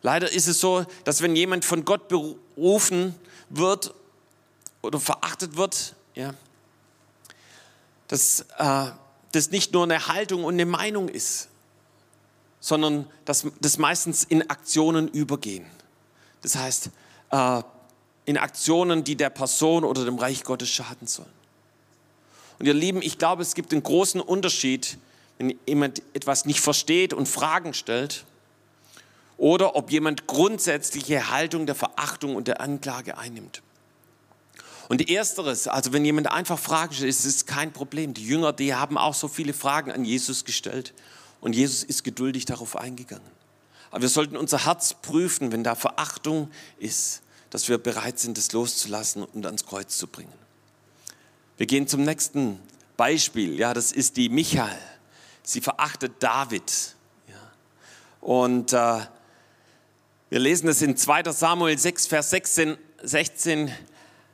Leider 0.03 0.31
ist 0.31 0.49
es 0.49 0.61
so, 0.61 0.85
dass 1.05 1.23
wenn 1.23 1.37
jemand 1.37 1.65
von 1.65 1.85
Gott 1.85 2.09
berufen 2.09 3.15
wird, 3.51 3.95
oder 4.85 5.01
verachtet 5.01 5.57
wird, 5.57 5.95
ja, 6.15 6.35
dass 8.09 8.41
äh, 8.59 8.91
das 9.33 9.51
nicht 9.51 9.73
nur 9.73 9.83
eine 9.83 10.07
Haltung 10.07 10.45
und 10.45 10.55
eine 10.55 10.67
Meinung 10.67 11.09
ist, 11.09 11.49
sondern 12.61 13.07
dass 13.25 13.47
das 13.61 13.79
meistens 13.79 14.25
in 14.25 14.49
Aktionen 14.49 15.09
übergehen. 15.09 15.67
Das 16.43 16.57
heißt, 16.57 16.91
äh, 17.31 17.63
in 18.27 18.39
Aktionen, 18.39 19.05
die 19.05 19.17
der 19.17 19.31
Person 19.31 19.85
oder 19.85 20.05
dem 20.05 20.19
Reich 20.19 20.45
Gottes 20.45 20.71
schaden 20.71 21.07
sollen. 21.07 21.33
Und 22.59 22.67
ihr 22.67 22.75
Lieben, 22.75 23.03
ich 23.03 23.19
glaube, 23.19 23.43
es 23.43 23.55
gibt 23.55 23.73
einen 23.73 23.83
großen 23.83 24.21
Unterschied, 24.21 24.99
wenn 25.39 25.59
jemand 25.67 26.03
etwas 26.15 26.45
nicht 26.45 26.61
versteht 26.61 27.13
und 27.13 27.29
Fragen 27.29 27.75
stellt 27.75 28.25
oder 29.37 29.75
ob 29.77 29.91
jemand 29.91 30.27
grundsätzliche 30.27 31.31
Haltung 31.31 31.67
der 31.67 31.75
Verachtung 31.75 32.37
und 32.37 32.47
der 32.47 32.61
Anklage 32.61 33.19
einnimmt. 33.19 33.63
Und 34.89 35.11
ersteres, 35.11 35.67
also 35.67 35.93
wenn 35.93 36.05
jemand 36.05 36.31
einfach 36.31 36.59
Fragen 36.59 36.95
stellt, 36.95 37.09
ist 37.09 37.25
es 37.25 37.47
kein 37.47 37.73
Problem. 37.73 38.15
Die 38.15 38.25
Jünger, 38.25 38.53
die 38.53 38.75
haben 38.75 38.99
auch 38.99 39.15
so 39.15 39.29
viele 39.29 39.53
Fragen 39.53 39.91
an 39.91 40.05
Jesus 40.05 40.45
gestellt 40.45 40.95
und 41.41 41.55
Jesus 41.55 41.83
ist 41.83 42.05
geduldig 42.05 42.45
darauf 42.45 42.77
eingegangen. 42.77 43.27
Aber 43.91 44.03
wir 44.03 44.09
sollten 44.09 44.37
unser 44.37 44.67
Herz 44.67 44.95
prüfen, 44.95 45.53
wenn 45.53 45.65
da 45.65 45.75
Verachtung 45.75 46.51
ist, 46.79 47.23
dass 47.55 47.69
wir 47.69 47.79
bereit 47.79 48.19
sind, 48.19 48.37
es 48.37 48.51
loszulassen 48.51 49.23
und 49.23 49.47
ans 49.47 49.65
Kreuz 49.65 49.97
zu 49.97 50.09
bringen. 50.09 50.33
Wir 51.57 51.67
gehen 51.67 51.87
zum 51.87 52.03
nächsten 52.03 52.59
Beispiel. 52.97 53.57
Ja, 53.57 53.73
das 53.73 53.93
ist 53.93 54.17
die 54.17 54.29
Michael. 54.29 54.77
Sie 55.45 55.61
verachtet 55.61 56.15
David. 56.19 56.97
Ja. 57.29 57.35
Und 58.23 58.73
äh, 58.73 59.07
wir 60.31 60.39
lesen 60.41 60.67
es 60.67 60.83
in 60.83 60.97
2 60.97 61.31
Samuel 61.31 61.79
6, 61.79 62.09
Vers 62.09 62.31
16, 62.31 62.77
16. 63.05 63.71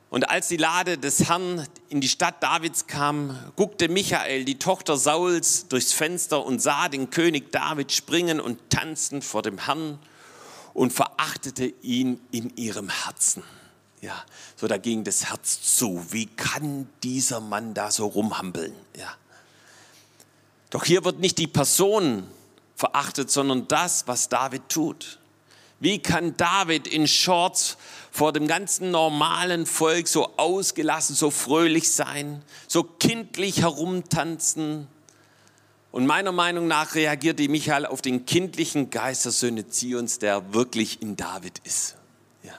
Und 0.09 0.27
als 0.31 0.47
die 0.47 0.57
Lade 0.57 0.97
des 0.97 1.29
Herrn 1.29 1.67
in 1.89 2.01
die 2.01 2.09
Stadt 2.09 2.41
Davids 2.41 2.87
kam, 2.87 3.37
guckte 3.55 3.87
Michael, 3.87 4.45
die 4.45 4.57
Tochter 4.57 4.97
Sauls, 4.97 5.67
durchs 5.67 5.93
Fenster 5.93 6.43
und 6.43 6.59
sah 6.59 6.89
den 6.89 7.11
König 7.11 7.51
David 7.51 7.91
springen 7.91 8.39
und 8.39 8.71
tanzen 8.71 9.21
vor 9.21 9.43
dem 9.43 9.59
Herrn 9.59 9.99
und 10.73 10.93
verachtete 10.93 11.65
ihn 11.81 12.19
in 12.31 12.55
ihrem 12.55 12.89
Herzen. 12.89 13.43
Ja, 14.01 14.23
so 14.55 14.67
da 14.67 14.77
ging 14.77 15.03
das 15.03 15.25
Herz 15.29 15.77
zu. 15.77 16.05
Wie 16.11 16.25
kann 16.25 16.89
dieser 17.03 17.39
Mann 17.39 17.73
da 17.73 17.91
so 17.91 18.07
rumhampeln? 18.07 18.73
Ja. 18.97 19.13
Doch 20.71 20.85
hier 20.85 21.03
wird 21.03 21.19
nicht 21.19 21.37
die 21.37 21.47
Person 21.47 22.27
verachtet, 22.75 23.29
sondern 23.29 23.67
das, 23.67 24.07
was 24.07 24.27
David 24.27 24.69
tut. 24.69 25.19
Wie 25.79 25.99
kann 25.99 26.35
David 26.37 26.87
in 26.87 27.07
Shorts 27.07 27.77
vor 28.11 28.33
dem 28.33 28.47
ganzen 28.47 28.91
normalen 28.91 29.65
Volk 29.65 30.07
so 30.07 30.37
ausgelassen, 30.37 31.15
so 31.15 31.29
fröhlich 31.29 31.91
sein, 31.91 32.43
so 32.67 32.83
kindlich 32.83 33.61
herumtanzen? 33.61 34.87
Und 35.91 36.05
meiner 36.05 36.31
Meinung 36.31 36.67
nach 36.67 36.95
reagiert 36.95 37.37
die 37.39 37.49
Michael 37.49 37.85
auf 37.85 38.01
den 38.01 38.25
kindlichen 38.25 38.89
Geist 38.89 39.25
der 39.25 39.33
Söhne 39.33 39.67
Zions, 39.67 40.19
der 40.19 40.53
wirklich 40.53 41.01
in 41.01 41.17
David 41.17 41.59
ist. 41.65 41.95
Ja. 42.43 42.53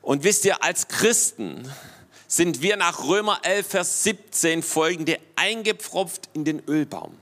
Und 0.00 0.22
wisst 0.22 0.44
ihr, 0.44 0.62
als 0.62 0.86
Christen 0.86 1.68
sind 2.28 2.62
wir 2.62 2.76
nach 2.76 3.04
Römer 3.04 3.40
11, 3.42 3.66
Vers 3.66 4.04
17 4.04 4.62
folgende 4.62 5.18
eingepfropft 5.34 6.28
in 6.32 6.44
den 6.44 6.62
Ölbaum. 6.68 7.14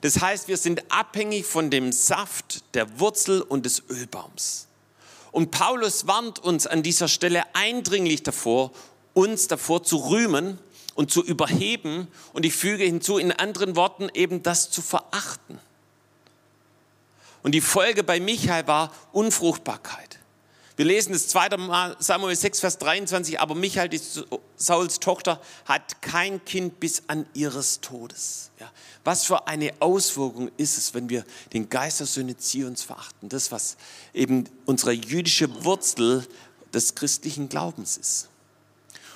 Das 0.00 0.20
heißt, 0.20 0.48
wir 0.48 0.56
sind 0.56 0.90
abhängig 0.90 1.44
von 1.44 1.70
dem 1.70 1.92
Saft 1.92 2.62
der 2.74 3.00
Wurzel 3.00 3.42
und 3.42 3.66
des 3.66 3.82
Ölbaums. 3.90 4.66
Und 5.30 5.50
Paulus 5.50 6.06
warnt 6.06 6.38
uns 6.38 6.66
an 6.66 6.82
dieser 6.82 7.08
Stelle 7.08 7.42
eindringlich 7.54 8.22
davor, 8.22 8.70
uns 9.12 9.48
davor 9.48 9.82
zu 9.82 9.96
rühmen 9.96 10.58
und 10.98 11.12
zu 11.12 11.22
überheben 11.22 12.08
und 12.32 12.44
ich 12.44 12.54
füge 12.54 12.82
hinzu, 12.82 13.18
in 13.18 13.30
anderen 13.30 13.76
Worten 13.76 14.08
eben 14.14 14.42
das 14.42 14.68
zu 14.68 14.82
verachten. 14.82 15.60
Und 17.44 17.52
die 17.52 17.60
Folge 17.60 18.02
bei 18.02 18.18
Michael 18.18 18.66
war 18.66 18.92
Unfruchtbarkeit. 19.12 20.18
Wir 20.74 20.86
lesen 20.86 21.12
das 21.12 21.28
2. 21.28 21.94
Samuel 22.00 22.34
6, 22.34 22.58
Vers 22.58 22.78
23, 22.78 23.38
aber 23.38 23.54
Michael, 23.54 23.88
die 23.88 24.00
Sauls 24.56 24.98
Tochter, 24.98 25.40
hat 25.66 26.02
kein 26.02 26.44
Kind 26.44 26.80
bis 26.80 27.04
an 27.06 27.26
ihres 27.32 27.80
Todes. 27.80 28.50
Ja. 28.58 28.68
Was 29.04 29.24
für 29.24 29.46
eine 29.46 29.74
Auswirkung 29.78 30.50
ist 30.56 30.78
es, 30.78 30.94
wenn 30.94 31.08
wir 31.08 31.24
den 31.52 31.68
Geist 31.68 32.00
der 32.00 32.08
Söhne 32.08 32.36
Zions 32.38 32.82
verachten? 32.82 33.28
Das, 33.28 33.52
was 33.52 33.76
eben 34.14 34.48
unsere 34.66 34.90
jüdische 34.90 35.64
Wurzel 35.64 36.26
des 36.74 36.96
christlichen 36.96 37.48
Glaubens 37.48 37.96
ist. 37.96 38.28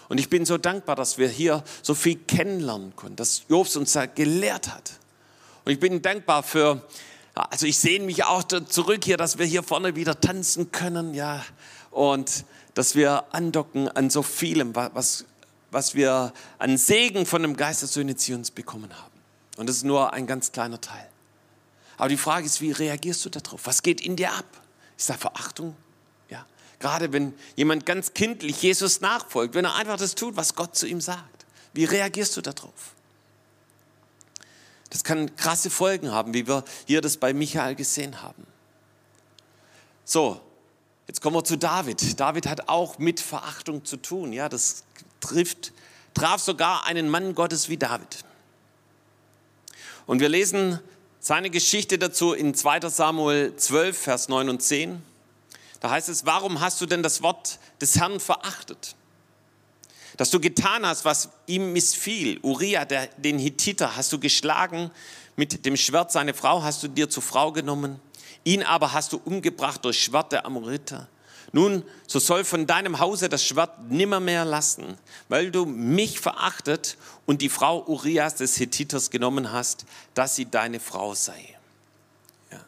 Und 0.09 0.19
ich 0.19 0.29
bin 0.29 0.45
so 0.45 0.59
dankbar, 0.59 0.97
dass 0.97 1.19
wir 1.19 1.29
hier 1.29 1.65
so 1.83 1.95
viel 1.95 2.17
kennenlernen 2.17 2.95
konnten, 2.97 3.17
dass 3.17 3.43
Jobs 3.49 3.77
uns 3.77 3.93
da 3.93 4.07
gelehrt 4.07 4.69
hat. 4.69 4.93
Und 5.65 5.73
ich 5.73 5.81
bin 5.81 6.03
dankbar 6.03 6.43
für 6.43 6.83
also 7.35 7.67
ich 7.67 7.79
sehne 7.79 8.05
mich 8.05 8.25
auch 8.25 8.43
zurück 8.45 9.05
hier, 9.05 9.17
dass 9.17 9.39
wir 9.39 9.47
hier 9.47 9.63
vorne 9.63 9.97
wieder 9.97 10.21
tanzen 10.21 10.71
können, 10.71 11.15
ja, 11.15 11.43
und 11.91 12.45
dass 12.75 12.95
wir 12.95 13.25
andocken 13.35 13.89
an 13.89 14.11
so 14.11 14.23
vielem, 14.23 14.75
was, 14.75 15.25
was 15.71 15.95
wir 15.95 16.33
an 16.59 16.77
Segen 16.77 17.27
von 17.27 17.43
dem 17.43 17.57
Geist 17.57 17.83
der 17.83 17.89
Söhne 17.89 18.17
Zions 18.17 18.51
bekommen 18.51 18.91
haben. 18.93 19.13
Und 19.57 19.69
das 19.69 19.77
ist 19.77 19.85
nur 19.85 20.13
ein 20.13 20.27
ganz 20.27 20.53
kleiner 20.53 20.81
Teil. 20.81 21.09
Aber 21.97 22.09
die 22.09 22.17
Frage 22.17 22.47
ist, 22.47 22.61
wie 22.61 22.73
reagierst 22.73 23.25
du 23.25 23.31
darauf? 23.31 23.67
Was 23.67 23.83
geht 23.83 24.01
in 24.01 24.17
dir 24.17 24.33
ab? 24.33 24.47
Ist 24.97 25.11
da 25.11 25.15
Verachtung? 25.15 25.77
Gerade 26.83 27.13
wenn 27.13 27.33
jemand 27.55 27.87
ganz 27.87 28.13
kindlich 28.13 28.61
Jesus 28.61 29.01
nachfolgt, 29.01 29.55
wenn 29.55 29.65
er 29.65 29.77
einfach 29.77 29.97
das 29.97 30.17
tut, 30.17 30.35
was 30.35 30.57
Gott 30.57 30.75
zu 30.75 30.89
ihm 30.89 31.01
sagt. 31.01 31.47
Wie 31.75 31.85
reagierst 31.85 32.37
du 32.37 32.41
darauf? 32.41 32.97
Das 34.91 35.05
kann 35.05 35.37
krasse 35.37 35.71
Folgen 35.71 36.11
haben, 36.11 36.35
wie 36.35 36.49
wir 36.49 36.65
hier 36.89 37.01
das 37.01 37.19
bei 37.19 37.33
Michael 37.33 37.77
gesehen 37.77 38.21
haben. 38.21 38.45
So, 40.05 40.41
jetzt 41.07 41.23
kommen 41.23 41.37
wir 41.37 41.45
zu 41.45 41.57
David. 41.57 42.19
David 42.19 42.49
hat 42.49 42.69
auch 42.69 42.99
mit 42.99 43.21
Verachtung 43.21 43.85
zu 43.85 43.97
tun. 43.97 44.33
Ja, 44.33 44.49
das 44.49 44.83
trifft, 45.21 45.73
traf 46.15 46.41
sogar 46.41 46.85
einen 46.85 47.09
Mann 47.09 47.37
Gottes 47.37 47.69
wie 47.69 47.77
David. 47.77 48.25
Und 50.07 50.19
wir 50.19 50.29
lesen 50.29 50.81
seine 51.21 51.49
Geschichte 51.49 51.97
dazu 51.97 52.33
in 52.33 52.57
2 52.57 52.89
Samuel 52.89 53.55
12, 53.55 53.97
Vers 53.97 54.29
9 54.29 54.49
und 54.49 54.63
10. 54.63 55.12
Da 55.83 55.91
heißt 55.91 56.09
es, 56.09 56.25
warum 56.25 56.61
hast 56.61 56.81
du 56.81 56.87
denn 56.87 57.03
das 57.03 57.23
Wort 57.23 57.59
des 57.81 57.99
Herrn 57.99 58.21
verachtet? 58.21 58.97
dass 60.17 60.31
du 60.31 60.41
getan 60.41 60.87
hast, 60.87 61.05
was 61.05 61.31
ihm 61.47 61.73
missfiel. 61.73 62.39
Uriah, 62.43 62.85
der, 62.85 63.07
den 63.17 63.39
Hittiter, 63.39 63.97
hast 63.97 64.13
du 64.13 64.19
geschlagen, 64.19 64.91
mit 65.37 65.65
dem 65.65 65.77
Schwert 65.77 66.13
seine 66.13 66.35
Frau 66.35 66.63
hast 66.63 66.83
du 66.83 66.89
dir 66.89 67.09
zur 67.09 67.23
Frau 67.23 67.53
genommen, 67.53 67.99
ihn 68.45 68.63
aber 68.63 68.93
hast 68.93 69.13
du 69.13 69.21
umgebracht 69.25 69.85
durch 69.85 70.03
Schwert 70.03 70.33
der 70.33 70.45
Amoriter. 70.45 71.09
Nun, 71.53 71.83
so 72.07 72.19
soll 72.19 72.45
von 72.45 72.67
deinem 72.67 72.99
Hause 72.99 73.29
das 73.29 73.45
Schwert 73.45 73.91
nimmermehr 73.91 74.45
lassen, 74.45 74.97
weil 75.29 75.51
du 75.51 75.67
mich 75.67 76.21
verachtet 76.21 76.97
und 77.27 77.43
die 77.43 77.49
Frau 77.49 77.85
Urias 77.87 78.37
des 78.37 78.57
Hittiters 78.57 79.11
genommen 79.11 79.53
hast, 79.53 79.85
dass 80.15 80.35
sie 80.35 80.47
deine 80.47 80.81
Frau 80.81 81.15
sei. 81.15 81.57
Ja. 82.51 82.61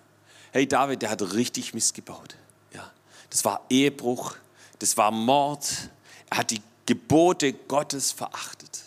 Hey, 0.53 0.67
David, 0.67 1.03
der 1.03 1.11
hat 1.11 1.23
richtig 1.35 1.73
missgebaut. 1.73 2.37
Das 3.35 3.45
war 3.45 3.63
Ehebruch, 3.69 4.37
das 4.79 4.97
war 4.97 5.11
Mord, 5.11 5.91
er 6.31 6.39
hat 6.39 6.53
die 6.53 6.63
Gebote 6.87 7.53
Gottes 7.53 8.13
verachtet. 8.13 8.85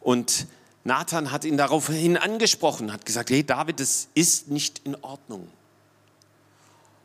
Und 0.00 0.46
Nathan 0.84 1.30
hat 1.30 1.44
ihn 1.44 1.58
daraufhin 1.58 2.16
angesprochen, 2.16 2.90
hat 2.90 3.04
gesagt, 3.04 3.28
hey 3.28 3.44
David, 3.44 3.78
das 3.78 4.08
ist 4.14 4.48
nicht 4.48 4.80
in 4.86 4.94
Ordnung. 5.02 5.50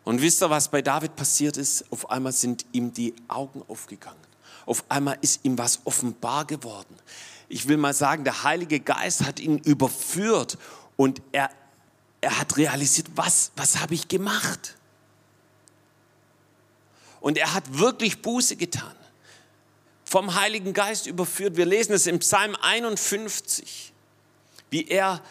Und 0.06 0.21
wisst 0.21 0.41
ihr, 0.41 0.49
was 0.49 0.69
bei 0.69 0.82
David 0.82 1.17
passiert 1.17 1.58
ist? 1.58 1.84
Auf 1.91 2.10
einmal 2.10 2.32
sind 2.32 2.65
ihm 2.71 2.93
die 2.93 3.13
Augen 3.28 3.62
aufgegangen. 3.67 4.23
Auf 4.65 4.86
einmal 4.88 5.17
ist 5.19 5.43
ihm 5.43 5.58
was 5.58 5.82
offenbar 5.84 6.45
geworden. 6.45 6.95
Ich 7.49 7.67
will 7.67 7.76
mal 7.76 7.93
sagen, 7.93 8.23
der 8.23 8.43
Heilige 8.43 8.80
Geist 8.80 9.26
hat 9.26 9.41
ihn 9.41 9.58
überführt 9.58 10.58
und 10.95 11.21
er, 11.34 11.49
er 12.21 12.39
hat 12.39 12.56
realisiert, 12.56 13.08
was, 13.15 13.52
was 13.58 13.82
habe 13.82 13.95
ich 13.95 14.08
gemacht? 14.08 14.78
Und 17.23 17.38
er 17.38 17.53
hat 17.53 17.79
wirklich 17.79 18.21
Buße 18.21 18.57
getan 18.57 18.93
vom 20.03 20.36
Heiligen 20.36 20.73
Geist 20.73 21.07
überführt. 21.07 21.55
Wir 21.55 21.65
lesen 21.65 21.93
es 21.93 22.05
im 22.05 22.19
Psalm 22.19 22.53
51, 22.62 23.93
wie 24.69 24.86
er 24.89 25.21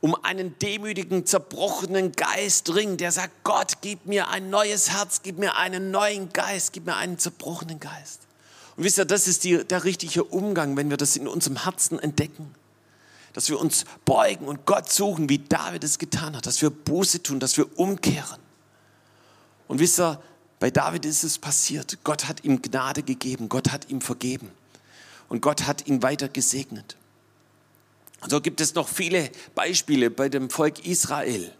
um 0.00 0.16
einen 0.24 0.58
demütigen, 0.58 1.24
zerbrochenen 1.26 2.10
Geist 2.10 2.74
ringt. 2.74 3.00
Der 3.00 3.12
sagt, 3.12 3.44
Gott, 3.44 3.74
gib 3.80 4.06
mir 4.06 4.26
ein 4.26 4.50
neues 4.50 4.90
Herz, 4.90 5.22
gib 5.22 5.38
mir 5.38 5.56
einen 5.56 5.92
neuen 5.92 6.32
Geist, 6.32 6.72
gib 6.72 6.86
mir 6.86 6.96
einen 6.96 7.16
zerbrochenen 7.16 7.78
Geist. 7.78 8.22
Und 8.76 8.82
wisst 8.82 8.98
ihr, 8.98 9.04
das 9.04 9.28
ist 9.28 9.44
die, 9.44 9.64
der 9.64 9.84
richtige 9.84 10.24
Umgang, 10.24 10.76
wenn 10.76 10.90
wir 10.90 10.96
das 10.96 11.14
in 11.14 11.28
unserem 11.28 11.62
Herzen 11.62 12.00
entdecken. 12.00 12.52
Dass 13.34 13.48
wir 13.48 13.60
uns 13.60 13.84
beugen 14.04 14.48
und 14.48 14.66
Gott 14.66 14.90
suchen, 14.90 15.28
wie 15.28 15.38
David 15.38 15.84
es 15.84 16.00
getan 16.00 16.34
hat. 16.34 16.46
Dass 16.46 16.60
wir 16.60 16.70
Buße 16.70 17.22
tun, 17.22 17.38
dass 17.38 17.56
wir 17.56 17.78
umkehren. 17.78 18.40
Und 19.68 19.78
wisst 19.78 20.00
ihr, 20.00 20.20
Bei 20.60 20.70
David 20.70 21.06
ist 21.06 21.24
es 21.24 21.38
passiert. 21.38 21.98
Gott 22.04 22.28
hat 22.28 22.44
ihm 22.44 22.62
Gnade 22.62 23.02
gegeben. 23.02 23.48
Gott 23.48 23.72
hat 23.72 23.90
ihm 23.90 24.00
vergeben. 24.00 24.50
Und 25.28 25.40
Gott 25.40 25.66
hat 25.66 25.86
ihn 25.86 26.02
weiter 26.02 26.28
gesegnet. 26.28 26.96
Und 28.20 28.30
so 28.30 28.40
gibt 28.42 28.60
es 28.60 28.74
noch 28.74 28.86
viele 28.86 29.30
Beispiele 29.54 30.10
bei 30.10 30.28
dem 30.28 30.50
Volk 30.50 30.84
Israel, 30.86 31.50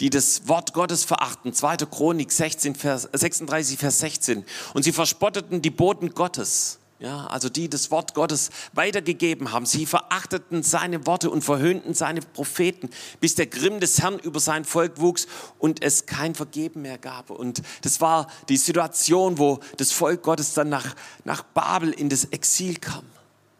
die 0.00 0.08
das 0.08 0.48
Wort 0.48 0.72
Gottes 0.72 1.04
verachten. 1.04 1.52
2. 1.52 1.76
Chronik 1.76 2.32
16, 2.32 2.74
Vers, 2.74 3.08
36, 3.12 3.78
Vers 3.78 3.98
16. 3.98 4.44
Und 4.72 4.82
sie 4.82 4.92
verspotteten 4.92 5.60
die 5.60 5.70
Boten 5.70 6.14
Gottes. 6.14 6.78
Ja, 6.98 7.26
also 7.26 7.50
die 7.50 7.68
das 7.68 7.90
Wort 7.90 8.14
Gottes 8.14 8.48
weitergegeben 8.72 9.52
haben. 9.52 9.66
Sie 9.66 9.84
verachteten 9.84 10.62
seine 10.62 11.06
Worte 11.06 11.28
und 11.28 11.42
verhöhnten 11.42 11.92
seine 11.92 12.22
Propheten, 12.22 12.88
bis 13.20 13.34
der 13.34 13.46
Grimm 13.46 13.80
des 13.80 14.00
Herrn 14.00 14.18
über 14.18 14.40
sein 14.40 14.64
Volk 14.64 14.98
wuchs 14.98 15.26
und 15.58 15.82
es 15.82 16.06
kein 16.06 16.34
Vergeben 16.34 16.82
mehr 16.82 16.96
gab. 16.96 17.28
Und 17.28 17.60
das 17.82 18.00
war 18.00 18.28
die 18.48 18.56
Situation, 18.56 19.36
wo 19.36 19.60
das 19.76 19.92
Volk 19.92 20.22
Gottes 20.22 20.54
dann 20.54 20.70
nach, 20.70 20.96
nach 21.24 21.42
Babel 21.42 21.90
in 21.92 22.08
das 22.08 22.24
Exil 22.26 22.76
kam. 22.76 23.04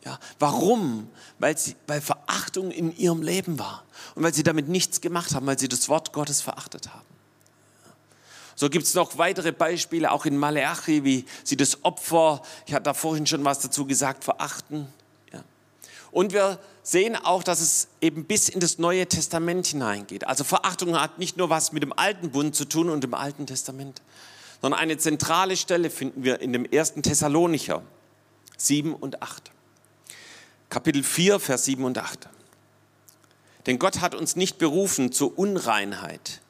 Ja, 0.03 0.19
warum? 0.39 1.11
Weil, 1.39 1.59
sie, 1.59 1.77
weil 1.87 2.01
Verachtung 2.01 2.71
in 2.71 2.97
ihrem 2.97 3.21
Leben 3.21 3.59
war 3.59 3.85
und 4.15 4.23
weil 4.23 4.33
sie 4.33 4.45
damit 4.45 4.69
nichts 4.69 5.03
gemacht 5.03 5.35
haben, 5.35 5.47
weil 5.47 5.59
sie 5.59 5.69
das 5.69 5.91
Wort 5.91 6.13
Gottes 6.13 6.41
verachtet 6.41 6.95
haben. 6.95 7.06
So 8.59 8.71
gibt 8.71 8.87
es 8.87 8.95
noch 8.95 9.19
weitere 9.19 9.53
Beispiele, 9.53 10.11
auch 10.11 10.25
in 10.25 10.39
Maleachi, 10.39 11.05
wie 11.05 11.27
sie 11.45 11.59
das 11.59 11.85
Opfer, 11.85 12.41
ich 12.67 12.73
hatte 12.73 12.85
da 12.85 12.95
vorhin 12.95 13.27
schon 13.27 13.45
was 13.45 13.61
dazu 13.61 13.87
gesagt, 13.87 14.25
verachten. 14.25 14.89
Ja. 15.31 15.45
Und 16.11 16.33
wir 16.33 16.59
sehen 16.83 17.17
auch, 17.17 17.45
dass 17.45 17.61
es 17.61 17.89
eben 18.01 18.25
bis 18.25 18.49
in 18.49 18.61
das 18.61 18.79
Neue 18.79 19.07
Testament 19.07 19.67
hineingeht. 19.67 20.27
Also 20.27 20.43
Verachtung 20.43 20.99
hat 20.99 21.19
nicht 21.19 21.37
nur 21.37 21.51
was 21.51 21.73
mit 21.73 21.83
dem 21.83 21.93
Alten 21.93 22.31
Bund 22.31 22.57
zu 22.57 22.65
tun 22.65 22.89
und 22.89 23.05
dem 23.05 23.13
Alten 23.13 23.47
Testament, 23.47 24.01
sondern 24.63 24.81
eine 24.81 24.97
zentrale 24.97 25.59
Stelle 25.59 25.91
finden 25.91 26.25
wir 26.25 26.41
in 26.41 26.55
dem 26.55 26.65
ersten 26.65 27.03
Thessalonicher 27.03 27.83
7 28.57 28.95
und 28.95 29.23
8. 29.23 29.51
Kapitel 30.71 31.03
4, 31.03 31.41
Vers 31.41 31.67
7 31.67 31.85
und 31.85 31.99
8. 31.99 32.27
Denn 33.67 33.79
Gott 33.79 34.01
hat 34.01 34.15
uns 34.15 34.35
nicht 34.35 34.57
berufen 34.57 35.13
zur 35.13 35.39
Unreinheit, 35.39 36.41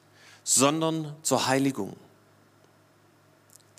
sondern 0.49 1.13
zur 1.23 1.47
Heiligung. 1.47 1.93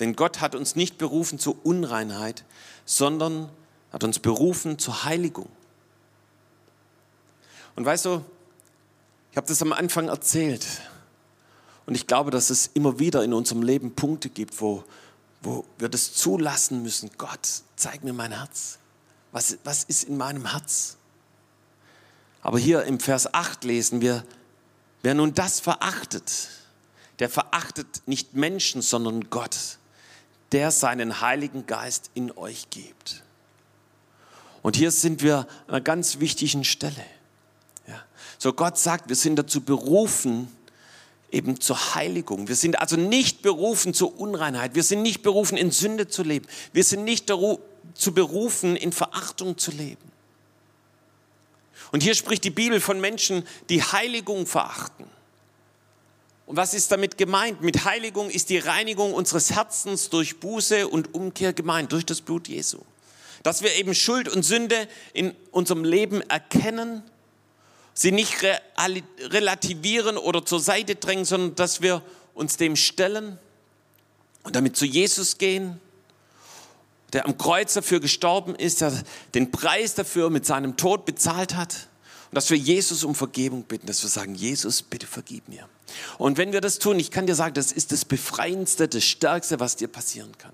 Denn 0.00 0.14
Gott 0.14 0.42
hat 0.42 0.54
uns 0.54 0.76
nicht 0.76 0.98
berufen 0.98 1.38
zur 1.38 1.56
Unreinheit, 1.64 2.44
sondern 2.84 3.48
hat 3.90 4.04
uns 4.04 4.18
berufen 4.18 4.78
zur 4.78 5.04
Heiligung. 5.04 5.48
Und 7.74 7.86
weißt 7.86 8.04
du, 8.04 8.22
ich 9.30 9.38
habe 9.38 9.46
das 9.46 9.62
am 9.62 9.72
Anfang 9.72 10.08
erzählt. 10.08 10.66
Und 11.86 11.94
ich 11.94 12.06
glaube, 12.06 12.30
dass 12.30 12.50
es 12.50 12.66
immer 12.74 12.98
wieder 12.98 13.24
in 13.24 13.32
unserem 13.32 13.62
Leben 13.62 13.94
Punkte 13.94 14.28
gibt, 14.28 14.60
wo, 14.60 14.84
wo 15.40 15.64
wir 15.78 15.88
das 15.88 16.12
zulassen 16.12 16.82
müssen. 16.82 17.10
Gott, 17.16 17.62
zeig 17.76 18.04
mir 18.04 18.12
mein 18.12 18.32
Herz. 18.32 18.78
Was, 19.32 19.56
was 19.64 19.84
ist 19.84 20.04
in 20.04 20.18
meinem 20.18 20.50
Herz? 20.50 20.98
Aber 22.42 22.58
hier 22.58 22.84
im 22.84 23.00
Vers 23.00 23.32
8 23.32 23.64
lesen 23.64 24.02
wir, 24.02 24.22
wer 25.02 25.14
nun 25.14 25.32
das 25.32 25.60
verachtet, 25.60 26.57
der 27.18 27.28
verachtet 27.28 28.02
nicht 28.06 28.34
Menschen, 28.34 28.82
sondern 28.82 29.30
Gott, 29.30 29.78
der 30.52 30.70
seinen 30.70 31.20
Heiligen 31.20 31.66
Geist 31.66 32.10
in 32.14 32.30
euch 32.36 32.70
gibt. 32.70 33.22
Und 34.62 34.76
hier 34.76 34.90
sind 34.90 35.22
wir 35.22 35.38
an 35.66 35.74
einer 35.74 35.80
ganz 35.80 36.20
wichtigen 36.20 36.64
Stelle. 36.64 37.04
Ja. 37.86 38.02
So 38.38 38.52
Gott 38.52 38.78
sagt, 38.78 39.08
wir 39.08 39.16
sind 39.16 39.36
dazu 39.36 39.60
berufen, 39.60 40.48
eben 41.30 41.60
zur 41.60 41.94
Heiligung. 41.94 42.48
Wir 42.48 42.56
sind 42.56 42.78
also 42.78 42.96
nicht 42.96 43.42
berufen 43.42 43.94
zur 43.94 44.18
Unreinheit. 44.18 44.74
Wir 44.74 44.82
sind 44.82 45.02
nicht 45.02 45.22
berufen, 45.22 45.56
in 45.56 45.70
Sünde 45.70 46.08
zu 46.08 46.22
leben. 46.22 46.46
Wir 46.72 46.84
sind 46.84 47.04
nicht 47.04 47.28
dazu 47.28 47.60
berufen, 48.12 48.76
in 48.76 48.92
Verachtung 48.92 49.58
zu 49.58 49.70
leben. 49.70 50.10
Und 51.92 52.02
hier 52.02 52.14
spricht 52.14 52.44
die 52.44 52.50
Bibel 52.50 52.80
von 52.80 53.00
Menschen, 53.00 53.46
die 53.68 53.82
Heiligung 53.82 54.46
verachten. 54.46 55.06
Und 56.48 56.56
was 56.56 56.72
ist 56.72 56.90
damit 56.90 57.18
gemeint? 57.18 57.60
Mit 57.60 57.84
Heiligung 57.84 58.30
ist 58.30 58.48
die 58.48 58.56
Reinigung 58.56 59.12
unseres 59.12 59.50
Herzens 59.50 60.08
durch 60.08 60.40
Buße 60.40 60.88
und 60.88 61.12
Umkehr 61.12 61.52
gemeint, 61.52 61.92
durch 61.92 62.06
das 62.06 62.22
Blut 62.22 62.48
Jesu. 62.48 62.78
Dass 63.42 63.60
wir 63.60 63.74
eben 63.74 63.94
Schuld 63.94 64.30
und 64.30 64.42
Sünde 64.44 64.88
in 65.12 65.34
unserem 65.50 65.84
Leben 65.84 66.22
erkennen, 66.22 67.02
sie 67.92 68.12
nicht 68.12 68.34
relativieren 69.20 70.16
oder 70.16 70.42
zur 70.42 70.58
Seite 70.58 70.94
drängen, 70.94 71.26
sondern 71.26 71.54
dass 71.54 71.82
wir 71.82 72.00
uns 72.32 72.56
dem 72.56 72.76
stellen 72.76 73.38
und 74.42 74.56
damit 74.56 74.74
zu 74.74 74.86
Jesus 74.86 75.36
gehen, 75.36 75.78
der 77.12 77.26
am 77.26 77.36
Kreuz 77.36 77.74
dafür 77.74 78.00
gestorben 78.00 78.54
ist, 78.54 78.80
der 78.80 78.94
den 79.34 79.50
Preis 79.50 79.96
dafür 79.96 80.30
mit 80.30 80.46
seinem 80.46 80.78
Tod 80.78 81.04
bezahlt 81.04 81.56
hat. 81.56 81.87
Und 82.30 82.34
dass 82.34 82.50
wir 82.50 82.58
Jesus 82.58 83.04
um 83.04 83.14
Vergebung 83.14 83.62
bitten, 83.64 83.86
dass 83.86 84.02
wir 84.02 84.10
sagen, 84.10 84.34
Jesus, 84.34 84.82
bitte 84.82 85.06
vergib 85.06 85.48
mir. 85.48 85.68
Und 86.18 86.36
wenn 86.36 86.52
wir 86.52 86.60
das 86.60 86.78
tun, 86.78 87.00
ich 87.00 87.10
kann 87.10 87.26
dir 87.26 87.34
sagen, 87.34 87.54
das 87.54 87.72
ist 87.72 87.90
das 87.90 88.04
Befreiendste, 88.04 88.86
das 88.86 89.04
Stärkste, 89.04 89.60
was 89.60 89.76
dir 89.76 89.88
passieren 89.88 90.36
kann. 90.36 90.52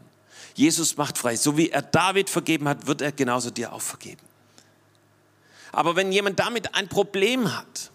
Jesus 0.55 0.97
macht 0.97 1.19
frei. 1.19 1.37
So 1.37 1.57
wie 1.57 1.71
er 1.71 1.83
David 1.83 2.31
vergeben 2.31 2.69
hat, 2.69 2.87
wird 2.87 3.03
er 3.03 3.11
genauso 3.11 3.51
dir 3.51 3.73
auch 3.73 3.83
vergeben. 3.83 4.23
Aber 5.73 5.97
wenn 5.97 6.13
jemand 6.13 6.39
damit 6.39 6.77
ein 6.77 6.89
Problem 6.89 7.53
hat 7.57 7.91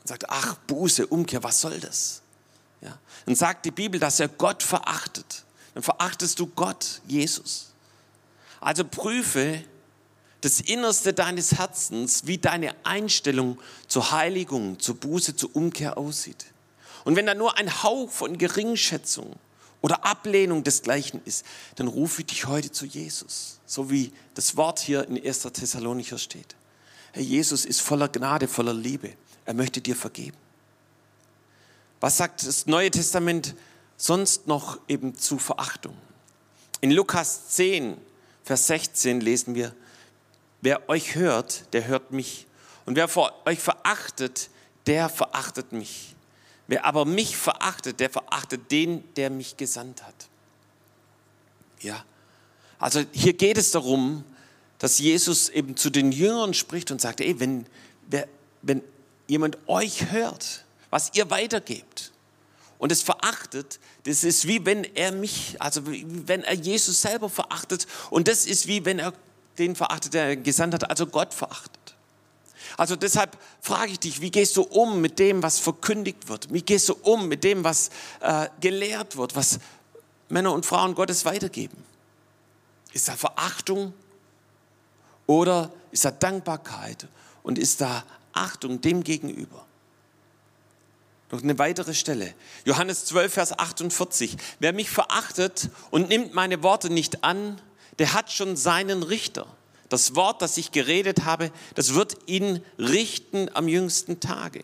und 0.00 0.08
sagt, 0.08 0.28
ach, 0.28 0.56
Buße, 0.66 1.06
Umkehr, 1.06 1.44
was 1.44 1.60
soll 1.60 1.78
das? 1.78 2.22
Ja, 2.80 2.98
dann 3.26 3.36
sagt 3.36 3.64
die 3.64 3.70
Bibel, 3.70 4.00
dass 4.00 4.18
er 4.18 4.26
Gott 4.26 4.64
verachtet. 4.64 5.44
Dann 5.74 5.84
verachtest 5.84 6.40
du 6.40 6.48
Gott, 6.48 7.00
Jesus. 7.06 7.72
Also 8.60 8.84
prüfe 8.84 9.62
das 10.40 10.60
Innerste 10.60 11.12
deines 11.12 11.58
Herzens, 11.58 12.26
wie 12.26 12.38
deine 12.38 12.74
Einstellung 12.84 13.58
zur 13.88 14.12
Heiligung, 14.12 14.78
zur 14.78 14.94
Buße, 14.94 15.34
zur 15.34 15.54
Umkehr 15.54 15.98
aussieht. 15.98 16.46
Und 17.04 17.16
wenn 17.16 17.26
da 17.26 17.34
nur 17.34 17.56
ein 17.56 17.82
Hauch 17.82 18.10
von 18.10 18.38
Geringschätzung 18.38 19.34
oder 19.80 20.04
Ablehnung 20.04 20.64
desgleichen 20.64 21.20
ist, 21.24 21.44
dann 21.76 21.88
rufe 21.88 22.22
ich 22.22 22.26
dich 22.26 22.46
heute 22.46 22.70
zu 22.70 22.86
Jesus, 22.86 23.58
so 23.66 23.90
wie 23.90 24.12
das 24.34 24.56
Wort 24.56 24.78
hier 24.78 25.08
in 25.08 25.24
1. 25.24 25.42
Thessalonicher 25.42 26.18
steht. 26.18 26.54
Herr 27.12 27.22
Jesus 27.22 27.64
ist 27.64 27.80
voller 27.80 28.08
Gnade, 28.08 28.46
voller 28.46 28.74
Liebe. 28.74 29.14
Er 29.44 29.54
möchte 29.54 29.80
dir 29.80 29.96
vergeben. 29.96 30.36
Was 32.00 32.16
sagt 32.16 32.46
das 32.46 32.66
Neue 32.66 32.90
Testament 32.90 33.54
sonst 33.96 34.46
noch 34.46 34.78
eben 34.88 35.16
zu 35.16 35.38
Verachtung? 35.38 35.96
In 36.80 36.92
Lukas 36.92 37.48
10, 37.48 37.96
Vers 38.44 38.68
16 38.68 39.20
lesen 39.20 39.54
wir, 39.54 39.74
Wer 40.60 40.88
euch 40.88 41.14
hört, 41.14 41.72
der 41.72 41.86
hört 41.86 42.10
mich. 42.10 42.46
Und 42.86 42.96
wer 42.96 43.08
euch 43.46 43.58
verachtet, 43.58 44.50
der 44.86 45.08
verachtet 45.08 45.72
mich. 45.72 46.14
Wer 46.66 46.84
aber 46.84 47.04
mich 47.04 47.36
verachtet, 47.36 48.00
der 48.00 48.10
verachtet 48.10 48.70
den, 48.70 49.04
der 49.14 49.30
mich 49.30 49.56
gesandt 49.56 50.02
hat. 50.02 50.28
Ja, 51.80 52.04
also 52.78 53.02
hier 53.12 53.32
geht 53.32 53.58
es 53.58 53.70
darum, 53.70 54.24
dass 54.78 54.98
Jesus 54.98 55.48
eben 55.48 55.76
zu 55.76 55.90
den 55.90 56.12
Jüngern 56.12 56.54
spricht 56.54 56.90
und 56.90 57.00
sagt, 57.00 57.20
ey, 57.20 57.38
wenn, 57.40 57.66
wenn 58.62 58.82
jemand 59.26 59.58
euch 59.66 60.10
hört, 60.10 60.64
was 60.90 61.10
ihr 61.14 61.30
weitergebt 61.30 62.12
und 62.78 62.92
es 62.92 63.02
verachtet, 63.02 63.80
das 64.04 64.24
ist 64.24 64.46
wie 64.46 64.64
wenn 64.64 64.84
er 64.84 65.12
mich, 65.12 65.56
also 65.58 65.90
wie 65.90 66.06
wenn 66.26 66.42
er 66.44 66.54
Jesus 66.54 67.02
selber 67.02 67.28
verachtet 67.28 67.86
und 68.10 68.28
das 68.28 68.46
ist 68.46 68.66
wie 68.66 68.84
wenn 68.84 68.98
er 68.98 69.12
den 69.58 69.76
verachtet, 69.76 70.14
der 70.14 70.36
gesandt 70.36 70.74
hat, 70.74 70.88
also 70.90 71.06
Gott 71.06 71.34
verachtet. 71.34 71.78
Also 72.76 72.96
deshalb 72.96 73.36
frage 73.60 73.92
ich 73.92 73.98
dich, 73.98 74.20
wie 74.20 74.30
gehst 74.30 74.56
du 74.56 74.62
um 74.62 75.00
mit 75.00 75.18
dem, 75.18 75.42
was 75.42 75.58
verkündigt 75.58 76.28
wird? 76.28 76.52
Wie 76.52 76.62
gehst 76.62 76.88
du 76.88 76.94
um 76.94 77.28
mit 77.28 77.42
dem, 77.44 77.64
was 77.64 77.90
äh, 78.20 78.48
gelehrt 78.60 79.16
wird, 79.16 79.34
was 79.34 79.58
Männer 80.28 80.52
und 80.52 80.66
Frauen 80.66 80.94
Gottes 80.94 81.24
weitergeben? 81.24 81.76
Ist 82.92 83.08
da 83.08 83.16
Verachtung 83.16 83.92
oder 85.26 85.72
ist 85.90 86.04
da 86.04 86.10
Dankbarkeit 86.10 87.08
und 87.42 87.58
ist 87.58 87.80
da 87.80 88.04
Achtung 88.32 88.80
dem 88.80 89.02
gegenüber? 89.02 89.64
Noch 91.30 91.42
eine 91.42 91.58
weitere 91.58 91.94
Stelle. 91.94 92.32
Johannes 92.64 93.04
12, 93.06 93.32
Vers 93.32 93.58
48. 93.58 94.36
Wer 94.60 94.72
mich 94.72 94.88
verachtet 94.88 95.68
und 95.90 96.08
nimmt 96.08 96.32
meine 96.32 96.62
Worte 96.62 96.90
nicht 96.90 97.22
an, 97.22 97.60
der 97.98 98.12
hat 98.14 98.30
schon 98.30 98.56
seinen 98.56 99.02
Richter. 99.02 99.46
Das 99.88 100.14
Wort, 100.14 100.42
das 100.42 100.56
ich 100.58 100.70
geredet 100.70 101.24
habe, 101.24 101.50
das 101.74 101.94
wird 101.94 102.16
ihn 102.26 102.62
richten 102.78 103.48
am 103.54 103.68
jüngsten 103.68 104.20
Tage. 104.20 104.62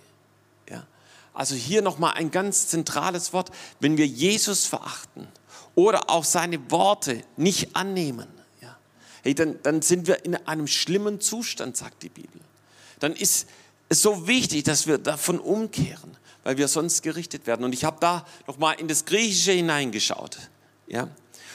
Ja? 0.68 0.86
Also 1.32 1.54
hier 1.54 1.82
nochmal 1.82 2.14
ein 2.14 2.30
ganz 2.30 2.68
zentrales 2.68 3.32
Wort. 3.32 3.50
Wenn 3.80 3.96
wir 3.96 4.06
Jesus 4.06 4.66
verachten 4.66 5.26
oder 5.74 6.10
auch 6.10 6.24
seine 6.24 6.70
Worte 6.70 7.22
nicht 7.36 7.74
annehmen, 7.74 8.28
ja? 8.60 8.76
hey, 9.22 9.34
dann, 9.34 9.58
dann 9.62 9.80
sind 9.80 10.06
wir 10.06 10.24
in 10.24 10.36
einem 10.46 10.66
schlimmen 10.66 11.20
Zustand, 11.20 11.76
sagt 11.76 12.02
die 12.02 12.10
Bibel. 12.10 12.40
Dann 13.00 13.14
ist 13.14 13.48
es 13.88 14.02
so 14.02 14.26
wichtig, 14.28 14.64
dass 14.64 14.86
wir 14.86 14.98
davon 14.98 15.38
umkehren, 15.38 16.16
weil 16.42 16.58
wir 16.58 16.68
sonst 16.68 17.02
gerichtet 17.02 17.46
werden. 17.46 17.64
Und 17.64 17.72
ich 17.72 17.84
habe 17.84 17.96
da 18.00 18.26
nochmal 18.46 18.78
in 18.78 18.88
das 18.88 19.06
Griechische 19.06 19.52
hineingeschaut. 19.52 20.38
Ja. 20.86 21.08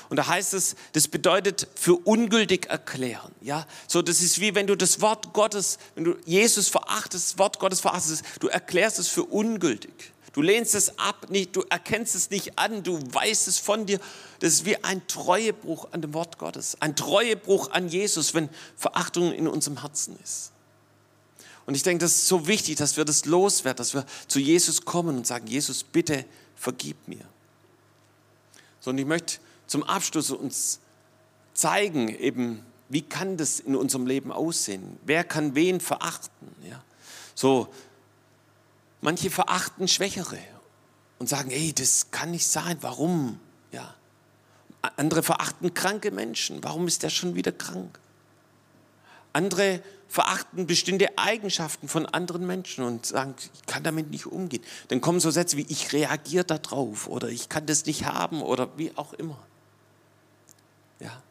Und 0.10 0.18
da 0.18 0.28
heißt 0.28 0.56
es, 0.56 0.76
das 0.94 1.08
bedeutet 1.08 1.68
für 1.76 1.96
ungültig 1.96 2.66
erklären. 2.68 3.32
Ja, 3.42 3.68
so 3.88 4.02
das 4.02 4.22
ist 4.22 4.40
wie 4.40 4.56
wenn 4.56 4.66
du 4.66 4.76
das 4.76 5.02
Wort 5.02 5.34
Gottes, 5.34 5.78
wenn 5.94 6.04
du 6.04 6.16
Jesus 6.26 6.68
verachtest, 6.68 7.34
das 7.34 7.38
Wort 7.38 7.60
Gottes 7.60 7.80
verachtest, 7.80 8.24
du 8.40 8.48
erklärst 8.48 8.98
es 8.98 9.08
für 9.08 9.24
ungültig. 9.24 10.14
Du 10.34 10.42
lehnst 10.42 10.76
es 10.76 10.98
ab, 11.00 11.28
nicht, 11.30 11.56
du 11.56 11.62
erkennst 11.70 12.16
es 12.16 12.30
nicht 12.30 12.58
an, 12.58 12.84
du 12.84 13.00
weißt 13.12 13.48
es 13.48 13.60
von 13.60 13.86
dir. 13.86 14.00
Das 14.40 14.54
ist 14.54 14.66
wie 14.66 14.84
ein 14.84 15.06
Treuebruch 15.08 15.88
an 15.92 16.02
dem 16.02 16.14
Wort 16.14 16.38
Gottes, 16.38 16.78
ein 16.80 16.96
Treuebruch 16.96 17.72
an 17.72 17.88
Jesus, 17.88 18.34
wenn 18.34 18.50
Verachtung 18.78 19.34
in 19.34 19.48
unserem 19.48 19.82
Herzen 19.82 20.18
ist. 20.24 20.52
Und 21.66 21.76
ich 21.76 21.84
denke, 21.84 22.04
das 22.04 22.16
ist 22.16 22.28
so 22.28 22.48
wichtig, 22.48 22.78
dass 22.78 22.98
wir 22.98 23.06
das 23.06 23.26
loswerden, 23.26 23.78
dass 23.78 23.94
wir 23.94 24.06
zu 24.28 24.40
Jesus 24.40 24.86
kommen 24.86 25.18
und 25.18 25.28
sagen, 25.28 25.46
Jesus, 25.46 25.84
bitte 25.84 26.26
vergib 26.56 27.08
mir. 27.08 27.26
So, 28.80 28.90
und 28.90 28.98
ich 28.98 29.06
möchte 29.06 29.40
zum 29.70 29.84
Abschluss 29.84 30.32
uns 30.32 30.80
zeigen, 31.54 32.10
eben, 32.10 32.66
wie 32.90 33.04
kann 33.04 33.38
das 33.38 33.60
in 33.60 33.76
unserem 33.76 34.08
Leben 34.08 34.32
aussehen? 34.32 34.98
Wer 35.06 35.24
kann 35.24 35.54
wen 35.54 35.80
verachten? 35.80 36.48
Ja? 36.68 36.84
So, 37.36 37.68
manche 39.02 39.30
verachten 39.30 39.88
Schwächere 39.88 40.40
und 41.20 41.30
sagen, 41.30 41.52
hey, 41.52 41.72
das 41.72 42.10
kann 42.10 42.32
nicht 42.32 42.48
sein, 42.48 42.78
warum? 42.82 43.40
Ja. 43.72 43.94
Andere 44.96 45.22
verachten 45.22 45.74
kranke 45.74 46.10
Menschen, 46.10 46.64
warum 46.64 46.88
ist 46.88 47.04
der 47.04 47.10
schon 47.10 47.36
wieder 47.36 47.52
krank? 47.52 48.00
Andere 49.34 49.84
verachten 50.08 50.66
bestimmte 50.66 51.16
Eigenschaften 51.20 51.88
von 51.88 52.08
anderen 52.08 52.48
Menschen 52.48 52.84
und 52.84 53.06
sagen, 53.06 53.36
ich 53.54 53.66
kann 53.68 53.84
damit 53.84 54.10
nicht 54.10 54.26
umgehen. 54.26 54.64
Dann 54.88 55.02
kommen 55.02 55.20
so 55.20 55.30
Sätze 55.30 55.58
wie, 55.58 55.68
ich 55.70 55.94
reagiere 55.94 56.46
darauf 56.46 57.08
oder 57.08 57.30
ich 57.30 57.50
kann 57.50 57.68
das 57.68 57.86
nicht 57.86 58.06
haben 58.06 58.42
oder 58.42 58.76
wie 58.78 58.92
auch 58.96 59.14
immer. 59.14 59.38
Ja. 61.00 61.22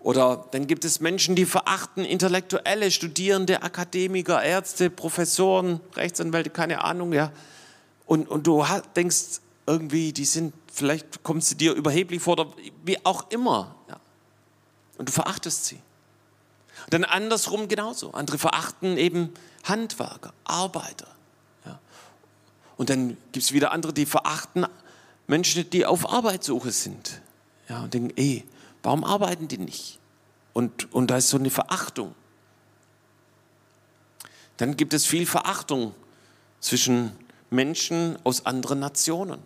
Oder 0.00 0.46
dann 0.52 0.66
gibt 0.66 0.84
es 0.84 1.00
Menschen, 1.00 1.34
die 1.34 1.46
verachten 1.46 2.04
Intellektuelle, 2.04 2.90
Studierende, 2.90 3.62
Akademiker, 3.62 4.42
Ärzte, 4.42 4.88
Professoren, 4.88 5.80
Rechtsanwälte, 5.96 6.50
keine 6.50 6.84
Ahnung, 6.84 7.12
ja. 7.12 7.32
Und, 8.06 8.28
und 8.28 8.46
du 8.46 8.64
denkst 8.94 9.40
irgendwie, 9.66 10.12
die 10.12 10.24
sind, 10.24 10.54
vielleicht 10.72 11.24
kommst 11.24 11.50
du 11.50 11.54
dir 11.56 11.72
überheblich 11.72 12.22
vor 12.22 12.34
oder 12.34 12.52
wie 12.84 13.04
auch 13.04 13.30
immer, 13.30 13.74
ja. 13.88 13.98
Und 14.96 15.08
du 15.08 15.12
verachtest 15.12 15.64
sie. 15.64 15.80
Dann 16.90 17.04
andersrum 17.04 17.68
genauso. 17.68 18.12
Andere 18.12 18.38
verachten 18.38 18.96
eben 18.96 19.34
Handwerker, 19.64 20.32
Arbeiter. 20.44 21.08
Ja. 21.64 21.80
Und 22.76 22.90
dann 22.90 23.16
gibt 23.32 23.44
es 23.44 23.52
wieder 23.52 23.72
andere, 23.72 23.92
die 23.92 24.06
verachten 24.06 24.66
Menschen, 25.26 25.68
die 25.70 25.84
auf 25.84 26.08
Arbeitssuche 26.08 26.70
sind. 26.70 27.20
Ja, 27.68 27.82
und 27.82 27.94
denken, 27.94 28.12
ey, 28.16 28.44
warum 28.82 29.04
arbeiten 29.04 29.48
die 29.48 29.58
nicht? 29.58 29.98
Und, 30.52 30.92
und 30.92 31.10
da 31.10 31.18
ist 31.18 31.28
so 31.28 31.36
eine 31.36 31.50
Verachtung. 31.50 32.14
Dann 34.56 34.76
gibt 34.76 34.94
es 34.94 35.04
viel 35.04 35.26
Verachtung 35.26 35.94
zwischen 36.60 37.12
Menschen 37.50 38.18
aus 38.24 38.46
anderen 38.46 38.78
Nationen. 38.78 39.40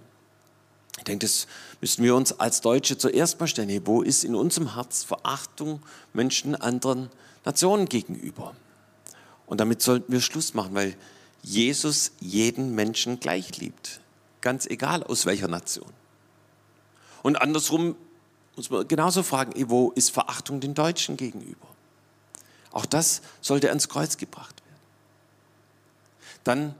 Ich 0.98 1.04
denke, 1.04 1.26
das 1.26 1.46
müssen 1.80 2.04
wir 2.04 2.14
uns 2.14 2.38
als 2.38 2.60
Deutsche 2.60 2.98
zuerst 2.98 3.40
mal 3.40 3.46
stellen. 3.46 3.86
Wo 3.86 4.02
ist 4.02 4.22
in 4.22 4.34
unserem 4.34 4.74
Herz 4.74 5.02
Verachtung 5.02 5.82
Menschen 6.12 6.54
anderen 6.54 7.10
Nationen 7.44 7.86
gegenüber? 7.86 8.54
Und 9.46 9.60
damit 9.60 9.82
sollten 9.82 10.12
wir 10.12 10.20
Schluss 10.20 10.54
machen, 10.54 10.74
weil 10.74 10.94
Jesus 11.42 12.12
jeden 12.20 12.74
Menschen 12.74 13.18
gleich 13.18 13.56
liebt. 13.58 14.00
Ganz 14.42 14.66
egal 14.66 15.02
aus 15.02 15.26
welcher 15.26 15.48
Nation. 15.48 15.90
Und 17.22 17.40
andersrum 17.40 17.96
muss 18.60 18.68
man 18.68 18.86
genauso 18.86 19.22
fragen, 19.22 19.54
wo 19.70 19.90
ist 19.92 20.10
Verachtung 20.10 20.60
den 20.60 20.74
Deutschen 20.74 21.16
gegenüber? 21.16 21.66
Auch 22.72 22.84
das 22.84 23.22
sollte 23.40 23.70
ans 23.70 23.88
Kreuz 23.88 24.18
gebracht 24.18 24.54
werden. 24.66 24.80
Dann, 26.44 26.74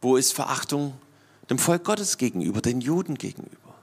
wo 0.00 0.16
ist 0.16 0.32
Verachtung 0.32 0.94
dem 1.50 1.58
Volk 1.58 1.84
Gottes 1.84 2.16
gegenüber, 2.16 2.62
den 2.62 2.80
Juden 2.80 3.16
gegenüber? 3.16 3.74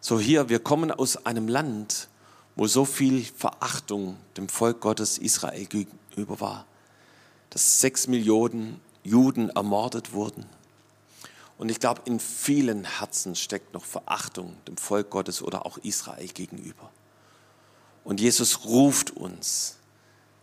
So 0.00 0.18
hier, 0.18 0.48
wir 0.48 0.58
kommen 0.58 0.90
aus 0.90 1.24
einem 1.24 1.46
Land, 1.46 2.08
wo 2.56 2.66
so 2.66 2.84
viel 2.84 3.24
Verachtung 3.24 4.16
dem 4.36 4.48
Volk 4.48 4.80
Gottes 4.80 5.18
Israel 5.18 5.66
gegenüber 5.66 6.40
war, 6.40 6.66
dass 7.50 7.80
sechs 7.80 8.08
Millionen 8.08 8.80
Juden 9.04 9.50
ermordet 9.50 10.12
wurden 10.12 10.46
und 11.56 11.68
ich 11.70 11.78
glaube, 11.78 12.02
in 12.04 12.18
vielen 12.18 12.84
Herzen 12.84 13.36
steckt 13.36 13.74
noch 13.74 13.84
Verachtung 13.84 14.56
dem 14.66 14.76
Volk 14.76 15.10
Gottes 15.10 15.40
oder 15.40 15.66
auch 15.66 15.78
Israel 15.78 16.26
gegenüber. 16.28 16.90
Und 18.02 18.20
Jesus 18.20 18.64
ruft 18.64 19.10
uns, 19.12 19.76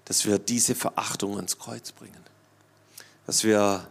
dass 0.05 0.25
wir 0.25 0.39
diese 0.39 0.73
Verachtung 0.73 1.35
ans 1.35 1.57
Kreuz 1.57 1.91
bringen. 1.91 2.23
Dass 3.27 3.43
wir 3.43 3.87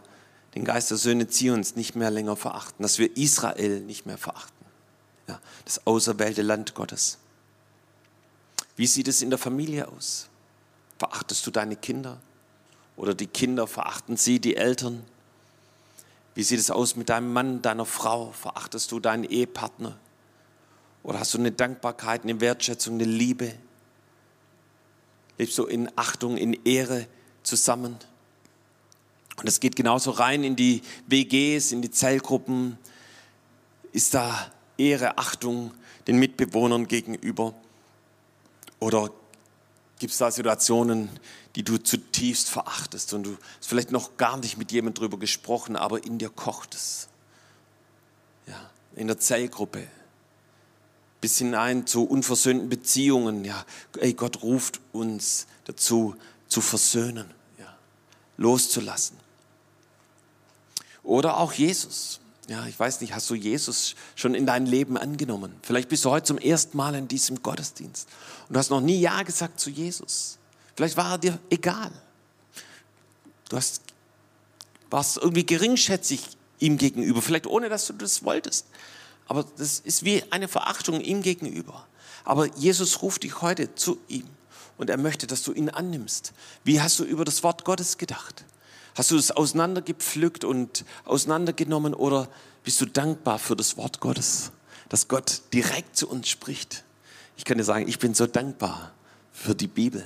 den 0.55 0.65
Geist 0.65 0.89
der 0.89 0.97
Söhne 0.97 1.27
Zions 1.27 1.75
nicht 1.75 1.95
mehr 1.95 2.11
länger 2.11 2.35
verachten. 2.35 2.83
Dass 2.83 2.97
wir 2.99 3.15
Israel 3.15 3.79
nicht 3.81 4.05
mehr 4.05 4.17
verachten. 4.17 4.65
Ja, 5.27 5.39
das 5.63 5.85
auserwählte 5.87 6.41
Land 6.41 6.73
Gottes. 6.73 7.19
Wie 8.75 8.87
sieht 8.87 9.07
es 9.07 9.21
in 9.21 9.29
der 9.29 9.39
Familie 9.39 9.87
aus? 9.87 10.27
Verachtest 10.97 11.45
du 11.45 11.51
deine 11.51 11.75
Kinder? 11.75 12.19
Oder 12.97 13.13
die 13.13 13.27
Kinder 13.27 13.67
verachten 13.67 14.17
sie, 14.17 14.39
die 14.39 14.57
Eltern? 14.57 15.05
Wie 16.33 16.43
sieht 16.43 16.59
es 16.59 16.71
aus 16.71 16.95
mit 16.95 17.09
deinem 17.09 17.33
Mann, 17.33 17.61
deiner 17.61 17.85
Frau? 17.85 18.31
Verachtest 18.31 18.91
du 18.91 18.99
deinen 18.99 19.23
Ehepartner? 19.25 19.97
Oder 21.03 21.19
hast 21.19 21.33
du 21.33 21.37
eine 21.37 21.51
Dankbarkeit, 21.51 22.23
eine 22.23 22.39
Wertschätzung, 22.39 22.95
eine 22.95 23.03
Liebe? 23.05 23.53
Lebst 25.37 25.57
du 25.57 25.65
in 25.65 25.89
Achtung, 25.95 26.37
in 26.37 26.53
Ehre 26.65 27.07
zusammen? 27.43 27.97
Und 29.37 29.47
es 29.47 29.59
geht 29.59 29.75
genauso 29.75 30.11
rein 30.11 30.43
in 30.43 30.55
die 30.55 30.81
WGs, 31.07 31.71
in 31.71 31.81
die 31.81 31.91
Zellgruppen. 31.91 32.77
Ist 33.91 34.13
da 34.13 34.51
Ehre, 34.77 35.17
Achtung 35.17 35.73
den 36.07 36.17
Mitbewohnern 36.17 36.87
gegenüber? 36.87 37.53
Oder 38.79 39.11
gibt 40.01 40.13
es 40.13 40.17
da 40.17 40.31
Situationen, 40.31 41.11
die 41.55 41.61
du 41.61 41.77
zutiefst 41.77 42.49
verachtest 42.49 43.13
und 43.13 43.21
du 43.21 43.37
hast 43.59 43.67
vielleicht 43.67 43.91
noch 43.91 44.17
gar 44.17 44.35
nicht 44.37 44.57
mit 44.57 44.71
jemandem 44.71 44.99
drüber 44.99 45.19
gesprochen, 45.19 45.75
aber 45.75 46.03
in 46.03 46.17
dir 46.17 46.29
kocht 46.29 46.73
es. 46.73 47.07
Ja, 48.47 48.71
in 48.95 49.05
der 49.05 49.19
Zellgruppe. 49.19 49.87
Bis 51.21 51.37
hinein 51.37 51.85
zu 51.85 52.03
unversöhnten 52.03 52.67
Beziehungen. 52.67 53.45
Ja, 53.45 53.63
ey, 53.99 54.15
Gott 54.15 54.41
ruft 54.41 54.81
uns 54.91 55.45
dazu, 55.65 56.15
zu 56.47 56.61
versöhnen, 56.61 57.29
ja, 57.59 57.71
loszulassen. 58.37 59.17
Oder 61.03 61.37
auch 61.37 61.53
Jesus. 61.53 62.20
Ja, 62.47 62.65
ich 62.65 62.77
weiß 62.77 63.01
nicht, 63.01 63.13
hast 63.13 63.29
du 63.29 63.35
Jesus 63.35 63.95
schon 64.15 64.33
in 64.33 64.45
dein 64.45 64.65
Leben 64.65 64.97
angenommen? 64.97 65.55
Vielleicht 65.61 65.89
bist 65.89 66.03
du 66.05 66.09
heute 66.09 66.25
zum 66.25 66.37
ersten 66.37 66.75
Mal 66.75 66.95
in 66.95 67.07
diesem 67.07 67.41
Gottesdienst 67.43 68.09
und 68.47 68.53
du 68.55 68.59
hast 68.59 68.69
noch 68.69 68.81
nie 68.81 68.99
Ja 68.99 69.23
gesagt 69.23 69.59
zu 69.59 69.69
Jesus. 69.69 70.37
Vielleicht 70.75 70.97
war 70.97 71.11
er 71.11 71.17
dir 71.17 71.39
egal. 71.49 71.91
Du 73.49 73.57
hast, 73.57 73.81
warst 74.89 75.17
irgendwie 75.17 75.45
geringschätzig 75.45 76.21
ihm 76.59 76.77
gegenüber, 76.77 77.21
vielleicht 77.21 77.47
ohne 77.47 77.69
dass 77.69 77.87
du 77.87 77.93
das 77.93 78.23
wolltest. 78.23 78.65
Aber 79.27 79.45
das 79.57 79.79
ist 79.79 80.03
wie 80.03 80.23
eine 80.31 80.47
Verachtung 80.47 80.99
ihm 80.99 81.21
gegenüber. 81.21 81.85
Aber 82.23 82.47
Jesus 82.57 83.01
ruft 83.01 83.23
dich 83.23 83.41
heute 83.41 83.75
zu 83.75 83.99
ihm 84.07 84.25
und 84.77 84.89
er 84.89 84.97
möchte, 84.97 85.27
dass 85.27 85.43
du 85.43 85.53
ihn 85.53 85.69
annimmst. 85.69 86.33
Wie 86.63 86.81
hast 86.81 86.99
du 86.99 87.03
über 87.03 87.23
das 87.23 87.43
Wort 87.43 87.65
Gottes 87.65 87.97
gedacht? 87.97 88.43
Hast 88.95 89.11
du 89.11 89.17
es 89.17 89.31
auseinandergepflückt 89.31 90.43
und 90.43 90.85
auseinandergenommen 91.05 91.93
oder 91.93 92.27
bist 92.63 92.81
du 92.81 92.85
dankbar 92.85 93.39
für 93.39 93.55
das 93.55 93.77
Wort 93.77 93.99
Gottes, 93.99 94.51
dass 94.89 95.07
Gott 95.07 95.41
direkt 95.53 95.95
zu 95.95 96.09
uns 96.09 96.27
spricht? 96.29 96.83
Ich 97.37 97.45
kann 97.45 97.57
dir 97.57 97.63
sagen, 97.63 97.87
ich 97.87 97.99
bin 97.99 98.13
so 98.13 98.27
dankbar 98.27 98.91
für 99.31 99.55
die 99.55 99.67
Bibel. 99.67 100.05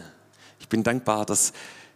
Ich 0.59 0.69
bin 0.69 0.83
dankbar, 0.83 1.25
dass 1.25 1.53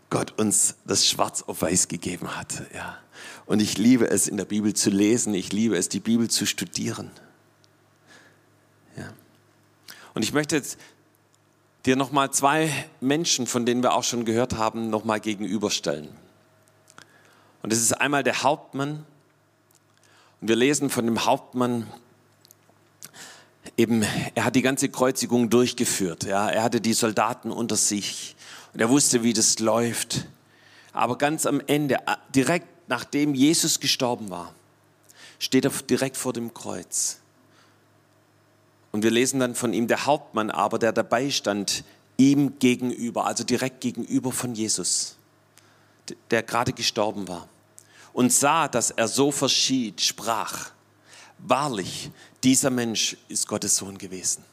Gott 0.09 0.37
uns 0.37 0.75
das 0.85 1.07
schwarz 1.07 1.43
auf 1.43 1.61
weiß 1.61 1.87
gegeben 1.87 2.35
hat. 2.35 2.63
Ja. 2.73 2.97
Und 3.45 3.61
ich 3.61 3.77
liebe 3.77 4.09
es, 4.09 4.27
in 4.27 4.37
der 4.37 4.45
Bibel 4.45 4.73
zu 4.73 4.89
lesen. 4.89 5.33
Ich 5.33 5.53
liebe 5.53 5.77
es, 5.77 5.89
die 5.89 5.99
Bibel 5.99 6.29
zu 6.29 6.45
studieren. 6.45 7.11
Ja. 8.97 9.11
Und 10.13 10.23
ich 10.23 10.33
möchte 10.33 10.55
jetzt 10.55 10.77
dir 11.85 11.95
nochmal 11.95 12.31
zwei 12.31 12.71
Menschen, 12.99 13.47
von 13.47 13.65
denen 13.65 13.83
wir 13.83 13.93
auch 13.93 14.03
schon 14.03 14.25
gehört 14.25 14.57
haben, 14.57 14.89
nochmal 14.89 15.19
gegenüberstellen. 15.19 16.09
Und 17.61 17.71
das 17.71 17.79
ist 17.79 17.93
einmal 17.93 18.23
der 18.23 18.43
Hauptmann. 18.43 19.05
Und 20.41 20.47
wir 20.47 20.55
lesen 20.55 20.89
von 20.89 21.05
dem 21.05 21.25
Hauptmann 21.25 21.87
eben, 23.77 24.03
er 24.35 24.45
hat 24.45 24.55
die 24.55 24.61
ganze 24.61 24.89
Kreuzigung 24.89 25.49
durchgeführt. 25.49 26.23
Ja. 26.23 26.49
Er 26.49 26.63
hatte 26.63 26.81
die 26.81 26.93
Soldaten 26.93 27.51
unter 27.51 27.75
sich. 27.75 28.35
Und 28.73 28.79
er 28.79 28.89
wusste, 28.89 29.23
wie 29.23 29.33
das 29.33 29.59
läuft. 29.59 30.27
Aber 30.93 31.17
ganz 31.17 31.45
am 31.45 31.61
Ende, 31.67 31.97
direkt 32.33 32.67
nachdem 32.89 33.35
Jesus 33.35 33.79
gestorben 33.79 34.29
war, 34.29 34.53
steht 35.37 35.63
er 35.63 35.71
direkt 35.71 36.17
vor 36.17 36.33
dem 36.33 36.53
Kreuz 36.53 37.19
Und 38.91 39.03
wir 39.03 39.11
lesen 39.11 39.39
dann 39.39 39.55
von 39.55 39.71
ihm, 39.73 39.87
der 39.87 40.05
Hauptmann 40.05 40.49
aber, 40.49 40.79
der 40.79 40.91
dabei 40.91 41.29
stand, 41.29 41.83
ihm 42.17 42.57
gegenüber, 42.59 43.25
also 43.25 43.43
direkt 43.43 43.79
gegenüber 43.81 44.31
von 44.31 44.55
Jesus, 44.55 45.18
der 46.31 46.43
gerade 46.43 46.73
gestorben 46.73 47.27
war, 47.27 47.47
und 48.13 48.33
sah, 48.33 48.67
dass 48.67 48.91
er 48.91 49.07
so 49.07 49.31
verschied, 49.31 50.01
sprach, 50.01 50.71
wahrlich, 51.37 52.11
dieser 52.43 52.69
Mensch 52.69 53.17
ist 53.27 53.47
Gottes 53.47 53.77
Sohn 53.77 53.97
gewesen. 53.97 54.43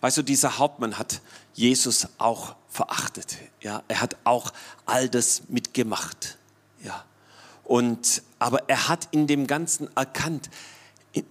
Weißt 0.00 0.16
du, 0.18 0.22
dieser 0.22 0.58
Hauptmann 0.58 0.98
hat 0.98 1.20
Jesus 1.54 2.08
auch 2.18 2.56
verachtet. 2.68 3.36
Ja, 3.60 3.82
er 3.88 4.00
hat 4.00 4.16
auch 4.24 4.52
all 4.84 5.08
das 5.08 5.42
mitgemacht. 5.48 6.36
Ja, 6.82 7.04
und 7.64 8.22
aber 8.38 8.68
er 8.68 8.88
hat 8.88 9.08
in 9.12 9.26
dem 9.26 9.46
Ganzen 9.46 9.88
erkannt, 9.96 10.50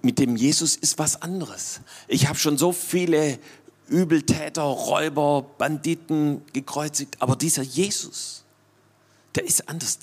mit 0.02 0.18
dem 0.18 0.36
Jesus 0.36 0.76
ist 0.76 0.98
was 0.98 1.22
anderes. 1.22 1.82
Ich 2.08 2.28
habe 2.28 2.40
schon 2.40 2.58
so 2.58 2.72
viele 2.72 3.38
Übeltäter, 3.88 4.64
Räuber, 4.64 5.44
Banditen 5.58 6.42
gekreuzigt, 6.54 7.18
aber 7.22 7.36
dieser 7.36 7.62
Jesus, 7.62 8.45
der 9.36 9.46
ist 9.46 9.68
anders. 9.70 10.00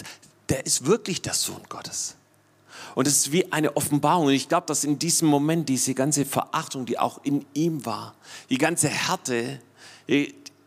Der 0.48 0.64
ist 0.66 0.86
wirklich 0.86 1.22
der 1.22 1.34
Sohn 1.34 1.62
Gottes. 1.68 2.16
Und 2.94 3.06
es 3.06 3.18
ist 3.18 3.32
wie 3.32 3.50
eine 3.52 3.76
Offenbarung. 3.76 4.26
Und 4.26 4.32
ich 4.32 4.48
glaube, 4.48 4.66
dass 4.66 4.84
in 4.84 4.98
diesem 4.98 5.28
Moment 5.28 5.68
diese 5.68 5.94
ganze 5.94 6.24
Verachtung, 6.24 6.84
die 6.84 6.98
auch 6.98 7.20
in 7.24 7.46
ihm 7.54 7.84
war, 7.86 8.14
die 8.50 8.58
ganze 8.58 8.88
Härte, 8.88 9.60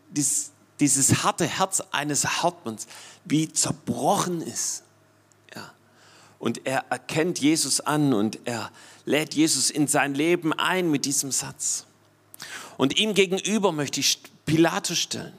dieses, 0.09 0.51
dieses 0.79 1.23
harte 1.23 1.45
Herz 1.45 1.83
eines 1.91 2.41
Hauptmanns, 2.41 2.87
wie 3.25 3.51
zerbrochen 3.51 4.41
ist. 4.41 4.83
Ja. 5.55 5.71
Und 6.39 6.65
er 6.65 6.85
erkennt 6.89 7.39
Jesus 7.39 7.79
an 7.79 8.13
und 8.13 8.39
er 8.45 8.71
lädt 9.05 9.35
Jesus 9.35 9.69
in 9.69 9.87
sein 9.87 10.15
Leben 10.15 10.53
ein 10.53 10.89
mit 10.89 11.05
diesem 11.05 11.31
Satz. 11.31 11.85
Und 12.77 12.97
ihm 12.97 13.13
gegenüber 13.13 13.71
möchte 13.71 13.99
ich 13.99 14.19
Pilatus 14.45 14.97
stellen. 14.97 15.33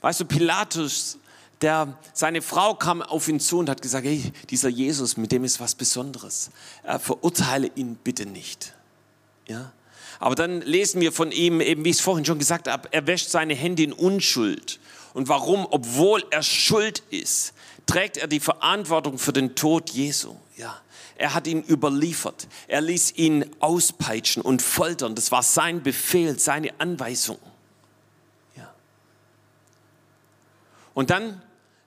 Weißt 0.00 0.20
du, 0.20 0.24
Pilatus, 0.24 1.18
der, 1.64 1.98
seine 2.12 2.42
Frau 2.42 2.74
kam 2.74 3.02
auf 3.02 3.26
ihn 3.26 3.40
zu 3.40 3.58
und 3.58 3.68
hat 3.68 3.82
gesagt, 3.82 4.06
hey, 4.06 4.32
dieser 4.50 4.68
Jesus, 4.68 5.16
mit 5.16 5.32
dem 5.32 5.44
ist 5.44 5.60
was 5.60 5.74
Besonderes. 5.74 6.50
Er 6.82 7.00
verurteile 7.00 7.70
ihn 7.74 7.96
bitte 7.96 8.26
nicht. 8.26 8.74
Ja? 9.48 9.72
Aber 10.20 10.34
dann 10.34 10.60
lesen 10.60 11.00
wir 11.00 11.10
von 11.10 11.32
ihm, 11.32 11.60
eben 11.60 11.84
wie 11.84 11.90
ich 11.90 11.96
es 11.96 12.02
vorhin 12.02 12.24
schon 12.24 12.38
gesagt 12.38 12.68
habe, 12.68 12.88
er 12.92 13.06
wäscht 13.06 13.30
seine 13.30 13.54
Hände 13.54 13.82
in 13.82 13.92
Unschuld. 13.92 14.78
Und 15.14 15.28
warum? 15.28 15.66
Obwohl 15.70 16.22
er 16.30 16.42
schuld 16.42 17.02
ist, 17.10 17.54
trägt 17.86 18.18
er 18.18 18.28
die 18.28 18.40
Verantwortung 18.40 19.18
für 19.18 19.32
den 19.32 19.54
Tod 19.54 19.90
Jesu. 19.90 20.36
Ja. 20.56 20.80
Er 21.16 21.32
hat 21.32 21.46
ihn 21.46 21.62
überliefert. 21.62 22.46
Er 22.68 22.80
ließ 22.80 23.14
ihn 23.16 23.46
auspeitschen 23.60 24.42
und 24.42 24.60
foltern. 24.60 25.14
Das 25.14 25.32
war 25.32 25.42
sein 25.42 25.82
Befehl, 25.82 26.38
seine 26.38 26.78
Anweisung. 26.78 27.38
Und 30.94 31.10
dann 31.10 31.42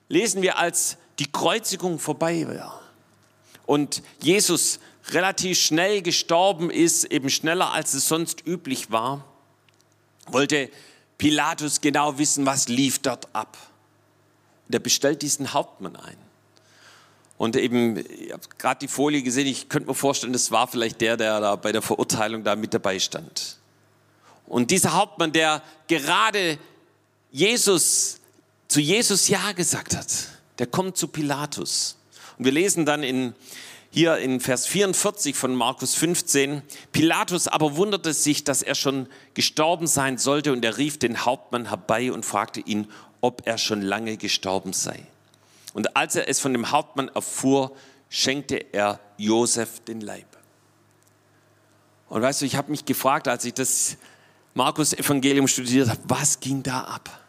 lesen 0.08 0.42
wir, 0.42 0.58
als 0.58 0.96
die 1.18 1.30
Kreuzigung 1.30 1.98
vorbei 1.98 2.46
war 2.48 2.80
und 3.66 4.02
Jesus 4.20 4.80
relativ 5.10 5.58
schnell 5.58 6.02
gestorben 6.02 6.70
ist, 6.70 7.04
eben 7.04 7.30
schneller 7.30 7.72
als 7.72 7.94
es 7.94 8.08
sonst 8.08 8.46
üblich 8.46 8.90
war, 8.90 9.24
wollte 10.26 10.70
Pilatus 11.16 11.80
genau 11.80 12.18
wissen, 12.18 12.46
was 12.46 12.68
lief 12.68 13.00
dort 13.00 13.34
ab. 13.34 13.56
Und 14.66 14.74
er 14.74 14.80
bestellt 14.80 15.22
diesen 15.22 15.52
Hauptmann 15.52 15.96
ein. 15.96 16.16
Und 17.38 17.56
eben, 17.56 17.96
ich 17.96 18.32
habe 18.32 18.42
gerade 18.58 18.80
die 18.80 18.88
Folie 18.88 19.22
gesehen, 19.22 19.46
ich 19.46 19.68
könnte 19.68 19.88
mir 19.88 19.94
vorstellen, 19.94 20.32
das 20.32 20.50
war 20.50 20.66
vielleicht 20.66 21.00
der, 21.00 21.16
der 21.16 21.40
da 21.40 21.56
bei 21.56 21.72
der 21.72 21.82
Verurteilung 21.82 22.44
da 22.44 22.56
mit 22.56 22.74
dabei 22.74 22.98
stand. 22.98 23.58
Und 24.46 24.70
dieser 24.70 24.94
Hauptmann, 24.94 25.32
der 25.32 25.62
gerade 25.86 26.58
Jesus, 27.30 28.17
zu 28.68 28.80
Jesus 28.80 29.28
Ja 29.28 29.52
gesagt 29.52 29.96
hat, 29.96 30.28
der 30.58 30.66
kommt 30.66 30.96
zu 30.96 31.08
Pilatus. 31.08 31.96
Und 32.36 32.44
wir 32.44 32.52
lesen 32.52 32.84
dann 32.84 33.02
in, 33.02 33.34
hier 33.90 34.18
in 34.18 34.40
Vers 34.40 34.66
44 34.66 35.34
von 35.34 35.54
Markus 35.54 35.94
15, 35.94 36.62
Pilatus 36.92 37.48
aber 37.48 37.76
wunderte 37.76 38.12
sich, 38.12 38.44
dass 38.44 38.62
er 38.62 38.74
schon 38.74 39.08
gestorben 39.34 39.86
sein 39.86 40.18
sollte 40.18 40.52
und 40.52 40.64
er 40.64 40.76
rief 40.76 40.98
den 40.98 41.24
Hauptmann 41.24 41.70
herbei 41.70 42.12
und 42.12 42.26
fragte 42.26 42.60
ihn, 42.60 42.86
ob 43.20 43.46
er 43.46 43.58
schon 43.58 43.82
lange 43.82 44.16
gestorben 44.16 44.72
sei. 44.72 45.06
Und 45.72 45.96
als 45.96 46.14
er 46.14 46.28
es 46.28 46.38
von 46.38 46.52
dem 46.52 46.70
Hauptmann 46.70 47.08
erfuhr, 47.08 47.74
schenkte 48.10 48.56
er 48.72 49.00
Josef 49.16 49.80
den 49.80 50.00
Leib. 50.00 50.26
Und 52.08 52.22
weißt 52.22 52.42
du, 52.42 52.46
ich 52.46 52.56
habe 52.56 52.70
mich 52.70 52.84
gefragt, 52.84 53.28
als 53.28 53.44
ich 53.44 53.54
das 53.54 53.96
Markus-Evangelium 54.54 55.46
studiert 55.46 55.88
habe, 55.88 56.00
was 56.04 56.40
ging 56.40 56.62
da 56.62 56.82
ab? 56.82 57.27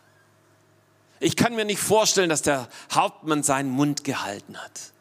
Ich 1.20 1.36
kann 1.36 1.56
mir 1.56 1.66
nicht 1.66 1.80
vorstellen, 1.80 2.30
dass 2.30 2.42
der 2.42 2.70
Hauptmann 2.92 3.44
seinen 3.44 3.70
Mund 3.70 4.04
gehalten 4.04 4.58
hat. 4.58 4.94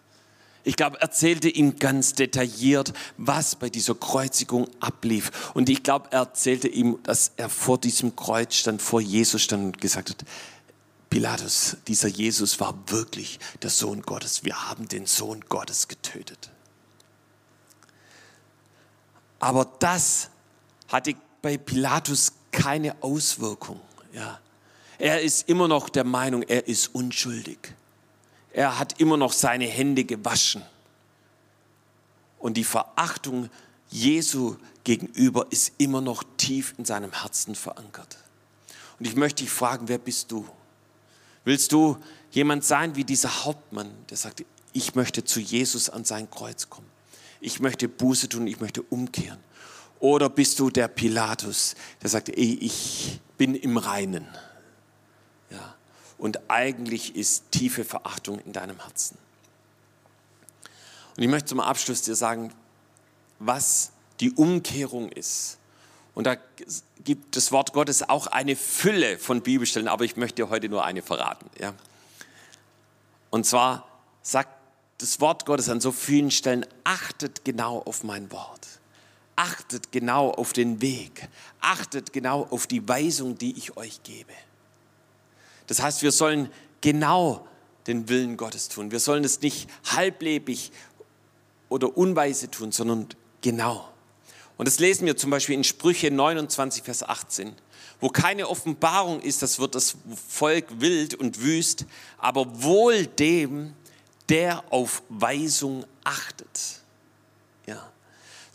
Ich 0.65 0.77
glaube, 0.77 0.99
er 0.99 1.03
erzählte 1.03 1.49
ihm 1.49 1.79
ganz 1.79 2.15
detailliert, 2.15 2.93
was 3.17 3.57
bei 3.57 3.71
dieser 3.71 3.95
Kreuzigung 3.95 4.69
ablief. 4.81 5.53
Und 5.55 5.69
ich 5.69 5.83
glaube, 5.83 6.09
er 6.11 6.21
erzählte 6.21 6.69
ihm, 6.69 6.99
dass 7.05 7.33
er 7.37 7.49
vor 7.49 7.79
diesem 7.79 8.17
Kreuz 8.17 8.55
stand, 8.55 8.83
vor 8.83 9.01
Jesus 9.01 9.43
stand 9.43 9.65
und 9.65 9.81
gesagt 9.81 10.11
hat, 10.11 10.25
Pilatus, 11.09 11.79
dieser 11.87 12.09
Jesus 12.09 12.61
war 12.61 12.75
wirklich 12.89 13.39
der 13.63 13.71
Sohn 13.71 14.03
Gottes. 14.03 14.45
Wir 14.45 14.69
haben 14.69 14.89
den 14.89 15.07
Sohn 15.07 15.43
Gottes 15.49 15.89
getötet. 15.89 16.51
Aber 19.39 19.73
das 19.79 20.29
hatte 20.89 21.15
bei 21.41 21.57
Pilatus 21.57 22.33
keine 22.51 23.03
Auswirkung. 23.03 23.81
Ja. 24.13 24.41
Er 24.99 25.21
ist 25.21 25.49
immer 25.49 25.69
noch 25.69 25.89
der 25.89 26.05
Meinung, 26.05 26.43
er 26.43 26.67
ist 26.67 26.95
unschuldig. 26.95 27.59
Er 28.53 28.79
hat 28.79 29.01
immer 29.01 29.17
noch 29.17 29.33
seine 29.33 29.67
Hände 29.67 30.05
gewaschen. 30.05 30.63
Und 32.39 32.57
die 32.57 32.65
Verachtung 32.65 33.49
Jesu 33.91 34.57
gegenüber 34.85 35.47
ist 35.51 35.73
immer 35.79 36.01
noch 36.01 36.25
tief 36.37 36.75
in 36.79 36.85
seinem 36.85 37.13
Herzen 37.13 37.55
verankert. 37.55 38.19
Und 38.99 39.07
ich 39.07 39.17
möchte 39.17 39.45
dich 39.45 39.53
fragen, 39.53 39.89
wer 39.89 39.99
bist 39.99 40.33
du? 40.33 40.47
Willst 41.45 41.73
du 41.73 41.97
jemand 42.31 42.65
sein 42.65 42.97
wie 42.97 43.05
dieser 43.05 43.45
Hauptmann, 43.45 43.91
der 44.11 44.17
sagt, 44.17 44.45
ich 44.73 44.95
möchte 44.95 45.25
zu 45.25 45.41
Jesus 45.41 45.89
an 45.89 46.05
sein 46.05 46.31
Kreuz 46.31 46.69
kommen. 46.69 46.89
Ich 47.41 47.61
möchte 47.61 47.89
Buße 47.89 48.29
tun, 48.29 48.47
ich 48.47 48.61
möchte 48.61 48.83
umkehren. 48.83 49.39
Oder 50.01 50.29
bist 50.29 50.59
du 50.59 50.71
der 50.71 50.89
Pilatus, 50.89 51.75
der 52.03 52.11
sagt, 52.11 52.29
ey, 52.29 52.59
ich 52.61 53.21
bin 53.37 53.55
im 53.55 53.77
Reinen. 53.77 54.27
Und 56.19 56.51
eigentlich 56.51 57.15
ist 57.15 57.51
tiefe 57.53 57.85
Verachtung 57.85 58.41
in 58.41 58.53
deinem 58.53 58.81
Herzen. 58.81 59.17
Und 61.17 61.23
ich 61.23 61.29
möchte 61.29 61.47
zum 61.47 61.61
Abschluss 61.61 62.03
dir 62.03 62.17
sagen, 62.17 62.53
was 63.39 63.93
die 64.21 64.33
Umkehrung 64.33 65.11
ist. 65.11 65.59
Und 66.15 66.25
da 66.25 66.37
gibt 67.05 67.37
das 67.37 67.53
Wort 67.53 67.73
Gottes 67.73 68.09
auch 68.09 68.27
eine 68.27 68.57
Fülle 68.57 69.19
von 69.19 69.41
Bibelstellen, 69.43 69.89
aber 69.89 70.05
ich 70.05 70.17
möchte 70.17 70.43
dir 70.43 70.51
heute 70.51 70.69
nur 70.69 70.85
eine 70.85 71.03
verraten. 71.03 71.49
Ja? 71.61 71.75
Und 73.31 73.47
zwar 73.47 73.89
sagt 74.23 74.51
das 74.99 75.21
Wort 75.21 75.47
Gottes 75.47 75.69
an 75.69 75.81
so 75.81 75.93
vielen 75.93 76.33
Stellen, 76.33 76.67
achtet 76.83 77.45
genau 77.45 77.81
auf 77.83 78.03
mein 78.03 78.33
Wort. 78.33 78.67
Achtet 79.37 79.93
genau 79.93 80.33
auf 80.33 80.53
den 80.53 80.81
Weg. 80.83 81.29
Achtet 81.61 82.13
genau 82.13 82.49
auf 82.51 82.67
die 82.67 82.87
Weisung, 82.89 83.39
die 83.39 83.57
ich 83.57 83.77
euch 83.77 84.03
gebe. 84.03 84.33
Das 85.69 85.81
heißt, 85.81 86.03
wir 86.03 86.11
sollen 86.11 86.51
genau 86.81 87.47
den 87.87 88.09
Willen 88.09 88.37
Gottes 88.37 88.69
tun. 88.69 88.91
Wir 88.91 89.01
sollen 89.01 89.23
es 89.23 89.41
nicht 89.41 89.71
halblebig 89.85 90.73
oder 91.69 91.97
unweise 91.97 92.51
tun, 92.51 92.73
sondern 92.73 93.09
genau. 93.41 93.89
Und 94.57 94.67
das 94.67 94.81
lesen 94.81 95.07
wir 95.07 95.17
zum 95.17 95.31
Beispiel 95.31 95.55
in 95.55 95.65
Sprüche 95.65 96.11
29, 96.11 96.83
Vers 96.83 97.03
18. 97.03 97.55
Wo 98.01 98.09
keine 98.09 98.49
Offenbarung 98.49 99.21
ist, 99.21 99.43
das 99.43 99.59
wird 99.59 99.75
das 99.75 99.97
Volk 100.29 100.67
wild 100.81 101.15
und 101.15 101.41
wüst, 101.41 101.87
aber 102.19 102.63
wohl 102.63 103.07
dem, 103.07 103.75
der 104.29 104.65
auf 104.73 105.03
Weisung 105.09 105.85
achtet. 106.05 106.81
Ja. 107.67 107.91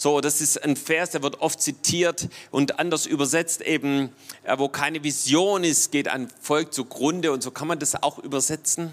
So, 0.04 0.20
das 0.20 0.42
ist 0.42 0.62
ein 0.62 0.76
Vers, 0.76 1.12
der 1.12 1.24
wird 1.24 1.40
oft 1.40 1.62
zitiert 1.62 2.28
und 2.52 2.78
anders 2.78 3.06
übersetzt 3.06 3.62
eben, 3.62 4.10
wo 4.58 4.68
keine 4.68 5.02
Vision 5.02 5.64
ist, 5.64 5.94
geht 5.94 6.10
ein 6.10 6.30
Volk 6.42 6.74
zugrunde 6.74 7.32
und 7.32 7.42
so 7.42 7.52
kann 7.52 7.70
man 7.70 7.80
das 7.80 8.04
auch 8.04 8.20
übersetzen. 8.20 8.92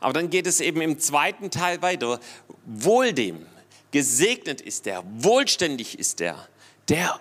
Aber 0.00 0.12
dann 0.12 0.28
geht 0.28 0.48
es 0.48 0.58
eben 0.58 0.80
im 0.80 0.98
zweiten 0.98 1.52
Teil 1.52 1.82
weiter. 1.82 2.18
Wohl 2.66 3.12
dem, 3.12 3.46
Gesegnet 3.92 4.60
ist 4.60 4.86
der, 4.86 5.04
wohlständig 5.18 5.96
ist 6.00 6.18
der, 6.18 6.48
der 6.88 7.20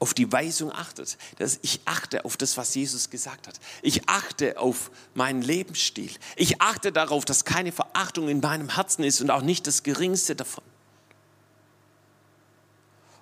auf 0.00 0.12
die 0.12 0.30
Weisung 0.30 0.70
achtet. 0.70 1.16
Das, 1.38 1.58
ich 1.62 1.80
achte 1.86 2.26
auf 2.26 2.36
das, 2.36 2.58
was 2.58 2.74
Jesus 2.74 3.08
gesagt 3.08 3.46
hat. 3.46 3.58
Ich 3.80 4.06
achte 4.06 4.58
auf 4.58 4.90
meinen 5.14 5.40
Lebensstil. 5.40 6.10
Ich 6.36 6.60
achte 6.60 6.92
darauf, 6.92 7.24
dass 7.24 7.46
keine 7.46 7.72
Verachtung 7.72 8.28
in 8.28 8.40
meinem 8.40 8.74
Herzen 8.74 9.02
ist 9.02 9.22
und 9.22 9.30
auch 9.30 9.40
nicht 9.40 9.66
das 9.66 9.82
Geringste 9.82 10.36
davon. 10.36 10.62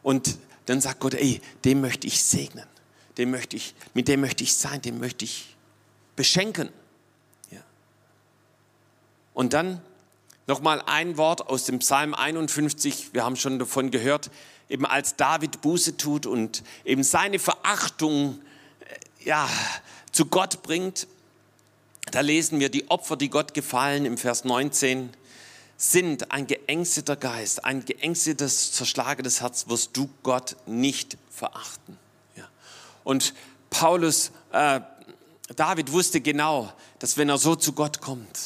Und 0.07 0.39
dann 0.67 0.81
sagt 0.81 1.01
Gott, 1.01 1.15
ey, 1.15 1.41
dem 1.65 1.81
möchte 1.81 2.07
ich 2.07 2.23
segnen, 2.23 2.65
dem 3.19 3.33
möchte 3.33 3.57
ich, 3.57 3.75
mit 3.93 4.07
dem 4.07 4.21
möchte 4.21 4.45
ich 4.45 4.55
sein, 4.55 4.81
dem 4.81 5.01
möchte 5.01 5.25
ich 5.25 5.57
beschenken. 6.15 6.69
Ja. 7.51 7.59
Und 9.35 9.53
dann 9.53 9.83
nochmal 10.47 10.81
ein 10.87 11.17
Wort 11.17 11.49
aus 11.49 11.65
dem 11.65 11.81
Psalm 11.81 12.15
51, 12.15 13.15
wir 13.15 13.25
haben 13.25 13.35
schon 13.35 13.59
davon 13.59 13.91
gehört, 13.91 14.31
eben 14.69 14.87
als 14.87 15.17
David 15.17 15.61
Buße 15.61 15.97
tut 15.97 16.27
und 16.27 16.63
eben 16.85 17.03
seine 17.03 17.41
Verachtung 17.41 18.39
äh, 18.79 19.25
ja, 19.25 19.51
zu 20.13 20.27
Gott 20.27 20.63
bringt. 20.63 21.09
Da 22.13 22.21
lesen 22.21 22.61
wir, 22.61 22.69
die 22.69 22.89
Opfer, 22.91 23.17
die 23.17 23.29
Gott 23.29 23.55
gefallen 23.55 24.05
im 24.05 24.19
Vers 24.19 24.45
19, 24.45 25.11
sind 25.77 26.31
ein 26.33 26.47
geängsteter 26.47 27.17
Geist, 27.17 27.65
ein 27.65 27.85
geängstetes, 27.85 28.73
zerschlagenes 28.73 29.41
Herz, 29.41 29.69
wirst 29.69 29.97
du 29.97 30.09
Gott 30.23 30.57
nicht 30.67 31.19
verachten. 31.31 31.99
Ja. 32.35 32.49
Und 33.05 33.35
Paulus, 33.71 34.31
äh, 34.53 34.81
David 35.55 35.93
wusste 35.93 36.21
genau, 36.21 36.73
dass 36.99 37.17
wenn 37.17 37.29
er 37.29 37.39
so 37.39 37.55
zu 37.55 37.73
Gott 37.73 38.01
kommt, 38.01 38.39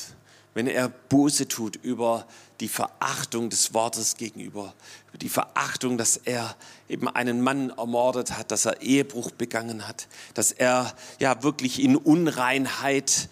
wenn 0.54 0.66
er 0.66 0.88
Buße 0.88 1.46
tut 1.46 1.76
über 1.76 2.26
die 2.58 2.68
Verachtung 2.68 3.48
des 3.48 3.72
Wortes 3.72 4.16
gegenüber, 4.16 4.74
über 5.08 5.18
die 5.18 5.28
Verachtung, 5.28 5.96
dass 5.96 6.16
er 6.16 6.56
eben 6.88 7.08
einen 7.08 7.40
Mann 7.40 7.70
ermordet 7.70 8.36
hat, 8.36 8.50
dass 8.50 8.66
er 8.66 8.82
Ehebruch 8.82 9.30
begangen 9.30 9.86
hat, 9.86 10.08
dass 10.34 10.52
er 10.52 10.94
ja 11.20 11.42
wirklich 11.42 11.80
in 11.80 11.96
Unreinheit 11.96 13.28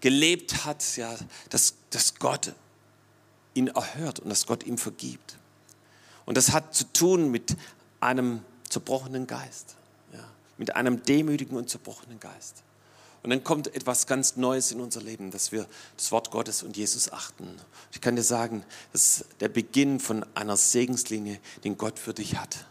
gelebt 0.00 0.66
hat, 0.66 0.96
ja, 0.96 1.14
dass, 1.48 1.74
dass 1.90 2.16
Gott 2.16 2.52
ihn 3.54 3.68
erhört 3.68 4.20
und 4.20 4.28
dass 4.28 4.46
Gott 4.46 4.64
ihm 4.64 4.78
vergibt. 4.78 5.36
Und 6.26 6.36
das 6.36 6.52
hat 6.52 6.74
zu 6.74 6.84
tun 6.92 7.30
mit 7.30 7.56
einem 8.00 8.42
zerbrochenen 8.68 9.26
Geist, 9.26 9.76
ja, 10.12 10.24
mit 10.58 10.74
einem 10.76 11.02
demütigen 11.02 11.56
und 11.56 11.70
zerbrochenen 11.70 12.20
Geist. 12.20 12.62
Und 13.22 13.30
dann 13.30 13.42
kommt 13.42 13.74
etwas 13.74 14.06
ganz 14.06 14.36
Neues 14.36 14.70
in 14.70 14.82
unser 14.82 15.00
Leben, 15.00 15.30
dass 15.30 15.50
wir 15.50 15.66
das 15.96 16.12
Wort 16.12 16.30
Gottes 16.30 16.62
und 16.62 16.76
Jesus 16.76 17.10
achten. 17.10 17.48
Ich 17.90 18.02
kann 18.02 18.16
dir 18.16 18.22
sagen, 18.22 18.64
das 18.92 19.20
ist 19.20 19.26
der 19.40 19.48
Beginn 19.48 19.98
von 19.98 20.26
einer 20.34 20.58
Segenslinie, 20.58 21.40
den 21.64 21.78
Gott 21.78 21.98
für 21.98 22.12
dich 22.12 22.36
hat. 22.36 22.66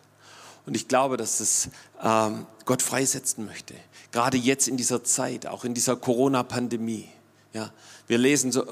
Und 0.67 0.75
ich 0.75 0.87
glaube, 0.87 1.17
dass 1.17 1.39
es 1.39 1.69
ähm, 2.01 2.45
Gott 2.65 2.83
freisetzen 2.83 3.45
möchte. 3.45 3.73
Gerade 4.11 4.37
jetzt 4.37 4.67
in 4.67 4.77
dieser 4.77 5.03
Zeit, 5.03 5.47
auch 5.47 5.65
in 5.65 5.73
dieser 5.73 5.95
Corona-Pandemie. 5.95 7.09
Ja, 7.53 7.73
wir 8.05 8.19
lesen 8.19 8.51
so 8.51 8.63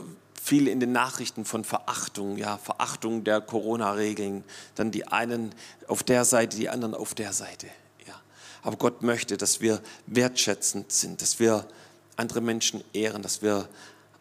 viel 0.44 0.68
in 0.68 0.80
den 0.80 0.92
Nachrichten 0.92 1.46
von 1.46 1.64
Verachtung, 1.64 2.38
ja, 2.38 2.58
Verachtung 2.58 3.24
der 3.24 3.42
Corona-Regeln. 3.42 4.44
Dann 4.76 4.90
die 4.90 5.08
einen 5.08 5.54
auf 5.88 6.02
der 6.02 6.26
Seite, 6.26 6.58
die 6.58 6.68
anderen 6.68 6.96
auf 6.96 7.14
der 7.14 7.32
Seite. 7.32 7.68
Ja. 8.08 8.20
Aber 8.64 8.78
Gott 8.78 9.04
möchte, 9.04 9.38
dass 9.38 9.62
wir 9.62 9.82
wertschätzend 10.08 10.92
sind, 10.92 11.22
dass 11.22 11.40
wir 11.40 11.68
andere 12.16 12.42
Menschen 12.42 12.84
ehren, 12.94 13.22
dass 13.22 13.44
wir 13.44 13.70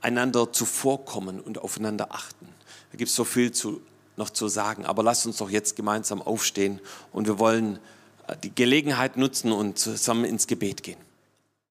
einander 0.02 0.52
zuvorkommen 0.52 1.40
und 1.40 1.58
aufeinander 1.58 2.08
achten. 2.12 2.48
Da 2.92 2.98
gibt 2.98 3.08
es 3.08 3.16
so 3.16 3.24
viel 3.24 3.52
zu, 3.52 3.80
noch 4.16 4.30
zu 4.30 4.48
sagen, 4.48 4.84
aber 4.84 5.02
lasst 5.02 5.24
uns 5.26 5.38
doch 5.38 5.50
jetzt 5.50 5.74
gemeinsam 5.74 6.20
aufstehen 6.20 6.80
und 7.12 7.28
wir 7.28 7.38
wollen 7.38 7.78
äh, 8.26 8.36
die 8.42 8.54
Gelegenheit 8.54 9.16
nutzen 9.16 9.52
und 9.52 9.78
zusammen 9.78 10.24
ins 10.24 10.46
Gebet 10.46 10.82
gehen. 10.82 10.98